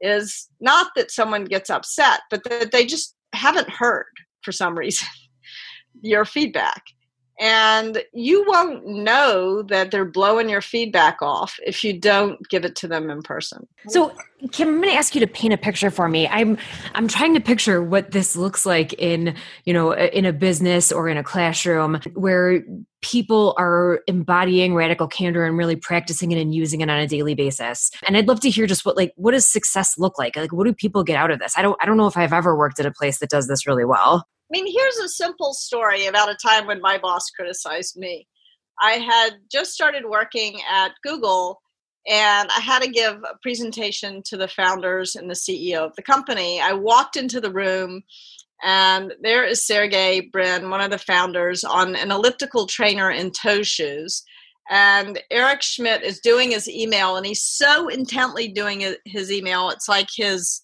is 0.00 0.48
not 0.60 0.90
that 0.96 1.12
someone 1.12 1.44
gets 1.44 1.70
upset, 1.70 2.20
but 2.30 2.42
that 2.44 2.72
they 2.72 2.84
just 2.84 3.14
haven't 3.32 3.70
heard 3.70 4.06
for 4.44 4.52
some 4.52 4.78
reason 4.78 5.08
your 6.02 6.24
feedback. 6.24 6.82
And 7.40 8.00
you 8.12 8.44
won't 8.46 8.86
know 8.86 9.62
that 9.62 9.90
they're 9.90 10.04
blowing 10.04 10.48
your 10.48 10.60
feedback 10.60 11.20
off 11.20 11.58
if 11.66 11.82
you 11.82 11.98
don't 11.98 12.38
give 12.48 12.64
it 12.64 12.76
to 12.76 12.86
them 12.86 13.10
in 13.10 13.22
person. 13.22 13.66
So, 13.88 14.14
Kim, 14.52 14.68
I'm 14.68 14.76
going 14.76 14.90
to 14.90 14.96
ask 14.96 15.16
you 15.16 15.20
to 15.20 15.26
paint 15.26 15.52
a 15.52 15.56
picture 15.56 15.90
for 15.90 16.08
me. 16.08 16.28
I'm 16.28 16.56
I'm 16.94 17.08
trying 17.08 17.34
to 17.34 17.40
picture 17.40 17.82
what 17.82 18.12
this 18.12 18.36
looks 18.36 18.64
like 18.64 18.92
in 18.94 19.34
you 19.64 19.72
know 19.72 19.92
in 19.92 20.24
a 20.24 20.32
business 20.32 20.92
or 20.92 21.08
in 21.08 21.16
a 21.16 21.24
classroom 21.24 22.00
where 22.14 22.62
people 23.02 23.54
are 23.58 24.00
embodying 24.06 24.74
radical 24.74 25.08
candor 25.08 25.44
and 25.44 25.58
really 25.58 25.76
practicing 25.76 26.30
it 26.30 26.40
and 26.40 26.54
using 26.54 26.82
it 26.82 26.88
on 26.88 27.00
a 27.00 27.06
daily 27.08 27.34
basis. 27.34 27.90
And 28.06 28.16
I'd 28.16 28.28
love 28.28 28.40
to 28.40 28.50
hear 28.50 28.68
just 28.68 28.86
what 28.86 28.96
like 28.96 29.12
what 29.16 29.32
does 29.32 29.50
success 29.50 29.98
look 29.98 30.18
like? 30.18 30.36
Like 30.36 30.52
what 30.52 30.66
do 30.66 30.72
people 30.72 31.02
get 31.02 31.16
out 31.16 31.32
of 31.32 31.40
this? 31.40 31.54
I 31.58 31.62
don't 31.62 31.76
I 31.82 31.86
don't 31.86 31.96
know 31.96 32.06
if 32.06 32.16
I've 32.16 32.32
ever 32.32 32.56
worked 32.56 32.78
at 32.78 32.86
a 32.86 32.92
place 32.92 33.18
that 33.18 33.30
does 33.30 33.48
this 33.48 33.66
really 33.66 33.84
well. 33.84 34.24
I 34.54 34.56
mean, 34.56 34.72
here's 34.72 34.98
a 34.98 35.08
simple 35.08 35.52
story 35.52 36.06
about 36.06 36.30
a 36.30 36.36
time 36.36 36.68
when 36.68 36.80
my 36.80 36.96
boss 36.96 37.28
criticized 37.30 37.96
me. 37.96 38.28
I 38.80 38.92
had 38.92 39.30
just 39.50 39.72
started 39.72 40.04
working 40.08 40.60
at 40.70 40.92
Google 41.02 41.60
and 42.06 42.48
I 42.56 42.60
had 42.60 42.80
to 42.82 42.88
give 42.88 43.16
a 43.16 43.36
presentation 43.42 44.22
to 44.26 44.36
the 44.36 44.46
founders 44.46 45.16
and 45.16 45.28
the 45.28 45.34
CEO 45.34 45.78
of 45.78 45.96
the 45.96 46.02
company. 46.02 46.60
I 46.60 46.72
walked 46.72 47.16
into 47.16 47.40
the 47.40 47.50
room 47.50 48.04
and 48.62 49.12
there 49.22 49.42
is 49.42 49.66
Sergey 49.66 50.20
Brin, 50.20 50.70
one 50.70 50.80
of 50.80 50.92
the 50.92 50.98
founders, 50.98 51.64
on 51.64 51.96
an 51.96 52.12
elliptical 52.12 52.68
trainer 52.68 53.10
in 53.10 53.32
toe 53.32 53.64
shoes. 53.64 54.22
And 54.70 55.20
Eric 55.32 55.62
Schmidt 55.62 56.04
is 56.04 56.20
doing 56.20 56.52
his 56.52 56.68
email, 56.68 57.16
and 57.16 57.26
he's 57.26 57.42
so 57.42 57.88
intently 57.88 58.48
doing 58.48 58.94
his 59.04 59.32
email, 59.32 59.68
it's 59.70 59.88
like 59.88 60.08
his 60.16 60.62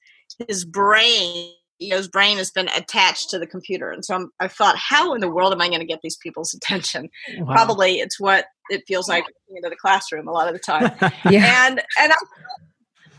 his 0.49 0.65
brain 0.65 1.53
CEO's 1.81 2.09
brain 2.09 2.39
has 2.39 2.51
been 2.51 2.69
attached 2.69 3.31
to 3.31 3.39
the 3.39 3.47
computer. 3.47 3.91
And 3.91 4.05
so 4.05 4.15
I'm, 4.15 4.31
i 4.41 4.49
thought, 4.49 4.77
how 4.77 5.15
in 5.15 5.21
the 5.21 5.31
world 5.31 5.53
am 5.53 5.61
I 5.61 5.69
going 5.69 5.81
to 5.81 5.87
get 5.87 6.01
these 6.03 6.17
people's 6.17 6.55
attention? 6.55 7.09
Wow. 7.39 7.55
Probably 7.55 8.01
it's 8.01 8.21
what 8.21 8.47
it 8.71 8.85
feels 8.87 9.09
like 9.09 9.25
into 9.49 9.69
the 9.69 9.77
classroom 9.77 10.29
a 10.29 10.33
lot 10.33 10.49
of 10.49 10.55
the 10.55 10.61
time. 10.61 10.93
yeah. 11.31 11.67
And 11.67 11.83
and 11.99 12.13
I, 12.13 12.17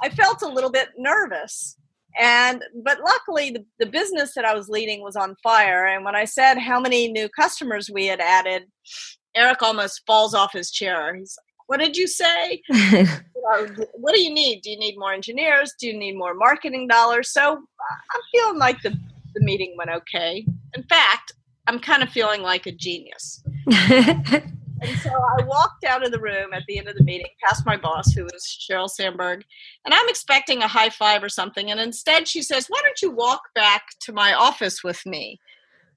I 0.03 0.09
felt 0.09 0.41
a 0.41 0.47
little 0.47 0.71
bit 0.71 0.89
nervous. 0.97 1.77
And 2.19 2.63
but 2.83 2.99
luckily 3.01 3.51
the, 3.51 3.65
the 3.79 3.85
business 3.85 4.33
that 4.35 4.45
I 4.45 4.53
was 4.53 4.69
leading 4.69 5.01
was 5.01 5.15
on 5.15 5.35
fire. 5.43 5.85
And 5.85 6.03
when 6.03 6.15
I 6.15 6.25
said 6.25 6.57
how 6.57 6.79
many 6.79 7.11
new 7.11 7.29
customers 7.29 7.89
we 7.91 8.07
had 8.07 8.19
added, 8.19 8.63
Eric 9.35 9.61
almost 9.61 10.01
falls 10.05 10.33
off 10.33 10.53
his 10.53 10.71
chair. 10.71 11.15
He's 11.15 11.37
what 11.71 11.79
did 11.79 11.95
you 11.95 12.05
say? 12.05 12.61
you 12.69 13.05
know, 13.05 13.67
what 13.93 14.13
do 14.13 14.21
you 14.21 14.33
need? 14.33 14.59
Do 14.61 14.71
you 14.71 14.77
need 14.77 14.97
more 14.97 15.13
engineers? 15.13 15.73
Do 15.79 15.87
you 15.87 15.97
need 15.97 16.17
more 16.17 16.33
marketing 16.33 16.85
dollars? 16.89 17.31
So 17.31 17.53
I'm 17.53 18.21
feeling 18.33 18.59
like 18.59 18.81
the, 18.81 18.89
the 19.33 19.39
meeting 19.39 19.75
went 19.77 19.89
okay. 19.89 20.45
In 20.75 20.83
fact, 20.83 21.31
I'm 21.67 21.79
kind 21.79 22.03
of 22.03 22.09
feeling 22.09 22.41
like 22.41 22.65
a 22.65 22.73
genius. 22.73 23.41
and 23.71 24.99
so 25.01 25.11
I 25.11 25.45
walked 25.45 25.85
out 25.85 26.05
of 26.05 26.11
the 26.11 26.19
room 26.19 26.51
at 26.51 26.63
the 26.67 26.77
end 26.77 26.89
of 26.89 26.97
the 26.97 27.05
meeting, 27.05 27.27
past 27.41 27.65
my 27.65 27.77
boss, 27.77 28.11
who 28.11 28.25
was 28.25 28.59
Sheryl 28.69 28.89
Sandberg, 28.89 29.45
and 29.85 29.93
I'm 29.93 30.09
expecting 30.09 30.63
a 30.63 30.67
high 30.67 30.89
five 30.89 31.23
or 31.23 31.29
something. 31.29 31.71
And 31.71 31.79
instead, 31.79 32.27
she 32.27 32.41
says, 32.41 32.65
Why 32.67 32.81
don't 32.83 33.01
you 33.01 33.11
walk 33.11 33.43
back 33.55 33.83
to 34.01 34.11
my 34.11 34.33
office 34.33 34.83
with 34.83 35.05
me? 35.05 35.39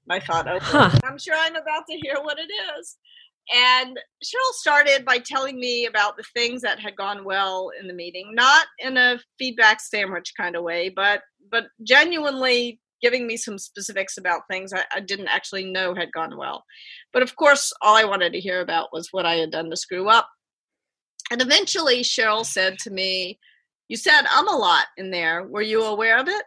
I 0.09 0.21
thought, 0.21 0.47
okay, 0.47 0.59
huh. 0.61 0.99
I'm 1.03 1.17
sure 1.17 1.35
I'm 1.35 1.57
about 1.57 1.83
to 1.89 1.97
hear 1.97 2.15
what 2.21 2.37
it 2.39 2.49
is. 2.79 2.95
And 3.53 3.99
Sheryl 4.23 4.53
started 4.53 5.05
by 5.05 5.19
telling 5.19 5.59
me 5.59 5.85
about 5.85 6.17
the 6.17 6.23
things 6.33 6.61
that 6.63 6.79
had 6.79 6.95
gone 6.95 7.23
well 7.23 7.69
in 7.79 7.87
the 7.87 7.93
meeting, 7.93 8.31
not 8.33 8.65
in 8.79 8.97
a 8.97 9.19
feedback 9.37 9.81
sandwich 9.81 10.33
kind 10.37 10.55
of 10.55 10.63
way, 10.63 10.89
but 10.89 11.21
but 11.51 11.65
genuinely 11.83 12.79
giving 13.01 13.27
me 13.27 13.37
some 13.37 13.59
specifics 13.59 14.17
about 14.17 14.41
things 14.49 14.73
I, 14.73 14.83
I, 14.95 14.99
didn't 14.99 15.27
actually 15.27 15.65
know 15.65 15.93
had 15.93 16.11
gone 16.11 16.37
well. 16.37 16.63
But 17.13 17.21
of 17.21 17.35
course, 17.35 17.71
all 17.81 17.95
I 17.95 18.03
wanted 18.03 18.33
to 18.33 18.39
hear 18.39 18.61
about 18.61 18.89
was 18.91 19.09
what 19.11 19.27
I 19.27 19.35
had 19.35 19.51
done 19.51 19.69
to 19.69 19.77
screw 19.77 20.09
up. 20.09 20.27
And 21.29 21.39
eventually, 21.39 22.01
Sheryl 22.01 22.45
said 22.45 22.79
to 22.79 22.89
me, 22.89 23.37
You 23.89 23.97
said 23.97 24.23
I'm 24.27 24.47
a 24.47 24.57
lot 24.57 24.87
in 24.97 25.11
there. 25.11 25.43
Were 25.43 25.61
you 25.61 25.83
aware 25.83 26.17
of 26.17 26.27
it? 26.27 26.43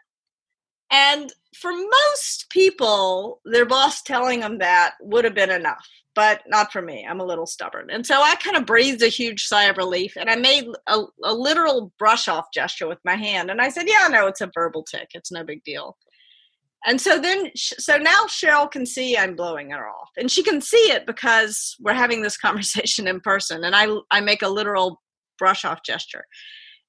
And 0.90 1.32
for 1.55 1.70
most 1.70 2.46
people, 2.51 3.40
their 3.44 3.66
boss 3.66 4.03
telling 4.03 4.40
them 4.40 4.59
that 4.59 4.94
would 5.01 5.24
have 5.24 5.34
been 5.34 5.51
enough 5.51 5.86
but 6.18 6.42
not 6.48 6.72
for 6.72 6.82
me. 6.82 7.06
I'm 7.08 7.20
a 7.20 7.24
little 7.24 7.46
stubborn. 7.46 7.90
And 7.92 8.04
so 8.04 8.20
I 8.20 8.34
kind 8.42 8.56
of 8.56 8.66
breathed 8.66 9.04
a 9.04 9.06
huge 9.06 9.44
sigh 9.44 9.66
of 9.66 9.76
relief 9.76 10.14
and 10.16 10.28
I 10.28 10.34
made 10.34 10.66
a, 10.88 11.02
a 11.22 11.32
literal 11.32 11.92
brush 11.96 12.26
off 12.26 12.46
gesture 12.52 12.88
with 12.88 12.98
my 13.04 13.14
hand. 13.14 13.52
And 13.52 13.60
I 13.60 13.68
said, 13.68 13.84
Yeah, 13.86 14.08
no, 14.10 14.26
it's 14.26 14.40
a 14.40 14.50
verbal 14.52 14.82
tick. 14.82 15.10
It's 15.14 15.30
no 15.30 15.44
big 15.44 15.62
deal. 15.62 15.96
And 16.84 17.00
so 17.00 17.20
then, 17.20 17.52
so 17.54 17.98
now 17.98 18.24
Sheryl 18.26 18.68
can 18.68 18.84
see 18.84 19.16
I'm 19.16 19.36
blowing 19.36 19.70
her 19.70 19.88
off. 19.88 20.10
And 20.16 20.28
she 20.28 20.42
can 20.42 20.60
see 20.60 20.90
it 20.90 21.06
because 21.06 21.76
we're 21.78 21.92
having 21.92 22.22
this 22.22 22.36
conversation 22.46 23.06
in 23.06 23.20
person. 23.20 23.62
And 23.62 23.76
I, 23.76 23.86
I 24.10 24.20
make 24.20 24.42
a 24.42 24.48
literal 24.48 25.00
brush 25.38 25.64
off 25.64 25.84
gesture. 25.86 26.24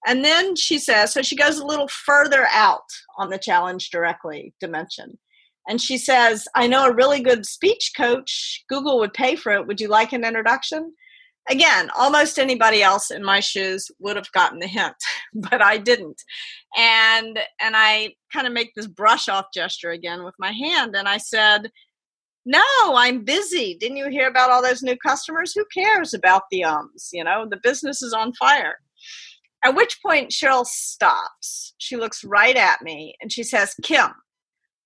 And 0.07 0.25
then 0.25 0.55
she 0.55 0.79
says, 0.79 1.13
so 1.13 1.21
she 1.21 1.35
goes 1.35 1.59
a 1.59 1.67
little 1.67 1.87
further 1.87 2.47
out 2.51 2.89
on 3.19 3.29
the 3.29 3.37
challenge 3.37 3.91
directly 3.91 4.55
dimension. 4.59 5.19
And 5.69 5.79
she 5.79 5.99
says, 5.99 6.47
I 6.55 6.65
know 6.65 6.87
a 6.87 6.93
really 6.93 7.21
good 7.21 7.45
speech 7.45 7.91
coach. 7.95 8.63
Google 8.67 8.97
would 8.97 9.13
pay 9.13 9.35
for 9.35 9.51
it. 9.51 9.67
Would 9.67 9.79
you 9.79 9.87
like 9.87 10.13
an 10.13 10.25
introduction? 10.25 10.93
Again, 11.47 11.91
almost 11.95 12.39
anybody 12.39 12.81
else 12.81 13.11
in 13.11 13.23
my 13.23 13.39
shoes 13.39 13.89
would 13.99 14.15
have 14.15 14.31
gotten 14.31 14.57
the 14.57 14.67
hint, 14.67 14.95
but 15.33 15.61
I 15.61 15.77
didn't. 15.77 16.19
And 16.75 17.39
and 17.61 17.75
I 17.77 18.15
kind 18.33 18.47
of 18.47 18.53
make 18.53 18.73
this 18.75 18.87
brush 18.87 19.29
off 19.29 19.45
gesture 19.53 19.91
again 19.91 20.23
with 20.23 20.35
my 20.39 20.51
hand 20.51 20.95
and 20.95 21.07
I 21.07 21.17
said, 21.17 21.71
"No, 22.45 22.63
I'm 22.95 23.23
busy. 23.23 23.77
Didn't 23.79 23.97
you 23.97 24.09
hear 24.09 24.27
about 24.27 24.49
all 24.49 24.63
those 24.63 24.83
new 24.83 24.97
customers? 24.97 25.53
Who 25.53 25.65
cares 25.73 26.13
about 26.13 26.43
the 26.51 26.63
ums? 26.63 27.09
You 27.13 27.23
know, 27.23 27.47
the 27.49 27.59
business 27.61 28.01
is 28.01 28.13
on 28.13 28.33
fire." 28.33 28.77
At 29.63 29.75
which 29.75 30.01
point 30.01 30.31
Sheryl 30.31 30.65
stops. 30.65 31.73
She 31.79 31.97
looks 31.97 32.23
right 32.23 32.55
at 32.55 32.81
me 32.81 33.15
and 33.21 33.31
she 33.31 33.43
says, 33.43 33.75
Kim, 33.83 34.11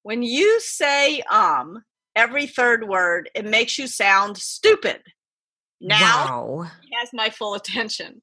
when 0.03 0.21
you 0.21 0.59
say 0.59 1.21
um 1.31 1.83
every 2.15 2.45
third 2.45 2.87
word, 2.87 3.29
it 3.33 3.45
makes 3.45 3.77
you 3.79 3.87
sound 3.87 4.37
stupid. 4.37 5.01
Now 5.81 6.27
wow. 6.27 6.71
he 6.81 6.95
has 6.99 7.09
my 7.13 7.29
full 7.29 7.55
attention. 7.55 8.21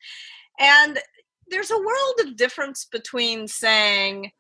And 0.59 0.99
there's 1.49 1.71
a 1.71 1.79
world 1.79 2.21
of 2.21 2.37
difference 2.37 2.87
between 2.91 3.49
saying 3.49 4.31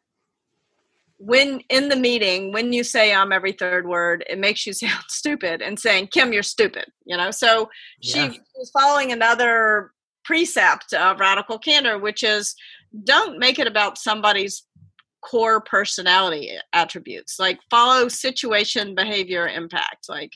when 1.18 1.60
in 1.68 1.90
the 1.90 1.96
meeting 1.96 2.50
when 2.50 2.72
you 2.72 2.82
say 2.82 3.12
um 3.12 3.30
every 3.30 3.52
third 3.52 3.86
word 3.86 4.24
it 4.30 4.38
makes 4.38 4.66
you 4.66 4.72
sound 4.72 5.04
stupid 5.08 5.60
and 5.60 5.78
saying 5.78 6.06
kim 6.06 6.32
you're 6.32 6.42
stupid 6.42 6.86
you 7.04 7.14
know 7.14 7.30
so 7.30 7.68
yeah. 8.00 8.30
she 8.30 8.40
was 8.56 8.70
following 8.70 9.12
another 9.12 9.90
precept 10.24 10.94
of 10.94 11.20
radical 11.20 11.58
candor 11.58 11.98
which 11.98 12.22
is 12.22 12.54
don't 13.04 13.38
make 13.38 13.58
it 13.58 13.66
about 13.66 13.98
somebody's 13.98 14.62
core 15.22 15.60
personality 15.60 16.50
attributes 16.72 17.38
like 17.38 17.58
follow 17.70 18.08
situation 18.08 18.94
behavior 18.94 19.46
impact 19.48 20.08
like 20.08 20.32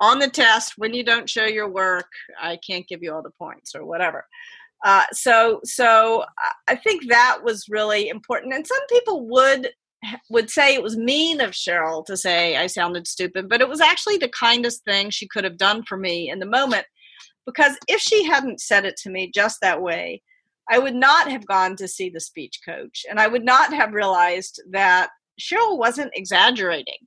on 0.00 0.18
the 0.18 0.28
test 0.28 0.74
when 0.76 0.92
you 0.92 1.04
don't 1.04 1.30
show 1.30 1.44
your 1.44 1.68
work 1.68 2.10
i 2.40 2.58
can't 2.66 2.88
give 2.88 3.02
you 3.02 3.12
all 3.12 3.22
the 3.22 3.30
points 3.38 3.74
or 3.74 3.84
whatever. 3.84 4.26
Uh, 4.84 5.04
so 5.12 5.60
so 5.64 6.24
i 6.68 6.74
think 6.74 7.08
that 7.08 7.38
was 7.44 7.66
really 7.68 8.08
important 8.08 8.52
and 8.52 8.66
some 8.66 8.86
people 8.88 9.28
would 9.28 9.70
would 10.28 10.50
say 10.50 10.74
it 10.74 10.82
was 10.82 10.96
mean 10.96 11.40
of 11.40 11.52
sheryl 11.52 12.04
to 12.04 12.16
say 12.16 12.56
i 12.56 12.66
sounded 12.66 13.06
stupid 13.06 13.48
but 13.48 13.60
it 13.60 13.68
was 13.68 13.80
actually 13.80 14.16
the 14.16 14.28
kindest 14.30 14.84
thing 14.84 15.08
she 15.08 15.28
could 15.28 15.44
have 15.44 15.56
done 15.56 15.84
for 15.84 15.96
me 15.96 16.28
in 16.28 16.40
the 16.40 16.46
moment 16.46 16.84
because 17.46 17.76
if 17.86 18.00
she 18.00 18.24
hadn't 18.24 18.60
said 18.60 18.84
it 18.84 18.96
to 18.96 19.10
me 19.10 19.30
just 19.32 19.58
that 19.60 19.80
way 19.80 20.20
I 20.70 20.78
would 20.78 20.94
not 20.94 21.30
have 21.30 21.46
gone 21.46 21.76
to 21.76 21.88
see 21.88 22.08
the 22.08 22.20
speech 22.20 22.60
coach 22.64 23.04
and 23.08 23.18
I 23.18 23.26
would 23.26 23.44
not 23.44 23.72
have 23.72 23.92
realized 23.92 24.62
that 24.70 25.10
Sheryl 25.40 25.78
wasn't 25.78 26.12
exaggerating. 26.14 26.98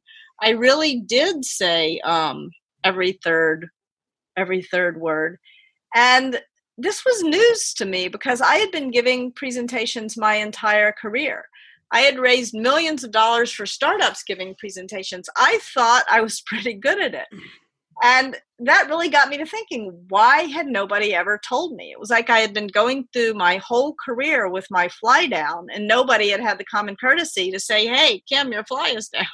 I 0.41 0.49
really 0.51 0.99
did 0.99 1.45
say 1.45 1.99
um, 1.99 2.49
every 2.83 3.13
third 3.23 3.69
every 4.37 4.61
third 4.61 4.99
word. 4.99 5.37
And 5.95 6.41
this 6.77 7.05
was 7.05 7.23
news 7.23 7.73
to 7.75 7.85
me 7.85 8.09
because 8.09 8.41
I 8.41 8.55
had 8.55 8.71
been 8.71 8.91
giving 8.91 9.31
presentations 9.31 10.17
my 10.17 10.35
entire 10.35 10.91
career. 10.91 11.45
I 11.91 12.01
had 12.01 12.19
raised 12.19 12.53
millions 12.53 13.03
of 13.03 13.11
dollars 13.11 13.51
for 13.51 13.65
startups 13.65 14.23
giving 14.23 14.55
presentations. 14.55 15.29
I 15.37 15.59
thought 15.61 16.03
I 16.09 16.21
was 16.21 16.41
pretty 16.45 16.73
good 16.73 16.99
at 16.99 17.13
it. 17.13 17.27
And 18.03 18.35
that 18.59 18.87
really 18.87 19.09
got 19.09 19.27
me 19.27 19.37
to 19.37 19.45
thinking 19.45 20.05
why 20.07 20.43
had 20.43 20.67
nobody 20.67 21.13
ever 21.13 21.39
told 21.47 21.75
me? 21.75 21.91
It 21.91 21.99
was 21.99 22.09
like 22.09 22.29
I 22.29 22.39
had 22.39 22.53
been 22.53 22.67
going 22.67 23.07
through 23.11 23.33
my 23.33 23.57
whole 23.57 23.93
career 23.93 24.47
with 24.49 24.67
my 24.71 24.87
fly 24.87 25.27
down, 25.27 25.67
and 25.73 25.87
nobody 25.87 26.29
had 26.29 26.39
had 26.39 26.57
the 26.57 26.65
common 26.65 26.95
courtesy 26.95 27.51
to 27.51 27.59
say, 27.59 27.87
Hey, 27.87 28.23
Kim, 28.29 28.53
your 28.53 28.63
fly 28.63 28.89
is 28.89 29.09
down. 29.13 29.25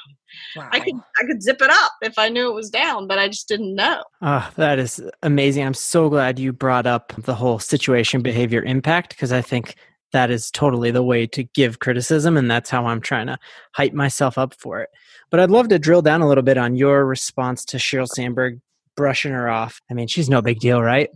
Wow. 0.56 0.68
I 0.72 0.80
could 0.80 0.94
I 1.20 1.26
could 1.26 1.42
zip 1.42 1.60
it 1.60 1.70
up 1.70 1.92
if 2.00 2.18
I 2.18 2.28
knew 2.30 2.48
it 2.48 2.54
was 2.54 2.70
down, 2.70 3.06
but 3.06 3.18
I 3.18 3.28
just 3.28 3.48
didn't 3.48 3.74
know. 3.74 4.02
Oh, 4.22 4.50
that 4.56 4.78
is 4.78 5.00
amazing. 5.22 5.64
I'm 5.66 5.74
so 5.74 6.08
glad 6.08 6.38
you 6.38 6.52
brought 6.52 6.86
up 6.86 7.12
the 7.18 7.34
whole 7.34 7.58
situation 7.58 8.22
behavior 8.22 8.62
impact 8.62 9.10
because 9.10 9.30
I 9.30 9.42
think 9.42 9.76
that 10.12 10.30
is 10.30 10.50
totally 10.50 10.90
the 10.90 11.02
way 11.02 11.26
to 11.26 11.42
give 11.42 11.78
criticism 11.78 12.36
and 12.36 12.50
that's 12.50 12.68
how 12.68 12.86
i'm 12.86 13.00
trying 13.00 13.26
to 13.26 13.38
hype 13.72 13.94
myself 13.94 14.36
up 14.36 14.52
for 14.54 14.80
it 14.80 14.90
but 15.30 15.40
i'd 15.40 15.50
love 15.50 15.68
to 15.68 15.78
drill 15.78 16.02
down 16.02 16.20
a 16.20 16.28
little 16.28 16.42
bit 16.42 16.58
on 16.58 16.76
your 16.76 17.06
response 17.06 17.64
to 17.64 17.78
sheryl 17.78 18.06
sandberg 18.06 18.60
brushing 18.96 19.32
her 19.32 19.48
off. 19.48 19.80
I 19.90 19.94
mean 19.94 20.08
she's 20.08 20.28
no 20.28 20.42
big 20.42 20.60
deal 20.60 20.82
right? 20.82 21.10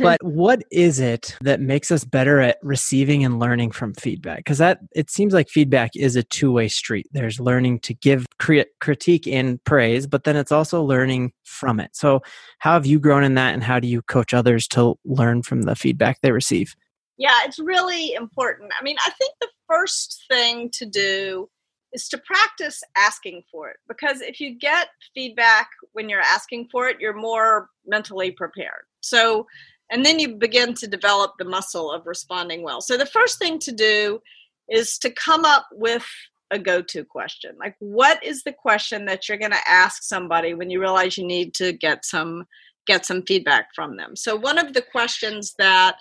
But 0.00 0.20
what 0.22 0.62
is 0.70 1.00
it 1.00 1.36
that 1.40 1.60
makes 1.60 1.90
us 1.90 2.04
better 2.04 2.40
at 2.40 2.58
receiving 2.62 3.24
and 3.24 3.38
learning 3.38 3.72
from 3.72 3.94
feedback? 3.94 4.38
Because 4.38 4.58
that 4.58 4.80
it 4.94 5.10
seems 5.10 5.32
like 5.32 5.48
feedback 5.48 5.90
is 5.94 6.16
a 6.16 6.22
two-way 6.22 6.68
street. 6.68 7.06
There's 7.12 7.40
learning 7.40 7.80
to 7.80 7.94
give 7.94 8.26
crit- 8.38 8.78
critique 8.80 9.26
and 9.26 9.62
praise 9.64 10.06
but 10.06 10.24
then 10.24 10.36
it's 10.36 10.52
also 10.52 10.82
learning 10.82 11.32
from 11.44 11.80
it. 11.80 11.94
So 11.94 12.22
how 12.58 12.72
have 12.72 12.86
you 12.86 12.98
grown 12.98 13.24
in 13.24 13.34
that 13.34 13.54
and 13.54 13.62
how 13.62 13.80
do 13.80 13.88
you 13.88 14.02
coach 14.02 14.34
others 14.34 14.66
to 14.68 14.98
learn 15.04 15.42
from 15.42 15.62
the 15.62 15.74
feedback 15.74 16.20
they 16.20 16.32
receive? 16.32 16.74
Yeah, 17.18 17.38
it's 17.44 17.58
really 17.58 18.12
important. 18.12 18.72
I 18.78 18.82
mean, 18.82 18.96
I 19.04 19.10
think 19.10 19.32
the 19.40 19.48
first 19.68 20.24
thing 20.30 20.70
to 20.74 20.86
do 20.86 21.48
is 21.92 22.08
to 22.08 22.18
practice 22.18 22.82
asking 22.96 23.42
for 23.50 23.68
it 23.68 23.76
because 23.88 24.20
if 24.20 24.40
you 24.40 24.58
get 24.58 24.88
feedback 25.14 25.68
when 25.92 26.08
you're 26.08 26.20
asking 26.20 26.68
for 26.70 26.88
it, 26.88 27.00
you're 27.00 27.16
more 27.16 27.70
mentally 27.86 28.30
prepared. 28.30 28.84
So, 29.00 29.46
and 29.90 30.04
then 30.04 30.18
you 30.18 30.34
begin 30.34 30.74
to 30.74 30.86
develop 30.86 31.34
the 31.38 31.44
muscle 31.44 31.92
of 31.92 32.06
responding 32.06 32.62
well. 32.62 32.80
So, 32.80 32.96
the 32.96 33.06
first 33.06 33.38
thing 33.38 33.58
to 33.60 33.72
do 33.72 34.20
is 34.68 34.98
to 34.98 35.10
come 35.10 35.44
up 35.44 35.66
with 35.72 36.06
a 36.50 36.58
go 36.58 36.82
to 36.82 37.04
question. 37.04 37.56
Like, 37.58 37.76
what 37.78 38.22
is 38.22 38.42
the 38.42 38.52
question 38.52 39.04
that 39.06 39.28
you're 39.28 39.38
going 39.38 39.52
to 39.52 39.68
ask 39.68 40.02
somebody 40.02 40.54
when 40.54 40.70
you 40.70 40.80
realize 40.80 41.16
you 41.16 41.26
need 41.26 41.54
to 41.54 41.72
get 41.72 42.04
some 42.04 42.46
get 42.86 43.04
some 43.04 43.22
feedback 43.22 43.66
from 43.74 43.96
them 43.96 44.14
so 44.14 44.36
one 44.36 44.58
of 44.58 44.72
the 44.72 44.80
questions 44.80 45.56
that 45.58 45.96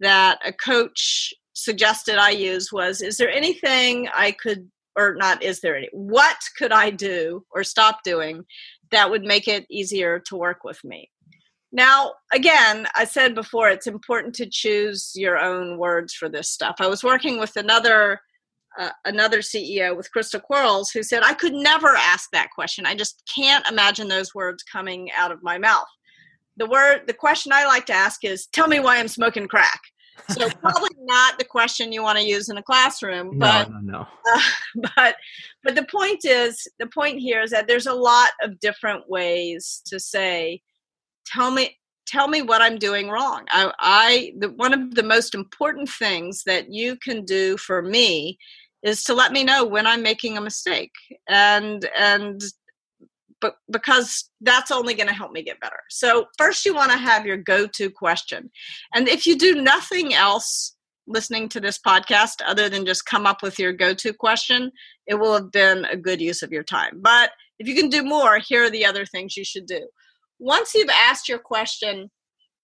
that 0.00 0.40
a 0.44 0.52
coach 0.52 1.32
suggested 1.56 2.16
I 2.18 2.30
use 2.30 2.72
was 2.72 3.00
Is 3.00 3.16
there 3.16 3.30
anything 3.30 4.08
I 4.14 4.32
could, 4.32 4.70
or 4.96 5.14
not, 5.14 5.42
is 5.42 5.60
there 5.60 5.76
any, 5.76 5.88
what 5.92 6.36
could 6.56 6.72
I 6.72 6.90
do 6.90 7.44
or 7.50 7.64
stop 7.64 8.00
doing 8.04 8.44
that 8.90 9.10
would 9.10 9.22
make 9.22 9.48
it 9.48 9.66
easier 9.70 10.20
to 10.26 10.36
work 10.36 10.64
with 10.64 10.82
me? 10.84 11.10
Now, 11.72 12.14
again, 12.32 12.86
I 12.94 13.04
said 13.04 13.34
before, 13.34 13.68
it's 13.68 13.86
important 13.86 14.34
to 14.36 14.48
choose 14.50 15.12
your 15.14 15.38
own 15.38 15.78
words 15.78 16.14
for 16.14 16.28
this 16.28 16.50
stuff. 16.50 16.76
I 16.80 16.86
was 16.86 17.04
working 17.04 17.38
with 17.38 17.56
another. 17.56 18.20
Uh, 18.78 18.90
another 19.06 19.38
CEO 19.38 19.96
with 19.96 20.10
Christa 20.14 20.38
Quarles 20.38 20.90
who 20.90 21.02
said, 21.02 21.22
I 21.22 21.32
could 21.32 21.54
never 21.54 21.96
ask 21.96 22.28
that 22.32 22.50
question. 22.54 22.84
I 22.84 22.94
just 22.94 23.22
can't 23.34 23.66
imagine 23.66 24.06
those 24.06 24.34
words 24.34 24.62
coming 24.64 25.10
out 25.16 25.32
of 25.32 25.42
my 25.42 25.56
mouth 25.56 25.86
the 26.56 26.66
word 26.66 27.02
the 27.06 27.12
question 27.12 27.52
i 27.52 27.66
like 27.66 27.86
to 27.86 27.92
ask 27.92 28.24
is 28.24 28.46
tell 28.46 28.68
me 28.68 28.80
why 28.80 28.98
i'm 28.98 29.08
smoking 29.08 29.46
crack 29.46 29.80
so 30.30 30.48
probably 30.60 30.90
not 31.00 31.38
the 31.38 31.44
question 31.44 31.92
you 31.92 32.02
want 32.02 32.18
to 32.18 32.24
use 32.24 32.48
in 32.48 32.56
a 32.56 32.62
classroom 32.62 33.38
but 33.38 33.70
no, 33.70 33.78
no, 33.78 33.92
no. 33.98 34.06
Uh, 34.34 34.40
but 34.96 35.16
but 35.62 35.74
the 35.74 35.84
point 35.84 36.24
is 36.24 36.66
the 36.78 36.86
point 36.86 37.18
here 37.18 37.42
is 37.42 37.50
that 37.50 37.66
there's 37.66 37.86
a 37.86 37.94
lot 37.94 38.30
of 38.42 38.58
different 38.60 39.08
ways 39.08 39.82
to 39.86 40.00
say 40.00 40.60
tell 41.26 41.50
me 41.50 41.76
tell 42.06 42.28
me 42.28 42.42
what 42.42 42.62
i'm 42.62 42.78
doing 42.78 43.08
wrong 43.08 43.44
i, 43.50 43.72
I 43.78 44.32
the, 44.38 44.50
one 44.50 44.72
of 44.72 44.94
the 44.94 45.02
most 45.02 45.34
important 45.34 45.88
things 45.88 46.42
that 46.44 46.72
you 46.72 46.96
can 46.96 47.24
do 47.24 47.56
for 47.56 47.82
me 47.82 48.38
is 48.82 49.02
to 49.04 49.14
let 49.14 49.32
me 49.32 49.44
know 49.44 49.64
when 49.64 49.86
i'm 49.86 50.02
making 50.02 50.36
a 50.36 50.40
mistake 50.40 50.92
and 51.28 51.88
and 51.96 52.42
but 53.46 53.56
because 53.70 54.30
that's 54.40 54.70
only 54.70 54.94
going 54.94 55.08
to 55.08 55.14
help 55.14 55.32
me 55.32 55.42
get 55.42 55.60
better. 55.60 55.80
So, 55.90 56.26
first, 56.36 56.64
you 56.64 56.74
want 56.74 56.90
to 56.92 56.98
have 56.98 57.26
your 57.26 57.36
go 57.36 57.66
to 57.66 57.90
question. 57.90 58.50
And 58.94 59.08
if 59.08 59.26
you 59.26 59.36
do 59.36 59.62
nothing 59.62 60.14
else 60.14 60.74
listening 61.06 61.48
to 61.48 61.60
this 61.60 61.78
podcast 61.78 62.42
other 62.44 62.68
than 62.68 62.84
just 62.84 63.06
come 63.06 63.26
up 63.26 63.42
with 63.42 63.58
your 63.58 63.72
go 63.72 63.94
to 63.94 64.12
question, 64.12 64.72
it 65.06 65.14
will 65.14 65.34
have 65.34 65.52
been 65.52 65.84
a 65.84 65.96
good 65.96 66.20
use 66.20 66.42
of 66.42 66.52
your 66.52 66.64
time. 66.64 67.00
But 67.00 67.30
if 67.58 67.68
you 67.68 67.74
can 67.74 67.88
do 67.88 68.02
more, 68.02 68.38
here 68.38 68.64
are 68.64 68.70
the 68.70 68.84
other 68.84 69.06
things 69.06 69.36
you 69.36 69.44
should 69.44 69.66
do. 69.66 69.86
Once 70.38 70.74
you've 70.74 70.90
asked 70.90 71.28
your 71.28 71.38
question, 71.38 72.10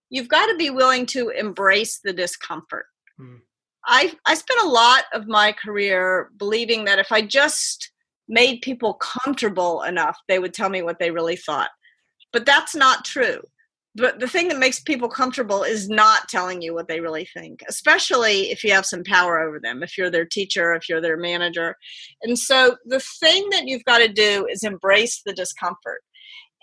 you've 0.09 0.27
got 0.27 0.47
to 0.47 0.55
be 0.55 0.69
willing 0.69 1.05
to 1.07 1.29
embrace 1.29 1.99
the 2.03 2.13
discomfort. 2.13 2.85
Hmm. 3.17 3.37
I, 3.85 4.13
I 4.25 4.35
spent 4.35 4.61
a 4.61 4.67
lot 4.67 5.05
of 5.13 5.27
my 5.27 5.53
career 5.53 6.29
believing 6.37 6.85
that 6.85 6.99
if 6.99 7.11
I 7.11 7.21
just 7.21 7.92
made 8.27 8.61
people 8.61 8.95
comfortable 8.95 9.83
enough, 9.83 10.17
they 10.27 10.39
would 10.39 10.53
tell 10.53 10.69
me 10.69 10.81
what 10.81 10.99
they 10.99 11.11
really 11.11 11.35
thought. 11.35 11.69
But 12.31 12.45
that's 12.45 12.75
not 12.75 13.05
true. 13.05 13.41
But 13.95 14.19
the 14.19 14.27
thing 14.27 14.47
that 14.47 14.57
makes 14.57 14.79
people 14.79 15.07
comfortable 15.07 15.61
is 15.61 15.87
not 15.87 16.27
telling 16.27 16.63
you 16.63 16.73
what 16.73 16.87
they 16.87 16.99
really 16.99 17.27
think, 17.31 17.61
especially 17.69 18.49
if 18.49 18.63
you 18.63 18.71
have 18.71 18.87
some 18.87 19.03
power 19.03 19.39
over 19.39 19.59
them, 19.59 19.83
if 19.83 19.97
you're 19.97 20.09
their 20.09 20.25
teacher, 20.25 20.73
if 20.73 20.89
you're 20.89 21.01
their 21.01 21.17
manager. 21.17 21.75
And 22.23 22.37
so 22.39 22.77
the 22.85 22.99
thing 23.19 23.47
that 23.51 23.67
you've 23.67 23.83
got 23.83 23.99
to 23.99 24.07
do 24.07 24.47
is 24.49 24.63
embrace 24.63 25.21
the 25.23 25.33
discomfort. 25.33 26.01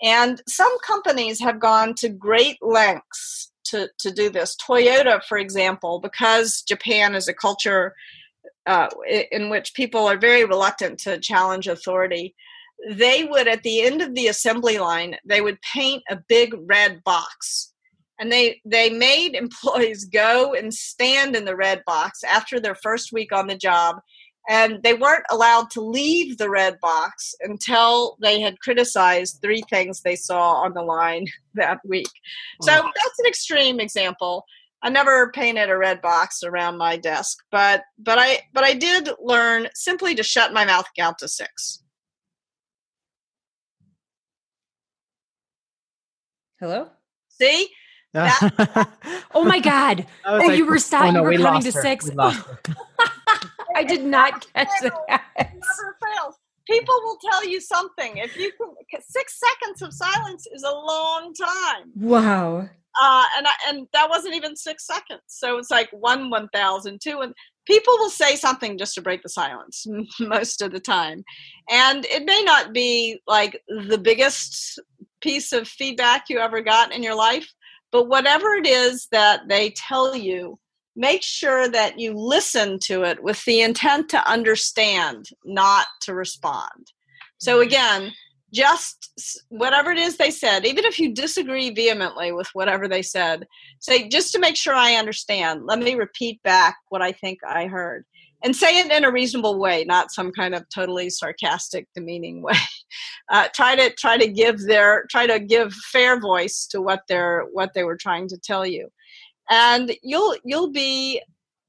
And 0.03 0.41
some 0.49 0.75
companies 0.85 1.39
have 1.39 1.61
gone 1.61 1.93
to 1.99 2.09
great 2.09 2.57
lengths 2.61 3.53
to, 3.65 3.87
to 3.99 4.11
do 4.11 4.29
this. 4.29 4.57
Toyota, 4.57 5.23
for 5.23 5.37
example, 5.37 5.99
because 6.01 6.63
Japan 6.67 7.15
is 7.15 7.29
a 7.29 7.33
culture 7.33 7.93
uh, 8.65 8.87
in 9.31 9.49
which 9.49 9.73
people 9.73 10.07
are 10.07 10.17
very 10.17 10.45
reluctant 10.45 10.99
to 10.99 11.19
challenge 11.19 11.67
authority 11.67 12.35
they 12.89 13.23
would 13.23 13.47
at 13.47 13.63
the 13.63 13.81
end 13.81 14.01
of 14.01 14.13
the 14.15 14.27
assembly 14.27 14.77
line 14.77 15.15
they 15.25 15.41
would 15.41 15.61
paint 15.61 16.03
a 16.09 16.19
big 16.27 16.53
red 16.65 17.03
box. 17.03 17.73
And 18.19 18.31
they 18.31 18.61
they 18.65 18.89
made 18.89 19.35
employees 19.35 20.05
go 20.05 20.53
and 20.53 20.73
stand 20.73 21.35
in 21.35 21.45
the 21.45 21.55
red 21.55 21.83
box 21.85 22.23
after 22.23 22.59
their 22.59 22.75
first 22.75 23.11
week 23.11 23.31
on 23.31 23.47
the 23.47 23.57
job 23.57 23.97
and 24.49 24.81
they 24.81 24.95
weren't 24.95 25.25
allowed 25.29 25.69
to 25.69 25.81
leave 25.81 26.37
the 26.37 26.49
red 26.49 26.79
box 26.81 27.35
until 27.41 28.17
they 28.21 28.41
had 28.41 28.59
criticized 28.59 29.37
three 29.39 29.61
things 29.69 30.01
they 30.01 30.15
saw 30.15 30.53
on 30.53 30.73
the 30.73 30.81
line 30.81 31.27
that 31.53 31.79
week. 31.85 32.09
So 32.61 32.71
that's 32.71 33.19
an 33.19 33.27
extreme 33.27 33.79
example 33.79 34.45
I 34.83 34.89
never 34.89 35.31
painted 35.31 35.69
a 35.69 35.77
red 35.77 36.01
box 36.01 36.43
around 36.43 36.77
my 36.77 36.97
desk, 36.97 37.37
but 37.51 37.83
but 37.99 38.17
I 38.17 38.39
but 38.53 38.63
I 38.63 38.73
did 38.73 39.09
learn 39.21 39.67
simply 39.75 40.15
to 40.15 40.23
shut 40.23 40.53
my 40.53 40.65
mouth 40.65 40.87
count 40.97 41.19
to 41.19 41.27
six. 41.27 41.83
Hello. 46.59 46.89
See. 47.29 47.69
oh 48.15 49.45
my 49.45 49.59
God! 49.59 50.05
Oh, 50.25 50.37
like, 50.37 50.57
you 50.57 50.65
were 50.65 50.79
stopping. 50.79 51.15
Oh, 51.15 51.23
no, 51.23 51.29
you 51.29 51.39
were 51.39 51.43
counting 51.45 51.71
to 51.71 51.77
her. 51.77 51.81
six. 51.81 52.09
I 53.75 53.83
did 53.83 54.03
not 54.03 54.45
catch 54.53 54.67
that. 54.81 55.23
Never 55.37 55.97
fails. 56.03 56.35
People 56.67 56.93
will 57.03 57.17
tell 57.31 57.47
you 57.47 57.61
something. 57.61 58.17
If 58.17 58.35
you 58.35 58.51
can, 58.91 59.01
six 59.01 59.39
seconds 59.39 59.81
of 59.81 59.93
silence 59.93 60.45
is 60.53 60.63
a 60.63 60.71
long 60.71 61.33
time. 61.33 61.91
Wow 61.95 62.69
uh, 62.99 63.25
and 63.37 63.47
I, 63.47 63.51
and 63.67 63.87
that 63.93 64.09
wasn't 64.09 64.35
even 64.35 64.55
six 64.55 64.85
seconds. 64.85 65.21
So 65.27 65.57
it's 65.57 65.71
like 65.71 65.89
one 65.91 66.29
one 66.29 66.49
thousand, 66.49 66.99
two, 67.01 67.19
and 67.19 67.33
people 67.65 67.93
will 67.99 68.09
say 68.09 68.35
something 68.35 68.77
just 68.77 68.95
to 68.95 69.01
break 69.01 69.23
the 69.23 69.29
silence 69.29 69.85
most 70.19 70.61
of 70.61 70.71
the 70.71 70.79
time, 70.79 71.23
and 71.69 72.05
it 72.05 72.25
may 72.25 72.43
not 72.43 72.73
be 72.73 73.21
like 73.27 73.61
the 73.67 73.97
biggest 73.97 74.79
piece 75.21 75.51
of 75.53 75.67
feedback 75.67 76.25
you 76.29 76.39
ever 76.39 76.61
got 76.61 76.93
in 76.93 77.03
your 77.03 77.15
life, 77.15 77.47
but 77.91 78.07
whatever 78.07 78.53
it 78.55 78.67
is 78.67 79.07
that 79.11 79.41
they 79.47 79.69
tell 79.71 80.15
you, 80.15 80.57
make 80.95 81.23
sure 81.23 81.69
that 81.69 81.99
you 81.99 82.13
listen 82.13 82.79
to 82.83 83.03
it 83.03 83.21
with 83.23 83.43
the 83.45 83.61
intent 83.61 84.09
to 84.09 84.29
understand, 84.29 85.27
not 85.45 85.85
to 86.01 86.13
respond. 86.13 86.91
So 87.37 87.57
mm-hmm. 87.57 87.67
again 87.67 88.11
just 88.53 89.41
whatever 89.49 89.91
it 89.91 89.97
is 89.97 90.17
they 90.17 90.31
said, 90.31 90.65
even 90.65 90.85
if 90.85 90.99
you 90.99 91.13
disagree 91.13 91.69
vehemently 91.73 92.31
with 92.31 92.49
whatever 92.53 92.87
they 92.87 93.01
said, 93.01 93.47
say, 93.79 94.09
just 94.09 94.31
to 94.33 94.39
make 94.39 94.55
sure 94.55 94.73
I 94.73 94.95
understand, 94.95 95.65
let 95.65 95.79
me 95.79 95.95
repeat 95.95 96.41
back 96.43 96.77
what 96.89 97.01
I 97.01 97.11
think 97.11 97.39
I 97.47 97.67
heard. 97.67 98.05
And 98.43 98.55
say 98.55 98.79
it 98.79 98.91
in 98.91 99.05
a 99.05 99.11
reasonable 99.11 99.59
way, 99.59 99.85
not 99.85 100.11
some 100.11 100.31
kind 100.31 100.55
of 100.55 100.65
totally 100.73 101.09
sarcastic, 101.09 101.87
demeaning 101.95 102.41
way. 102.43 102.55
Uh, 103.29 103.47
try 103.53 103.75
to 103.75 103.93
try 103.93 104.17
to 104.17 104.27
give 104.27 104.59
their 104.65 105.05
try 105.09 105.27
to 105.27 105.39
give 105.39 105.71
fair 105.91 106.19
voice 106.19 106.67
to 106.71 106.81
what 106.81 107.01
they're 107.07 107.45
what 107.51 107.73
they 107.73 107.83
were 107.83 107.95
trying 107.95 108.27
to 108.27 108.37
tell 108.37 108.65
you, 108.65 108.89
and 109.49 109.95
you'll 110.01 110.35
you'll 110.43 110.71
be 110.71 111.21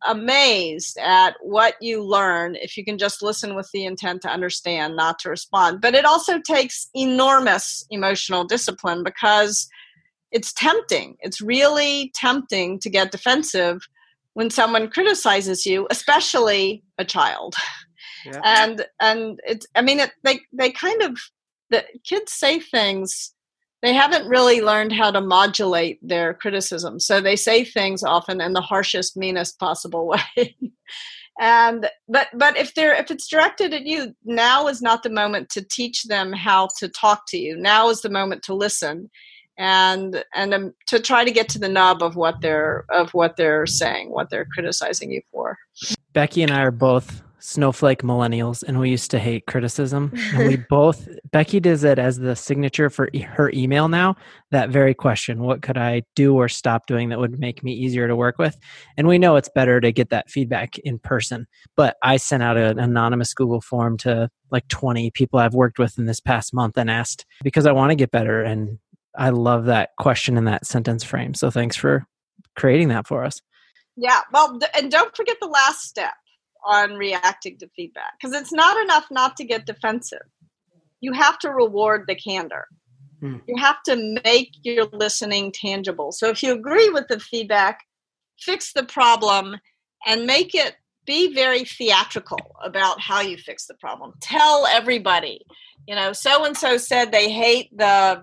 amazed 0.06 0.98
at 0.98 1.36
what 1.40 1.74
you 1.80 2.02
learn 2.02 2.56
if 2.56 2.76
you 2.76 2.84
can 2.84 2.98
just 2.98 3.22
listen 3.22 3.54
with 3.54 3.70
the 3.72 3.84
intent 3.84 4.22
to 4.22 4.28
understand, 4.28 4.96
not 4.96 5.18
to 5.20 5.30
respond. 5.30 5.80
But 5.80 5.94
it 5.94 6.04
also 6.04 6.40
takes 6.40 6.88
enormous 6.94 7.86
emotional 7.90 8.44
discipline 8.44 9.02
because 9.02 9.68
it's 10.30 10.52
tempting. 10.52 11.16
It's 11.20 11.40
really 11.40 12.10
tempting 12.14 12.78
to 12.80 12.90
get 12.90 13.12
defensive 13.12 13.86
when 14.34 14.50
someone 14.50 14.88
criticizes 14.88 15.66
you, 15.66 15.86
especially 15.90 16.82
a 16.98 17.04
child. 17.04 17.54
Yeah. 18.24 18.40
And 18.44 18.86
and 19.00 19.40
it's 19.44 19.66
I 19.74 19.82
mean 19.82 20.00
it, 20.00 20.12
they 20.22 20.40
they 20.52 20.70
kind 20.70 21.02
of 21.02 21.18
the 21.70 21.84
kids 22.04 22.32
say 22.32 22.60
things 22.60 23.31
they 23.82 23.92
haven't 23.92 24.28
really 24.28 24.60
learned 24.60 24.92
how 24.92 25.10
to 25.10 25.20
modulate 25.20 25.98
their 26.06 26.34
criticism. 26.34 27.00
So 27.00 27.20
they 27.20 27.36
say 27.36 27.64
things 27.64 28.04
often 28.04 28.40
in 28.40 28.52
the 28.52 28.60
harshest, 28.60 29.16
meanest 29.16 29.58
possible 29.58 30.06
way. 30.36 30.56
and 31.40 31.90
but 32.08 32.28
but 32.34 32.56
if 32.56 32.74
they're 32.74 32.94
if 32.94 33.10
it's 33.10 33.26
directed 33.26 33.74
at 33.74 33.84
you, 33.84 34.14
now 34.24 34.68
is 34.68 34.80
not 34.80 35.02
the 35.02 35.10
moment 35.10 35.50
to 35.50 35.62
teach 35.62 36.04
them 36.04 36.32
how 36.32 36.68
to 36.78 36.88
talk 36.88 37.24
to 37.28 37.38
you. 37.38 37.56
Now 37.56 37.90
is 37.90 38.02
the 38.02 38.10
moment 38.10 38.42
to 38.44 38.54
listen 38.54 39.10
and 39.58 40.24
and 40.34 40.54
um, 40.54 40.74
to 40.86 41.00
try 41.00 41.24
to 41.24 41.30
get 41.30 41.48
to 41.50 41.58
the 41.58 41.68
nub 41.68 42.02
of 42.02 42.14
what 42.16 42.40
they're 42.40 42.84
of 42.90 43.12
what 43.14 43.36
they're 43.36 43.66
saying, 43.66 44.10
what 44.10 44.30
they're 44.30 44.46
criticizing 44.54 45.10
you 45.10 45.22
for. 45.32 45.58
Becky 46.12 46.42
and 46.42 46.52
I 46.52 46.62
are 46.62 46.70
both 46.70 47.22
snowflake 47.42 48.02
millennials 48.02 48.62
and 48.62 48.78
we 48.78 48.88
used 48.88 49.10
to 49.10 49.18
hate 49.18 49.46
criticism. 49.46 50.12
And 50.32 50.46
we 50.46 50.56
both 50.70 51.08
becky 51.32 51.58
does 51.58 51.82
it 51.82 51.98
as 51.98 52.18
the 52.18 52.36
signature 52.36 52.88
for 52.88 53.10
e- 53.12 53.18
her 53.18 53.50
email 53.52 53.88
now 53.88 54.16
that 54.52 54.70
very 54.70 54.94
question 54.94 55.42
what 55.42 55.60
could 55.60 55.76
i 55.76 56.02
do 56.14 56.36
or 56.36 56.48
stop 56.48 56.86
doing 56.86 57.08
that 57.08 57.18
would 57.18 57.40
make 57.40 57.64
me 57.64 57.72
easier 57.72 58.06
to 58.06 58.14
work 58.14 58.38
with? 58.38 58.56
And 58.96 59.08
we 59.08 59.18
know 59.18 59.34
it's 59.34 59.48
better 59.52 59.80
to 59.80 59.90
get 59.90 60.10
that 60.10 60.30
feedback 60.30 60.78
in 60.78 61.00
person. 61.00 61.46
But 61.76 61.96
i 62.02 62.16
sent 62.16 62.44
out 62.44 62.56
an 62.56 62.78
anonymous 62.78 63.34
google 63.34 63.60
form 63.60 63.96
to 63.98 64.30
like 64.52 64.68
20 64.68 65.10
people 65.10 65.40
i've 65.40 65.54
worked 65.54 65.78
with 65.80 65.98
in 65.98 66.06
this 66.06 66.20
past 66.20 66.54
month 66.54 66.78
and 66.78 66.90
asked 66.90 67.26
because 67.42 67.66
i 67.66 67.72
want 67.72 67.90
to 67.90 67.96
get 67.96 68.12
better 68.12 68.42
and 68.42 68.78
i 69.18 69.30
love 69.30 69.64
that 69.64 69.90
question 69.98 70.36
in 70.36 70.44
that 70.44 70.64
sentence 70.64 71.02
frame. 71.02 71.34
So 71.34 71.50
thanks 71.50 71.74
for 71.74 72.06
creating 72.54 72.88
that 72.88 73.08
for 73.08 73.24
us. 73.24 73.40
Yeah 73.96 74.20
well 74.32 74.60
and 74.74 74.92
don't 74.92 75.16
forget 75.16 75.38
the 75.40 75.48
last 75.48 75.82
step 75.82 76.14
on 76.64 76.94
reacting 76.94 77.58
to 77.58 77.68
feedback 77.74 78.12
because 78.20 78.34
it's 78.34 78.52
not 78.52 78.80
enough 78.82 79.06
not 79.10 79.36
to 79.36 79.44
get 79.44 79.66
defensive. 79.66 80.22
You 81.00 81.12
have 81.12 81.38
to 81.40 81.50
reward 81.50 82.04
the 82.06 82.14
candor. 82.14 82.66
Hmm. 83.20 83.38
You 83.46 83.56
have 83.58 83.82
to 83.84 84.20
make 84.24 84.52
your 84.62 84.86
listening 84.92 85.52
tangible. 85.52 86.12
So 86.12 86.28
if 86.28 86.42
you 86.42 86.52
agree 86.52 86.88
with 86.90 87.08
the 87.08 87.20
feedback, 87.20 87.80
fix 88.38 88.72
the 88.72 88.84
problem 88.84 89.56
and 90.06 90.26
make 90.26 90.54
it 90.54 90.76
be 91.06 91.34
very 91.34 91.64
theatrical 91.64 92.56
about 92.62 93.00
how 93.00 93.20
you 93.20 93.36
fix 93.36 93.66
the 93.66 93.74
problem. 93.74 94.12
Tell 94.20 94.66
everybody, 94.66 95.44
you 95.86 95.94
know, 95.94 96.12
so 96.12 96.44
and 96.44 96.56
so 96.56 96.76
said 96.76 97.10
they 97.10 97.30
hate 97.30 97.76
the 97.76 98.22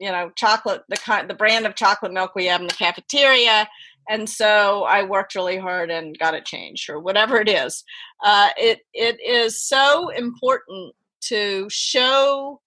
you 0.00 0.10
know 0.10 0.30
chocolate 0.34 0.82
the 0.88 0.96
kind 0.96 1.30
the 1.30 1.34
brand 1.34 1.64
of 1.64 1.76
chocolate 1.76 2.12
milk 2.12 2.34
we 2.34 2.46
have 2.46 2.60
in 2.60 2.66
the 2.66 2.74
cafeteria 2.74 3.68
and 4.08 4.28
so 4.28 4.84
I 4.84 5.04
worked 5.04 5.34
really 5.34 5.58
hard 5.58 5.90
and 5.90 6.18
got 6.18 6.34
it 6.34 6.44
changed 6.44 6.90
or 6.90 6.98
whatever 6.98 7.40
it 7.40 7.48
is. 7.48 7.84
Uh, 8.24 8.50
it 8.56 8.80
it 8.92 9.20
is 9.20 9.62
so 9.62 10.08
important 10.10 10.94
to 11.22 11.68
show 11.70 12.60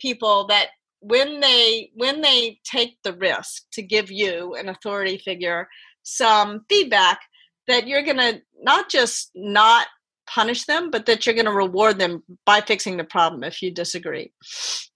people 0.00 0.46
that 0.48 0.68
when 1.00 1.40
they 1.40 1.90
when 1.94 2.22
they 2.22 2.58
take 2.64 2.96
the 3.02 3.12
risk 3.12 3.64
to 3.72 3.82
give 3.82 4.10
you 4.10 4.54
an 4.54 4.68
authority 4.68 5.18
figure 5.18 5.68
some 6.02 6.64
feedback 6.68 7.20
that 7.66 7.86
you're 7.86 8.02
going 8.02 8.16
to 8.16 8.40
not 8.62 8.90
just 8.90 9.30
not 9.34 9.86
punish 10.26 10.64
them, 10.64 10.90
but 10.90 11.06
that 11.06 11.24
you're 11.24 11.34
going 11.34 11.44
to 11.46 11.52
reward 11.52 11.98
them 11.98 12.22
by 12.44 12.60
fixing 12.60 12.96
the 12.96 13.04
problem 13.04 13.44
if 13.44 13.62
you 13.62 13.70
disagree. 13.70 14.32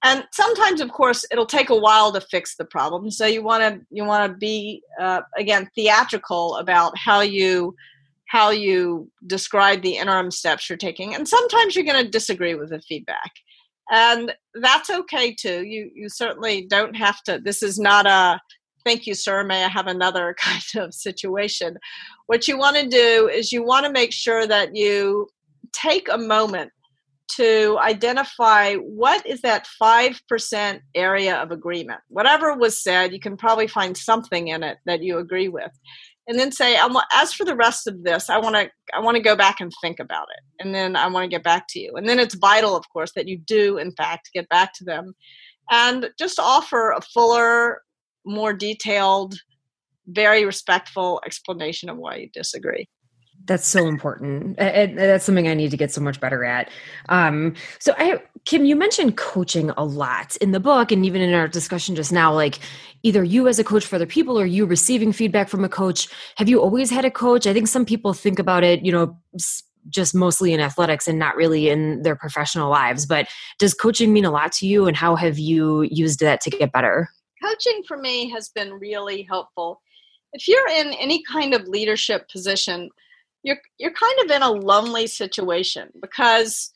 And 0.04 0.24
sometimes, 0.32 0.80
of 0.80 0.90
course, 0.90 1.24
it'll 1.30 1.46
take 1.46 1.70
a 1.70 1.76
while 1.76 2.12
to 2.12 2.20
fix 2.20 2.56
the 2.56 2.64
problem. 2.64 3.10
So 3.10 3.26
you 3.26 3.42
want 3.42 3.62
to 3.62 3.86
you 3.90 4.04
want 4.04 4.30
to 4.30 4.38
be 4.38 4.82
uh, 5.00 5.22
again 5.36 5.68
theatrical 5.74 6.56
about 6.56 6.96
how 6.96 7.20
you 7.20 7.74
how 8.26 8.50
you 8.50 9.10
describe 9.26 9.82
the 9.82 9.96
interim 9.96 10.30
steps 10.30 10.68
you're 10.68 10.76
taking. 10.76 11.14
And 11.14 11.26
sometimes 11.26 11.74
you're 11.74 11.84
going 11.84 12.04
to 12.04 12.10
disagree 12.10 12.54
with 12.54 12.70
the 12.70 12.80
feedback. 12.80 13.32
And 13.90 14.34
that's 14.54 14.90
okay 14.90 15.34
too. 15.34 15.64
You 15.64 15.90
you 15.94 16.08
certainly 16.08 16.66
don't 16.66 16.94
have 16.94 17.22
to. 17.24 17.40
This 17.42 17.62
is 17.62 17.78
not 17.78 18.06
a 18.06 18.38
thank 18.88 19.06
you, 19.06 19.14
sir. 19.14 19.44
May 19.44 19.64
I 19.64 19.68
have 19.68 19.86
another 19.86 20.34
kind 20.40 20.62
of 20.76 20.94
situation? 20.94 21.76
What 22.26 22.48
you 22.48 22.56
want 22.56 22.76
to 22.76 22.88
do 22.88 23.28
is 23.28 23.52
you 23.52 23.62
want 23.62 23.84
to 23.84 23.92
make 23.92 24.12
sure 24.12 24.46
that 24.46 24.74
you 24.74 25.28
take 25.72 26.08
a 26.10 26.16
moment 26.16 26.72
to 27.36 27.78
identify 27.82 28.74
what 28.76 29.26
is 29.26 29.42
that 29.42 29.68
5% 29.80 30.80
area 30.94 31.36
of 31.36 31.50
agreement. 31.50 32.00
Whatever 32.08 32.56
was 32.56 32.82
said, 32.82 33.12
you 33.12 33.20
can 33.20 33.36
probably 33.36 33.66
find 33.66 33.94
something 33.94 34.48
in 34.48 34.62
it 34.62 34.78
that 34.86 35.02
you 35.02 35.18
agree 35.18 35.48
with. 35.48 35.70
And 36.26 36.38
then 36.38 36.50
say, 36.50 36.78
as 37.12 37.34
for 37.34 37.44
the 37.44 37.54
rest 37.54 37.86
of 37.86 38.02
this, 38.04 38.30
I 38.30 38.38
want 38.38 38.56
to 38.56 38.70
I 38.94 39.00
want 39.00 39.16
to 39.16 39.22
go 39.22 39.36
back 39.36 39.60
and 39.60 39.72
think 39.82 39.98
about 39.98 40.26
it, 40.30 40.62
and 40.62 40.74
then 40.74 40.94
I 40.94 41.06
want 41.06 41.24
to 41.24 41.34
get 41.34 41.42
back 41.42 41.64
to 41.70 41.80
you. 41.80 41.94
And 41.96 42.06
then 42.06 42.18
it's 42.18 42.34
vital, 42.34 42.76
of 42.76 42.84
course, 42.90 43.12
that 43.16 43.28
you 43.28 43.38
do, 43.38 43.78
in 43.78 43.92
fact, 43.92 44.28
get 44.34 44.46
back 44.50 44.74
to 44.74 44.84
them, 44.84 45.14
and 45.70 46.10
just 46.18 46.38
offer 46.38 46.90
a 46.90 47.00
fuller 47.00 47.80
more 48.28 48.52
detailed, 48.52 49.40
very 50.06 50.44
respectful 50.44 51.20
explanation 51.26 51.88
of 51.88 51.96
why 51.96 52.16
you 52.16 52.28
disagree. 52.32 52.88
That's 53.46 53.66
so 53.66 53.86
important. 53.86 54.58
And 54.58 54.98
that's 54.98 55.24
something 55.24 55.48
I 55.48 55.54
need 55.54 55.70
to 55.70 55.76
get 55.78 55.90
so 55.90 56.02
much 56.02 56.20
better 56.20 56.44
at. 56.44 56.70
Um, 57.08 57.54
so, 57.78 57.94
I, 57.96 58.20
Kim, 58.44 58.66
you 58.66 58.76
mentioned 58.76 59.16
coaching 59.16 59.70
a 59.70 59.84
lot 59.84 60.36
in 60.36 60.50
the 60.50 60.60
book, 60.60 60.92
and 60.92 61.06
even 61.06 61.22
in 61.22 61.32
our 61.32 61.48
discussion 61.48 61.94
just 61.94 62.12
now. 62.12 62.34
Like, 62.34 62.58
either 63.02 63.24
you 63.24 63.48
as 63.48 63.58
a 63.58 63.64
coach 63.64 63.86
for 63.86 63.96
other 63.96 64.06
people, 64.06 64.38
or 64.38 64.44
you 64.44 64.66
receiving 64.66 65.12
feedback 65.12 65.48
from 65.48 65.64
a 65.64 65.68
coach. 65.68 66.08
Have 66.36 66.50
you 66.50 66.60
always 66.60 66.90
had 66.90 67.06
a 67.06 67.10
coach? 67.10 67.46
I 67.46 67.54
think 67.54 67.68
some 67.68 67.86
people 67.86 68.12
think 68.12 68.38
about 68.38 68.64
it, 68.64 68.84
you 68.84 68.92
know, 68.92 69.16
just 69.88 70.14
mostly 70.14 70.52
in 70.52 70.60
athletics 70.60 71.08
and 71.08 71.18
not 71.18 71.34
really 71.34 71.70
in 71.70 72.02
their 72.02 72.16
professional 72.16 72.70
lives. 72.70 73.06
But 73.06 73.28
does 73.58 73.72
coaching 73.72 74.12
mean 74.12 74.26
a 74.26 74.30
lot 74.30 74.52
to 74.52 74.66
you, 74.66 74.86
and 74.86 74.96
how 74.96 75.16
have 75.16 75.38
you 75.38 75.82
used 75.90 76.20
that 76.20 76.42
to 76.42 76.50
get 76.50 76.72
better? 76.72 77.08
Coaching 77.48 77.82
for 77.86 77.96
me 77.96 78.30
has 78.30 78.48
been 78.48 78.72
really 78.74 79.22
helpful. 79.22 79.80
If 80.32 80.48
you're 80.48 80.68
in 80.68 80.92
any 80.94 81.22
kind 81.22 81.54
of 81.54 81.68
leadership 81.68 82.28
position, 82.30 82.90
you're 83.42 83.58
you're 83.78 83.92
kind 83.92 84.14
of 84.24 84.30
in 84.30 84.42
a 84.42 84.50
lonely 84.50 85.06
situation 85.06 85.90
because 86.00 86.72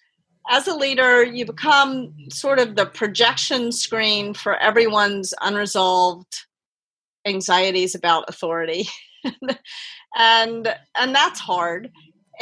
as 0.50 0.66
a 0.66 0.74
leader, 0.74 1.22
you 1.22 1.46
become 1.46 2.14
sort 2.30 2.58
of 2.58 2.74
the 2.74 2.86
projection 2.86 3.70
screen 3.70 4.34
for 4.34 4.56
everyone's 4.56 5.32
unresolved 5.40 6.46
anxieties 7.26 7.94
about 7.94 8.28
authority. 8.28 8.88
and 10.16 10.74
and 10.96 11.14
that's 11.14 11.40
hard 11.40 11.90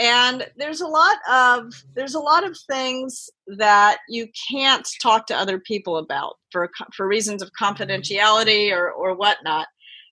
and 0.01 0.47
there's 0.57 0.81
a 0.81 0.87
lot 0.87 1.19
of 1.31 1.85
there's 1.95 2.15
a 2.15 2.21
lot 2.21 2.45
of 2.45 2.57
things 2.71 3.29
that 3.59 3.99
you 4.09 4.27
can't 4.51 4.89
talk 5.01 5.27
to 5.27 5.37
other 5.37 5.61
people 5.61 5.99
about 5.99 6.39
for 6.51 6.71
for 6.97 7.07
reasons 7.07 7.43
of 7.43 7.51
confidentiality 7.61 8.73
or 8.73 8.91
or 8.91 9.15
whatnot. 9.15 9.69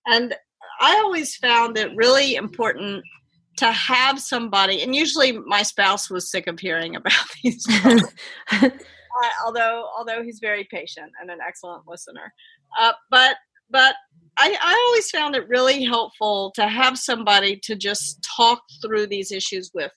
And 0.06 0.34
i 0.80 0.94
always 0.96 1.34
found 1.36 1.76
it 1.76 1.90
really 1.96 2.36
important 2.36 3.02
to 3.56 3.72
have 3.72 4.20
somebody 4.20 4.80
and 4.82 4.94
usually 4.94 5.32
my 5.32 5.62
spouse 5.62 6.08
was 6.08 6.30
sick 6.30 6.46
of 6.46 6.60
hearing 6.60 6.94
about 6.94 7.12
these 7.42 7.66
uh, 8.52 8.70
although 9.44 9.88
although 9.96 10.22
he's 10.22 10.38
very 10.38 10.64
patient 10.70 11.10
and 11.20 11.30
an 11.30 11.38
excellent 11.46 11.82
listener. 11.86 12.32
Uh, 12.78 12.92
but 13.10 13.36
but 13.70 13.94
I, 14.38 14.56
I 14.62 14.86
always 14.88 15.10
found 15.10 15.34
it 15.34 15.48
really 15.48 15.84
helpful 15.84 16.52
to 16.54 16.68
have 16.68 16.96
somebody 16.96 17.56
to 17.64 17.74
just 17.74 18.22
talk 18.36 18.62
through 18.80 19.08
these 19.08 19.32
issues 19.32 19.72
with. 19.74 19.92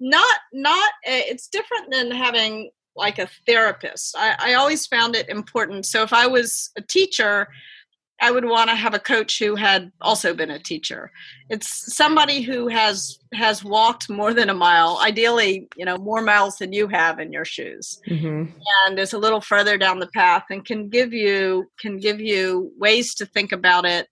Not, 0.00 0.38
not, 0.52 0.90
eh, 1.06 1.22
it's 1.26 1.48
different 1.48 1.92
than 1.92 2.10
having 2.10 2.70
like 2.96 3.18
a 3.18 3.28
therapist. 3.46 4.16
I, 4.18 4.36
I 4.38 4.54
always 4.54 4.86
found 4.86 5.14
it 5.14 5.28
important. 5.28 5.86
So 5.86 6.02
if 6.02 6.12
I 6.12 6.26
was 6.26 6.70
a 6.76 6.82
teacher, 6.82 7.48
I 8.20 8.30
would 8.30 8.44
want 8.44 8.70
to 8.70 8.76
have 8.76 8.94
a 8.94 8.98
coach 8.98 9.38
who 9.38 9.56
had 9.56 9.90
also 10.00 10.34
been 10.34 10.50
a 10.50 10.58
teacher. 10.58 11.10
It's 11.50 11.94
somebody 11.94 12.42
who 12.42 12.68
has 12.68 13.18
has 13.34 13.64
walked 13.64 14.08
more 14.08 14.32
than 14.32 14.48
a 14.48 14.54
mile, 14.54 15.00
ideally, 15.02 15.68
you 15.76 15.84
know, 15.84 15.98
more 15.98 16.22
miles 16.22 16.56
than 16.56 16.72
you 16.72 16.88
have 16.88 17.18
in 17.18 17.32
your 17.32 17.44
shoes, 17.44 18.00
mm-hmm. 18.08 18.44
and 18.86 18.98
is 18.98 19.12
a 19.12 19.18
little 19.18 19.40
further 19.40 19.76
down 19.76 19.98
the 19.98 20.06
path 20.08 20.44
and 20.50 20.64
can 20.64 20.88
give 20.88 21.12
you 21.12 21.70
can 21.80 21.98
give 21.98 22.20
you 22.20 22.72
ways 22.78 23.14
to 23.16 23.26
think 23.26 23.52
about 23.52 23.84
it 23.84 24.08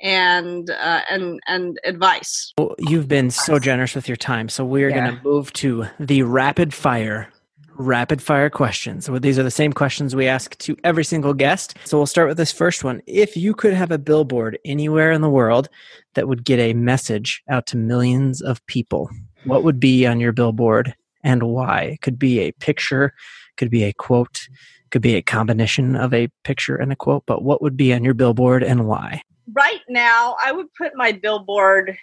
and 0.00 0.70
uh, 0.70 1.00
and 1.10 1.40
and 1.46 1.78
advice. 1.84 2.52
Well, 2.58 2.74
you've 2.78 3.08
been 3.08 3.30
so 3.30 3.58
generous 3.58 3.94
with 3.94 4.08
your 4.08 4.16
time, 4.16 4.48
so 4.48 4.64
we're 4.64 4.90
yeah. 4.90 5.06
going 5.06 5.16
to 5.16 5.22
move 5.24 5.52
to 5.54 5.86
the 5.98 6.22
rapid 6.22 6.74
fire 6.74 7.32
rapid 7.78 8.22
fire 8.22 8.50
questions. 8.50 9.04
So 9.04 9.18
these 9.18 9.38
are 9.38 9.42
the 9.42 9.50
same 9.50 9.72
questions 9.72 10.14
we 10.14 10.26
ask 10.26 10.56
to 10.58 10.76
every 10.84 11.04
single 11.04 11.34
guest. 11.34 11.76
So 11.84 11.96
we'll 11.96 12.06
start 12.06 12.28
with 12.28 12.36
this 12.36 12.52
first 12.52 12.84
one. 12.84 13.02
If 13.06 13.36
you 13.36 13.54
could 13.54 13.74
have 13.74 13.90
a 13.90 13.98
billboard 13.98 14.58
anywhere 14.64 15.12
in 15.12 15.20
the 15.20 15.30
world 15.30 15.68
that 16.14 16.28
would 16.28 16.44
get 16.44 16.58
a 16.58 16.74
message 16.74 17.42
out 17.48 17.66
to 17.68 17.76
millions 17.76 18.40
of 18.40 18.64
people, 18.66 19.10
what 19.44 19.62
would 19.62 19.78
be 19.80 20.06
on 20.06 20.20
your 20.20 20.32
billboard 20.32 20.94
and 21.22 21.42
why? 21.44 21.82
It 21.82 22.00
could 22.00 22.18
be 22.18 22.40
a 22.40 22.52
picture, 22.52 23.12
could 23.56 23.70
be 23.70 23.84
a 23.84 23.92
quote, 23.92 24.48
could 24.90 25.02
be 25.02 25.14
a 25.14 25.22
combination 25.22 25.96
of 25.96 26.14
a 26.14 26.28
picture 26.44 26.76
and 26.76 26.92
a 26.92 26.96
quote, 26.96 27.24
but 27.26 27.42
what 27.42 27.62
would 27.62 27.76
be 27.76 27.92
on 27.92 28.04
your 28.04 28.14
billboard 28.14 28.62
and 28.62 28.86
why? 28.86 29.22
Right 29.52 29.82
now, 29.88 30.36
I 30.44 30.52
would 30.52 30.72
put 30.74 30.92
my 30.96 31.12
billboard 31.12 31.96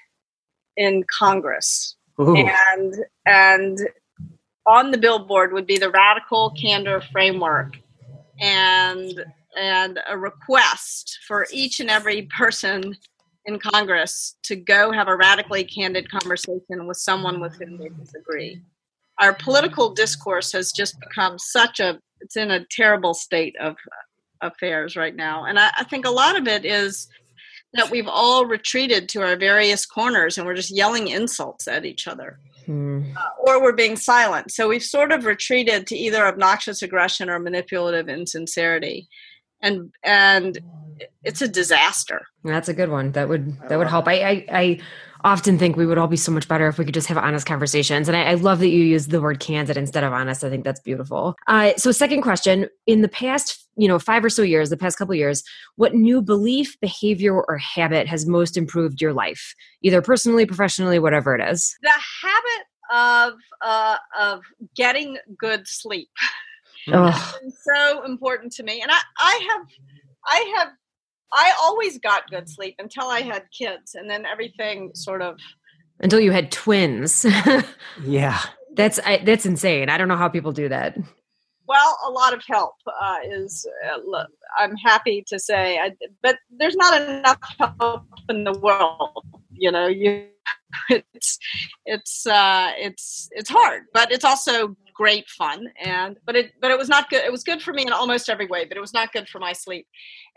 in 0.78 1.04
Congress. 1.12 1.96
Ooh. 2.20 2.36
And 2.38 2.96
and 3.26 3.80
on 4.66 4.92
the 4.92 4.98
billboard 4.98 5.54
would 5.54 5.68
be 5.68 5.78
the 5.78 5.90
radical 5.90 6.52
candor 6.52 7.02
framework 7.12 7.76
and 8.40 9.24
and 9.56 10.00
a 10.10 10.18
request 10.18 11.20
for 11.28 11.46
each 11.52 11.80
and 11.80 11.90
every 11.90 12.24
person 12.36 12.96
in 13.46 13.60
Congress 13.60 14.36
to 14.44 14.56
go 14.56 14.92
have 14.92 15.08
a 15.08 15.16
radically 15.16 15.64
candid 15.64 16.10
conversation 16.10 16.88
with 16.88 16.98
someone 16.98 17.40
with 17.40 17.54
whom 17.60 17.78
they 17.78 17.90
disagree. 17.90 18.60
Our 19.20 19.34
political 19.34 19.94
discourse 19.94 20.52
has 20.54 20.72
just 20.72 21.00
become 21.00 21.38
such 21.38 21.80
a 21.80 22.00
it's 22.22 22.38
in 22.38 22.52
a 22.52 22.66
terrible 22.72 23.14
state 23.14 23.56
of 23.60 23.76
affairs 24.42 24.96
right 24.96 25.16
now. 25.16 25.46
And 25.46 25.60
I, 25.60 25.72
I 25.78 25.84
think 25.84 26.06
a 26.06 26.12
lot 26.12 26.38
of 26.38 26.48
it 26.48 26.66
is 26.66 27.08
that 27.74 27.92
we've 27.92 28.08
all 28.08 28.46
retreated 28.46 29.10
to 29.10 29.22
our 29.22 29.36
various 29.36 29.86
corners 29.86 30.38
and 30.38 30.48
we're 30.48 30.56
just 30.56 30.72
yelling 30.72 31.10
insults 31.10 31.68
at 31.68 31.86
each 31.86 32.08
other. 32.08 32.40
Hmm. 32.66 33.04
Uh, 33.16 33.22
or 33.40 33.62
we're 33.62 33.74
being 33.74 33.96
silent. 33.96 34.52
So 34.52 34.68
we've 34.68 34.84
sort 34.84 35.12
of 35.12 35.26
retreated 35.26 35.88
to 35.88 35.96
either 35.96 36.26
obnoxious 36.26 36.82
aggression 36.82 37.30
or 37.30 37.40
manipulative 37.40 38.10
insincerity. 38.10 39.08
And 39.62 39.94
and 40.04 40.60
it's 41.24 41.42
a 41.42 41.48
disaster. 41.48 42.26
That's 42.44 42.70
a 42.70 42.74
good 42.74 42.90
one. 42.90 43.14
That 43.14 43.30
would 43.30 43.58
that 43.70 43.78
would 43.78 43.88
help. 43.88 44.08
I 44.08 44.14
I, 44.14 44.46
I 44.52 44.80
often 45.24 45.58
think 45.58 45.76
we 45.76 45.86
would 45.86 45.98
all 45.98 46.08
be 46.08 46.18
so 46.18 46.32
much 46.32 46.48
better 46.48 46.68
if 46.68 46.78
we 46.78 46.86
could 46.86 46.94
just 46.94 47.08
have 47.08 47.18
honest 47.18 47.46
conversations. 47.46 48.08
And 48.08 48.18
I, 48.18 48.32
I 48.32 48.34
love 48.36 48.60
that 48.60 48.68
you 48.68 48.84
use 48.84 49.08
the 49.08 49.22
word 49.22 49.40
candid 49.40 49.78
instead 49.78 50.04
of 50.04 50.14
honest. 50.14 50.44
I 50.44 50.50
think 50.50 50.64
that's 50.64 50.80
beautiful. 50.80 51.36
Uh, 51.48 51.74
so, 51.78 51.92
second 51.92 52.22
question: 52.22 52.68
In 52.88 53.02
the 53.02 53.08
past, 53.08 53.68
you 53.78 53.88
know, 53.88 54.00
five 54.00 54.24
or 54.24 54.30
so 54.30 54.42
years, 54.42 54.70
the 54.70 54.78
past 54.78 54.98
couple 54.98 55.16
years, 55.16 55.44
what 55.76 55.94
new 55.94 56.22
belief, 56.22 56.80
behavior, 56.80 57.34
or 57.34 57.58
habit 57.58 58.08
has 58.08 58.26
most 58.26 58.58
improved 58.58 59.02
your 59.02 59.14
life, 59.14 59.56
either 59.82 60.02
personally, 60.02 60.46
professionally, 60.46 61.00
whatever 61.00 61.36
it 61.36 61.42
is? 61.50 61.76
The 61.82 61.90
habit 62.22 62.68
of 62.92 63.34
uh, 63.62 63.98
of 64.20 64.42
getting 64.76 65.18
good 65.38 65.68
sleep. 65.68 66.10
Oh. 66.90 67.40
so 67.64 68.04
important 68.04 68.52
to 68.54 68.64
me, 68.64 68.82
and 68.82 68.92
I, 68.92 69.00
I 69.18 69.48
have, 69.50 69.68
I 70.26 70.54
have 70.58 70.68
I 71.34 71.54
always 71.62 71.98
got 72.00 72.30
good 72.30 72.48
sleep 72.48 72.76
until 72.80 73.08
I 73.08 73.22
had 73.22 73.44
kids, 73.58 73.96
and 73.96 74.10
then 74.10 74.26
everything 74.26 74.92
sort 74.94 75.22
of 75.22 75.40
until 76.00 76.20
you 76.20 76.32
had 76.32 76.52
twins. 76.52 77.26
yeah, 78.04 78.40
that's 78.76 79.00
I, 79.06 79.18
that's 79.18 79.46
insane. 79.46 79.90
I 79.90 79.98
don't 79.98 80.08
know 80.08 80.18
how 80.18 80.30
people 80.30 80.52
do 80.52 80.70
that. 80.70 80.98
Well, 81.68 81.98
a 82.06 82.12
lot 82.12 82.34
of 82.34 82.44
help 82.48 82.76
uh, 83.02 83.18
is. 83.26 83.66
Uh, 83.86 84.26
I'm 84.60 84.76
happy 84.76 85.24
to 85.28 85.40
say, 85.40 85.80
I, 85.80 85.92
but 86.22 86.38
there's 86.52 86.76
not 86.76 87.02
enough 87.02 87.40
help 87.58 88.04
in 88.30 88.44
the 88.44 88.54
world. 88.60 89.26
You 89.52 89.72
know, 89.72 89.88
you 89.88 90.28
it's 90.90 91.40
it's 91.86 92.28
uh, 92.28 92.72
it's 92.78 93.30
it's 93.32 93.50
hard, 93.50 93.84
but 93.94 94.12
it's 94.12 94.26
also 94.26 94.76
great 94.94 95.30
fun. 95.30 95.68
And 95.84 96.18
but 96.26 96.36
it 96.36 96.52
but 96.62 96.72
it 96.72 96.78
was 96.78 96.90
not 96.90 97.10
good. 97.10 97.24
It 97.24 97.32
was 97.32 97.44
good 97.44 97.62
for 97.62 97.74
me 97.74 97.84
in 97.84 97.94
almost 97.94 98.30
every 98.30 98.48
way, 98.48 98.66
but 98.66 98.78
it 98.78 98.82
was 98.82 98.94
not 98.94 99.14
good 99.14 99.28
for 99.28 99.40
my 99.40 99.54
sleep. 99.54 99.88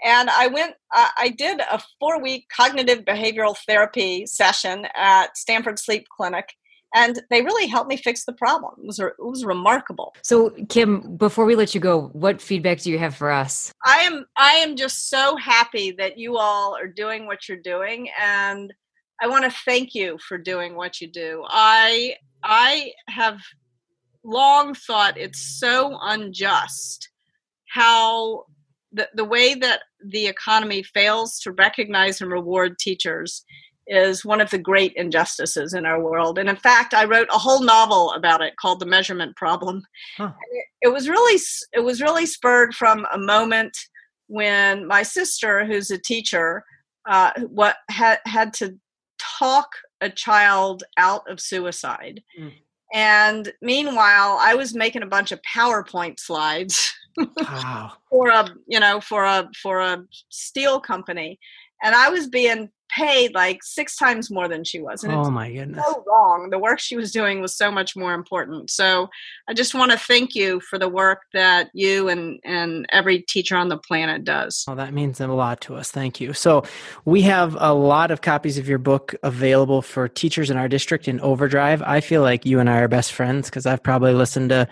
And 0.05 0.31
I 0.31 0.47
went. 0.47 0.75
Uh, 0.95 1.09
I 1.19 1.29
did 1.31 1.61
a 1.61 1.83
four 2.01 2.21
week 2.21 2.47
cognitive 2.55 3.05
behavioral 3.05 3.57
therapy 3.67 4.27
session 4.27 4.87
at 4.95 5.37
Stanford 5.37 5.79
Sleep 5.79 6.07
Clinic 6.09 6.55
and 6.97 7.21
they 7.31 7.43
really 7.43 7.67
helped 7.67 7.91
me 7.91 7.97
fix 7.97 8.25
the 8.25 8.33
problem. 8.33 8.75
It 8.79 8.87
was, 8.87 8.99
it 8.99 9.13
was 9.19 9.45
remarkable. 9.45 10.15
So, 10.23 10.51
Kim, 10.69 11.17
before 11.17 11.45
we 11.45 11.55
let 11.55 11.75
you 11.75 11.81
go, 11.81 12.09
what 12.13 12.41
feedback 12.41 12.81
do 12.81 12.91
you 12.91 12.99
have 12.99 13.15
for 13.15 13.31
us? 13.31 13.73
I 13.85 13.99
am 13.99 14.27
I 14.37 14.53
am 14.53 14.77
just 14.77 15.11
so 15.11 15.37
happy 15.37 15.93
that 15.93 16.19
you 16.19 16.39
all 16.39 16.75
are 16.75 16.89
doing 16.89 17.27
what 17.27 17.49
you're 17.49 17.59
doing, 17.59 18.09
and 18.21 18.73
I 19.21 19.29
want 19.29 19.45
to 19.45 19.51
thank 19.65 19.95
you 19.95 20.19
for 20.27 20.39
doing 20.39 20.75
what 20.75 21.01
you 21.01 21.09
do. 21.09 21.45
I 21.49 22.15
I 22.43 22.93
have 23.09 23.41
long 24.27 24.75
thought 24.75 25.17
it's 25.17 25.59
so 25.59 25.99
unjust 26.03 27.09
how 27.69 28.45
the, 28.93 29.09
the 29.15 29.25
way 29.25 29.55
that 29.55 29.83
the 30.05 30.27
economy 30.27 30.83
fails 30.83 31.39
to 31.41 31.53
recognize 31.53 32.21
and 32.21 32.31
reward 32.31 32.79
teachers 32.79 33.45
is 33.87 34.25
one 34.25 34.41
of 34.41 34.51
the 34.51 34.59
great 34.59 34.93
injustices 34.95 35.73
in 35.73 35.87
our 35.87 36.03
world. 36.03 36.39
And 36.39 36.49
in 36.49 36.57
fact, 36.57 36.93
I 36.93 37.05
wrote 37.05 37.29
a 37.33 37.39
whole 37.39 37.63
novel 37.63 38.13
about 38.13 38.43
it 38.43 38.57
called 38.57 38.81
The 38.81 38.87
Measurement 38.87 39.37
Problem. 39.37 39.85
Huh. 40.17 40.33
It, 40.51 40.65
it, 40.83 40.93
was 40.93 41.09
really 41.09 41.41
it 41.73 41.81
was 41.81 42.03
really 42.03 42.27
spurred 42.27 42.75
from 42.75 43.07
a 43.13 43.19
moment 43.19 43.77
when 44.27 44.87
my 44.89 45.03
sister, 45.03 45.65
who's 45.65 45.91
a 45.91 45.99
teacher, 45.99 46.65
uh, 47.09 47.31
what 47.47 47.77
had 47.89 48.19
had 48.27 48.53
to 48.55 48.77
talk 49.19 49.69
a 50.01 50.11
child 50.11 50.83
out 50.97 51.23
of 51.31 51.41
suicide. 51.41 52.23
Mm. 52.39 52.53
And 52.93 53.53
meanwhile, 53.61 54.39
I 54.41 54.55
was 54.55 54.75
making 54.75 55.03
a 55.03 55.07
bunch 55.07 55.33
of 55.33 55.41
PowerPoint 55.43 56.21
slides 56.21 56.95
wow. 57.17 57.93
for 58.11 58.29
a 58.29 58.49
you 58.67 58.81
know 58.81 59.01
for 59.01 59.25
a 59.25 59.49
for 59.61 59.81
a 59.81 60.05
steel 60.29 60.81
company, 60.81 61.39
and 61.83 61.95
I 61.95 62.09
was 62.11 62.29
being 62.29 62.71
paid 62.89 63.35
like 63.35 63.63
six 63.63 63.97
times 63.97 64.31
more 64.31 64.49
than 64.49 64.65
she 64.65 64.81
was. 64.81 65.05
And 65.05 65.13
oh 65.13 65.31
my 65.31 65.53
goodness. 65.53 65.85
So 65.85 66.05
wrong. 66.07 66.49
The 66.51 66.59
work 66.59 66.79
she 66.79 66.97
was 66.97 67.13
doing 67.13 67.41
was 67.41 67.57
so 67.57 67.71
much 67.71 67.97
more 67.97 68.15
important. 68.15 68.71
So 68.71 69.09
I 69.49 69.55
just 69.55 69.75
want 69.75 69.93
to 69.93 69.99
thank 69.99 70.35
you 70.35 70.61
for 70.61 70.79
the 70.79 70.89
work 70.89 71.23
that 71.33 71.71
you 71.75 72.09
and, 72.09 72.39
and 72.45 72.87
every 72.91 73.21
teacher 73.23 73.57
on 73.57 73.69
the 73.69 73.79
planet 73.79 74.25
does. 74.25 74.65
Well, 74.67 74.77
that 74.77 74.95
means 74.95 75.21
a 75.21 75.27
lot 75.27 75.61
to 75.63 75.75
us. 75.75 75.91
Thank 75.91 76.21
you. 76.21 76.33
So 76.33 76.65
we 77.05 77.23
have 77.23 77.57
a 77.59 77.75
lot 77.75 78.11
of 78.11 78.21
copies 78.21 78.59
of 78.59 78.69
your 78.69 78.79
book 78.79 79.15
available 79.23 79.83
for 79.83 80.09
teachers 80.09 80.51
in 80.51 80.57
our 80.57 80.69
district 80.69 81.09
in 81.09 81.21
Overdrive. 81.21 81.83
I 81.83 82.01
feel 82.01 82.23
like 82.23 82.47
you 82.47 82.61
and 82.61 82.71
I 82.71 82.79
are 82.79 82.89
best 82.89 83.13
friends 83.13 83.51
because 83.51 83.67
I've 83.67 83.83
probably 83.83 84.13
listened 84.13 84.51
to 84.51 84.69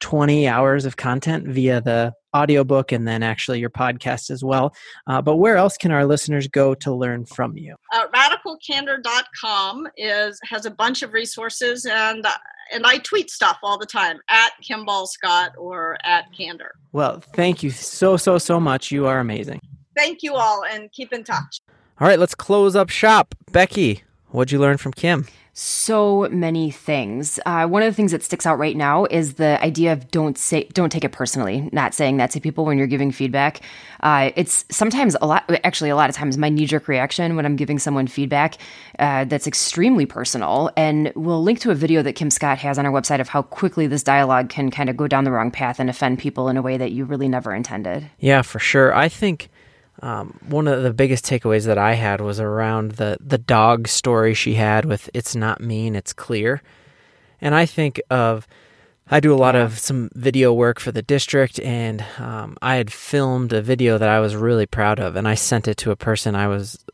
20 0.00 0.46
hours 0.48 0.84
of 0.84 0.96
content 0.96 1.46
via 1.46 1.80
the 1.80 2.12
audiobook 2.34 2.92
and 2.92 3.06
then 3.06 3.22
actually 3.22 3.60
your 3.60 3.70
podcast 3.70 4.30
as 4.30 4.42
well. 4.44 4.74
Uh, 5.06 5.22
but 5.22 5.36
where 5.36 5.56
else 5.56 5.76
can 5.76 5.90
our 5.90 6.04
listeners 6.04 6.48
go 6.48 6.74
to 6.74 6.92
learn 6.92 7.24
from 7.24 7.56
you? 7.56 7.76
Uh, 7.92 8.06
radicalcandor.com 8.08 9.88
is 9.96 10.38
has 10.44 10.66
a 10.66 10.70
bunch 10.70 11.02
of 11.02 11.12
resources 11.12 11.86
and 11.86 12.26
uh, 12.26 12.32
and 12.72 12.84
I 12.86 12.98
tweet 12.98 13.30
stuff 13.30 13.58
all 13.62 13.78
the 13.78 13.86
time 13.86 14.18
at 14.28 14.50
Kimball 14.62 15.06
Scott 15.06 15.52
or 15.58 15.98
at 16.04 16.32
Candor. 16.36 16.72
Well, 16.92 17.20
thank 17.34 17.62
you 17.62 17.70
so 17.70 18.16
so 18.16 18.38
so 18.38 18.58
much. 18.58 18.90
You 18.90 19.06
are 19.06 19.20
amazing. 19.20 19.60
Thank 19.96 20.22
you 20.22 20.34
all 20.34 20.64
and 20.64 20.90
keep 20.92 21.12
in 21.12 21.24
touch. 21.24 21.60
All 22.00 22.08
right, 22.08 22.18
let's 22.18 22.34
close 22.34 22.74
up 22.74 22.90
shop. 22.90 23.34
Becky, 23.52 24.02
what'd 24.30 24.50
you 24.50 24.58
learn 24.58 24.78
from 24.78 24.92
Kim? 24.92 25.26
So 25.56 26.28
many 26.32 26.72
things. 26.72 27.38
Uh, 27.46 27.66
one 27.66 27.82
of 27.82 27.86
the 27.86 27.94
things 27.94 28.10
that 28.10 28.24
sticks 28.24 28.44
out 28.44 28.58
right 28.58 28.76
now 28.76 29.04
is 29.04 29.34
the 29.34 29.62
idea 29.62 29.92
of 29.92 30.10
don't 30.10 30.36
say, 30.36 30.64
don't 30.72 30.90
take 30.90 31.04
it 31.04 31.12
personally. 31.12 31.68
Not 31.72 31.94
saying 31.94 32.16
that 32.16 32.32
to 32.32 32.40
people 32.40 32.64
when 32.64 32.76
you're 32.76 32.88
giving 32.88 33.12
feedback. 33.12 33.60
Uh, 34.00 34.32
it's 34.34 34.64
sometimes 34.70 35.16
a 35.22 35.26
lot, 35.26 35.48
actually 35.62 35.90
a 35.90 35.96
lot 35.96 36.10
of 36.10 36.16
times, 36.16 36.36
my 36.36 36.48
knee 36.48 36.66
jerk 36.66 36.88
reaction 36.88 37.36
when 37.36 37.46
I'm 37.46 37.54
giving 37.54 37.78
someone 37.78 38.08
feedback 38.08 38.56
uh, 38.98 39.24
that's 39.24 39.46
extremely 39.46 40.06
personal. 40.06 40.72
And 40.76 41.12
we'll 41.14 41.42
link 41.42 41.60
to 41.60 41.70
a 41.70 41.74
video 41.76 42.02
that 42.02 42.14
Kim 42.14 42.30
Scott 42.30 42.58
has 42.58 42.76
on 42.76 42.84
our 42.84 42.92
website 42.92 43.20
of 43.20 43.28
how 43.28 43.42
quickly 43.42 43.86
this 43.86 44.02
dialogue 44.02 44.48
can 44.48 44.72
kind 44.72 44.90
of 44.90 44.96
go 44.96 45.06
down 45.06 45.22
the 45.22 45.30
wrong 45.30 45.52
path 45.52 45.78
and 45.78 45.88
offend 45.88 46.18
people 46.18 46.48
in 46.48 46.56
a 46.56 46.62
way 46.62 46.76
that 46.76 46.90
you 46.90 47.04
really 47.04 47.28
never 47.28 47.54
intended. 47.54 48.10
Yeah, 48.18 48.42
for 48.42 48.58
sure. 48.58 48.92
I 48.92 49.08
think 49.08 49.50
um, 50.04 50.38
one 50.46 50.68
of 50.68 50.82
the 50.82 50.92
biggest 50.92 51.24
takeaways 51.24 51.64
that 51.64 51.78
I 51.78 51.94
had 51.94 52.20
was 52.20 52.38
around 52.38 52.92
the 52.92 53.16
the 53.20 53.38
dog 53.38 53.88
story 53.88 54.34
she 54.34 54.54
had 54.54 54.84
with 54.84 55.08
"It's 55.14 55.34
not 55.34 55.62
mean, 55.62 55.96
it's 55.96 56.12
clear," 56.12 56.60
and 57.40 57.54
I 57.54 57.64
think 57.64 58.02
of 58.10 58.46
I 59.10 59.20
do 59.20 59.32
a 59.32 59.36
lot 59.36 59.56
of 59.56 59.78
some 59.78 60.10
video 60.14 60.52
work 60.52 60.78
for 60.78 60.92
the 60.92 61.00
district, 61.00 61.58
and 61.60 62.04
um, 62.18 62.58
I 62.60 62.76
had 62.76 62.92
filmed 62.92 63.54
a 63.54 63.62
video 63.62 63.96
that 63.96 64.10
I 64.10 64.20
was 64.20 64.36
really 64.36 64.66
proud 64.66 65.00
of, 65.00 65.16
and 65.16 65.26
I 65.26 65.36
sent 65.36 65.68
it 65.68 65.78
to 65.78 65.90
a 65.90 65.96
person 65.96 66.34
I 66.34 66.48
was 66.48 66.84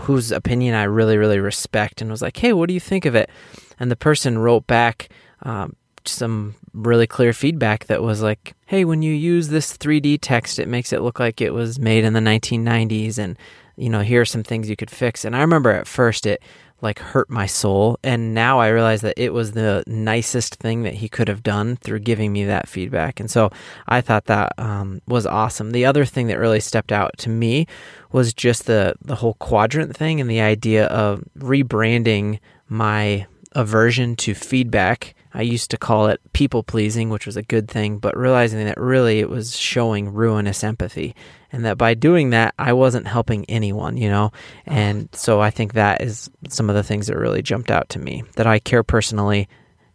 whose 0.00 0.30
opinion 0.30 0.74
I 0.74 0.82
really 0.82 1.16
really 1.16 1.40
respect, 1.40 2.02
and 2.02 2.10
was 2.10 2.20
like, 2.20 2.36
"Hey, 2.36 2.52
what 2.52 2.68
do 2.68 2.74
you 2.74 2.80
think 2.80 3.06
of 3.06 3.14
it?" 3.14 3.30
And 3.78 3.90
the 3.90 3.96
person 3.96 4.36
wrote 4.36 4.66
back 4.66 5.08
um, 5.44 5.76
some 6.04 6.56
really 6.72 7.06
clear 7.06 7.32
feedback 7.32 7.86
that 7.86 8.02
was 8.02 8.22
like, 8.22 8.54
hey, 8.66 8.84
when 8.84 9.02
you 9.02 9.12
use 9.12 9.48
this 9.48 9.76
3D 9.76 10.18
text, 10.20 10.58
it 10.58 10.68
makes 10.68 10.92
it 10.92 11.02
look 11.02 11.18
like 11.18 11.40
it 11.40 11.52
was 11.52 11.78
made 11.78 12.04
in 12.04 12.12
the 12.12 12.20
1990s. 12.20 13.18
And, 13.18 13.36
you 13.76 13.88
know, 13.88 14.00
here 14.00 14.22
are 14.22 14.26
some 14.26 14.42
things 14.42 14.70
you 14.70 14.76
could 14.76 14.90
fix. 14.90 15.24
And 15.24 15.34
I 15.34 15.40
remember 15.40 15.70
at 15.70 15.86
first 15.86 16.26
it 16.26 16.42
like 16.82 16.98
hurt 16.98 17.28
my 17.30 17.46
soul. 17.46 17.98
And 18.02 18.34
now 18.34 18.58
I 18.58 18.68
realize 18.68 19.02
that 19.02 19.18
it 19.18 19.32
was 19.32 19.52
the 19.52 19.84
nicest 19.86 20.56
thing 20.56 20.82
that 20.82 20.94
he 20.94 21.08
could 21.08 21.28
have 21.28 21.42
done 21.42 21.76
through 21.76 22.00
giving 22.00 22.32
me 22.32 22.44
that 22.44 22.68
feedback. 22.68 23.20
And 23.20 23.30
so 23.30 23.50
I 23.86 24.00
thought 24.00 24.26
that 24.26 24.52
um, 24.58 25.02
was 25.06 25.26
awesome. 25.26 25.72
The 25.72 25.84
other 25.84 26.04
thing 26.04 26.28
that 26.28 26.38
really 26.38 26.60
stepped 26.60 26.92
out 26.92 27.16
to 27.18 27.28
me 27.28 27.66
was 28.12 28.32
just 28.32 28.66
the, 28.66 28.94
the 29.02 29.16
whole 29.16 29.34
quadrant 29.34 29.96
thing 29.96 30.20
and 30.20 30.30
the 30.30 30.40
idea 30.40 30.86
of 30.86 31.22
rebranding 31.38 32.38
my 32.68 33.26
aversion 33.52 34.16
to 34.16 34.34
feedback 34.34 35.14
I 35.32 35.42
used 35.42 35.70
to 35.70 35.76
call 35.76 36.08
it 36.08 36.20
people 36.32 36.62
pleasing, 36.62 37.08
which 37.08 37.26
was 37.26 37.36
a 37.36 37.42
good 37.42 37.68
thing, 37.68 37.98
but 37.98 38.16
realizing 38.16 38.64
that 38.64 38.80
really 38.80 39.20
it 39.20 39.30
was 39.30 39.56
showing 39.56 40.12
ruinous 40.12 40.64
empathy. 40.64 41.14
And 41.52 41.64
that 41.64 41.78
by 41.78 41.94
doing 41.94 42.30
that, 42.30 42.54
I 42.58 42.72
wasn't 42.72 43.06
helping 43.06 43.44
anyone, 43.46 43.96
you 43.96 44.08
know? 44.08 44.30
Ah. 44.66 44.72
And 44.72 45.08
so 45.12 45.40
I 45.40 45.50
think 45.50 45.72
that 45.72 46.00
is 46.00 46.30
some 46.48 46.68
of 46.68 46.76
the 46.76 46.82
things 46.82 47.06
that 47.06 47.16
really 47.16 47.42
jumped 47.42 47.70
out 47.70 47.88
to 47.90 47.98
me 47.98 48.24
that 48.36 48.46
I 48.46 48.58
care 48.58 48.82
personally 48.82 49.48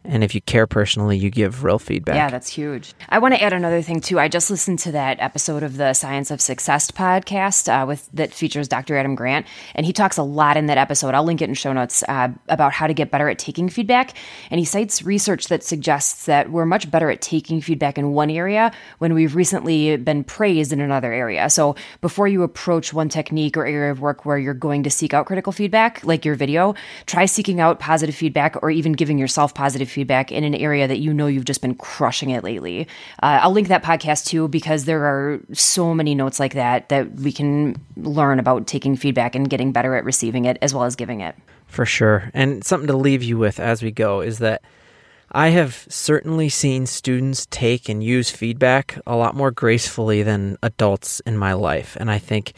And 0.08 0.24
if 0.24 0.36
you 0.36 0.42
care 0.42 0.68
personally, 0.68 1.18
you 1.18 1.30
give 1.30 1.64
real 1.64 1.80
feedback. 1.80 2.16
Yeah, 2.16 2.30
that's 2.30 2.50
huge. 2.50 2.94
I 3.10 3.20
want 3.20 3.34
to 3.34 3.42
add 3.42 3.54
another 3.54 3.82
thing 3.82 4.02
too. 4.02 4.20
I 4.20 4.28
just 4.28 4.50
listened 4.50 4.80
to 4.80 4.92
that 4.92 5.20
episode 5.20 5.64
of 5.64 5.78
the 5.78 5.94
Science 5.94 6.32
of 6.32 6.42
Success 6.42 6.92
podcast 6.92 7.68
uh, 7.70 7.86
with 7.86 8.10
that 8.14 8.34
features 8.34 8.68
Dr. 8.68 8.98
Adam 8.98 9.16
Grant, 9.16 9.46
and 9.74 9.86
he 9.86 9.94
talks 9.94 10.18
a 10.18 10.24
lot 10.24 10.58
in 10.58 10.68
that 10.68 10.78
episode. 10.78 11.14
I'll 11.14 11.24
link 11.24 11.42
it 11.42 11.50
in 11.50 11.56
show 11.56 11.74
notes 11.74 12.04
uh, 12.08 12.30
about 12.50 12.74
how 12.74 12.88
to 12.88 12.94
get 12.94 13.12
better 13.12 13.30
at 13.30 13.40
taking 13.40 13.70
feedback. 13.70 14.16
And 14.52 14.60
he 14.60 14.66
cites 14.66 15.02
research 15.02 15.48
that 15.48 15.64
suggests 15.64 16.26
that 16.26 16.52
we're 16.52 16.66
much 16.66 16.90
better 16.90 17.10
at 17.10 17.22
taking 17.22 17.62
feedback 17.62 17.98
in 17.98 18.14
one 18.14 18.30
area 18.30 18.72
when 19.00 19.14
we've 19.14 19.36
recently 19.36 19.98
been 19.98 20.24
praised 20.24 20.72
in 20.72 20.82
another 20.82 21.12
area. 21.12 21.50
So 21.50 21.76
before 22.02 22.28
you 22.28 22.44
approach 22.44 22.94
one 22.94 23.10
technique 23.10 23.58
or 23.58 23.66
area 23.66 23.92
of 23.92 24.02
work 24.02 24.26
where 24.26 24.38
you're 24.38 24.54
going 24.54 24.84
to 24.84 24.90
seek 24.90 25.14
out 25.14 25.26
critical 25.26 25.52
feedback, 25.52 26.04
like 26.04 26.26
your 26.26 26.36
video, 26.36 26.76
try 27.06 27.26
seeking 27.26 27.60
out 27.60 27.80
positive 27.80 28.16
feedback 28.16 28.62
or 28.62 28.70
even 28.70 28.94
giving 28.94 29.18
yourself 29.18 29.54
positive 29.54 29.90
feedback 29.96 30.32
in 30.32 30.44
an 30.44 30.54
area 30.54 30.88
that 30.88 31.00
you 31.00 31.14
know 31.14 31.28
you've 31.28 31.46
just 31.46 31.62
been 31.62 31.74
crushing 31.74 32.30
it 32.30 32.44
lately. 32.44 32.88
Uh, 33.24 33.40
I'll 33.42 33.52
link 33.52 33.70
that 33.70 33.84
podcast 33.84 34.26
too 34.26 34.48
because 34.48 34.86
there 34.86 35.06
are 35.06 35.40
so 35.54 35.94
many 35.96 36.14
notes 36.14 36.40
like 36.40 36.54
that 36.54 36.90
that 36.90 37.12
we 37.16 37.32
can 37.32 37.76
learn 37.98 38.38
about 38.38 38.68
taking 38.68 38.96
feedback 38.96 39.34
and 39.34 39.50
getting 39.50 39.72
better 39.72 39.96
at 39.96 40.04
receiving 40.04 40.46
it 40.46 40.58
as 40.62 40.74
well 40.74 40.84
as 40.84 40.96
giving 40.96 41.22
it. 41.22 41.36
For 41.66 41.86
sure. 41.86 42.30
And 42.34 42.64
something 42.64 42.88
to 42.88 42.98
leave 42.98 43.24
you 43.24 43.38
with 43.38 43.60
as 43.60 43.82
we 43.82 43.92
go 43.92 44.22
is 44.22 44.40
that 44.40 44.62
I 45.32 45.50
have 45.50 45.86
certainly 45.90 46.50
seen 46.50 46.86
students 46.86 47.48
take 47.50 47.90
and 47.90 48.04
use 48.04 48.30
feedback 48.30 49.00
a 49.08 49.16
lot 49.16 49.36
more 49.36 49.52
gracefully 49.52 50.24
than 50.24 50.58
adults 50.62 51.20
in 51.22 51.38
my 51.38 51.54
life. 51.54 51.98
And 52.00 52.12
I 52.12 52.20
think 52.20 52.54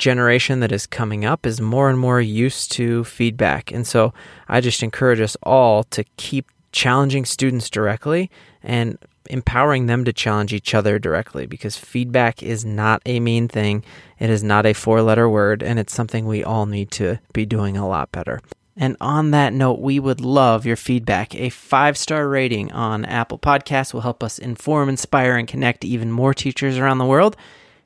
generation 0.00 0.58
that 0.60 0.72
is 0.72 0.86
coming 0.86 1.24
up 1.24 1.46
is 1.46 1.60
more 1.60 1.88
and 1.88 1.98
more 1.98 2.20
used 2.20 2.72
to 2.72 3.04
feedback. 3.04 3.70
And 3.70 3.86
so 3.86 4.12
I 4.48 4.60
just 4.60 4.82
encourage 4.82 5.20
us 5.20 5.36
all 5.44 5.84
to 5.84 6.02
keep 6.16 6.50
challenging 6.72 7.24
students 7.24 7.70
directly 7.70 8.30
and 8.62 8.98
empowering 9.28 9.86
them 9.86 10.04
to 10.04 10.12
challenge 10.12 10.52
each 10.52 10.74
other 10.74 10.98
directly 10.98 11.46
because 11.46 11.76
feedback 11.76 12.42
is 12.42 12.64
not 12.64 13.02
a 13.06 13.20
mean 13.20 13.46
thing. 13.46 13.84
It 14.18 14.30
is 14.30 14.42
not 14.42 14.66
a 14.66 14.72
four 14.72 15.02
letter 15.02 15.28
word, 15.28 15.62
and 15.62 15.78
it's 15.78 15.94
something 15.94 16.26
we 16.26 16.42
all 16.42 16.66
need 16.66 16.90
to 16.92 17.20
be 17.32 17.46
doing 17.46 17.76
a 17.76 17.88
lot 17.88 18.10
better. 18.10 18.40
And 18.76 18.96
on 19.00 19.30
that 19.32 19.52
note, 19.52 19.80
we 19.80 20.00
would 20.00 20.20
love 20.20 20.64
your 20.64 20.76
feedback. 20.76 21.34
A 21.34 21.50
five 21.50 21.98
star 21.98 22.28
rating 22.28 22.72
on 22.72 23.04
Apple 23.04 23.38
Podcasts 23.38 23.92
will 23.92 24.00
help 24.00 24.22
us 24.22 24.38
inform, 24.38 24.88
inspire, 24.88 25.36
and 25.36 25.46
connect 25.46 25.84
even 25.84 26.10
more 26.10 26.32
teachers 26.32 26.78
around 26.78 26.98
the 26.98 27.04
world. 27.04 27.36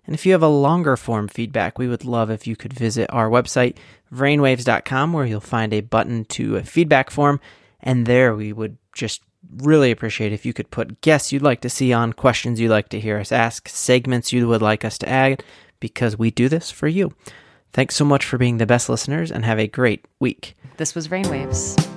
And 0.06 0.14
if 0.14 0.26
you 0.26 0.32
have 0.32 0.42
a 0.42 0.48
longer 0.48 0.96
form 0.96 1.28
feedback, 1.28 1.78
we 1.78 1.88
would 1.88 2.04
love 2.04 2.30
if 2.30 2.46
you 2.46 2.56
could 2.56 2.72
visit 2.72 3.10
our 3.12 3.30
website, 3.30 3.76
brainwaves.com, 4.12 5.12
where 5.12 5.24
you'll 5.24 5.40
find 5.40 5.72
a 5.72 5.80
button 5.80 6.24
to 6.26 6.56
a 6.56 6.62
feedback 6.62 7.10
form. 7.10 7.40
And 7.80 8.06
there 8.06 8.34
we 8.34 8.52
would 8.52 8.76
just 8.94 9.22
really 9.58 9.90
appreciate 9.90 10.32
if 10.32 10.46
you 10.46 10.52
could 10.52 10.70
put 10.70 11.00
guests 11.00 11.32
you'd 11.32 11.42
like 11.42 11.60
to 11.62 11.70
see 11.70 11.92
on, 11.92 12.12
questions 12.12 12.60
you'd 12.60 12.70
like 12.70 12.88
to 12.90 13.00
hear 13.00 13.18
us 13.18 13.32
ask, 13.32 13.68
segments 13.68 14.32
you 14.32 14.46
would 14.48 14.62
like 14.62 14.84
us 14.84 14.98
to 14.98 15.08
add, 15.08 15.42
because 15.80 16.18
we 16.18 16.30
do 16.30 16.48
this 16.48 16.70
for 16.70 16.88
you. 16.88 17.12
Thanks 17.72 17.96
so 17.96 18.04
much 18.04 18.24
for 18.24 18.38
being 18.38 18.58
the 18.58 18.66
best 18.66 18.88
listeners 18.88 19.32
and 19.32 19.44
have 19.44 19.58
a 19.58 19.66
great 19.66 20.04
week. 20.20 20.56
This 20.76 20.94
was 20.94 21.08
Brainwaves. 21.08 21.93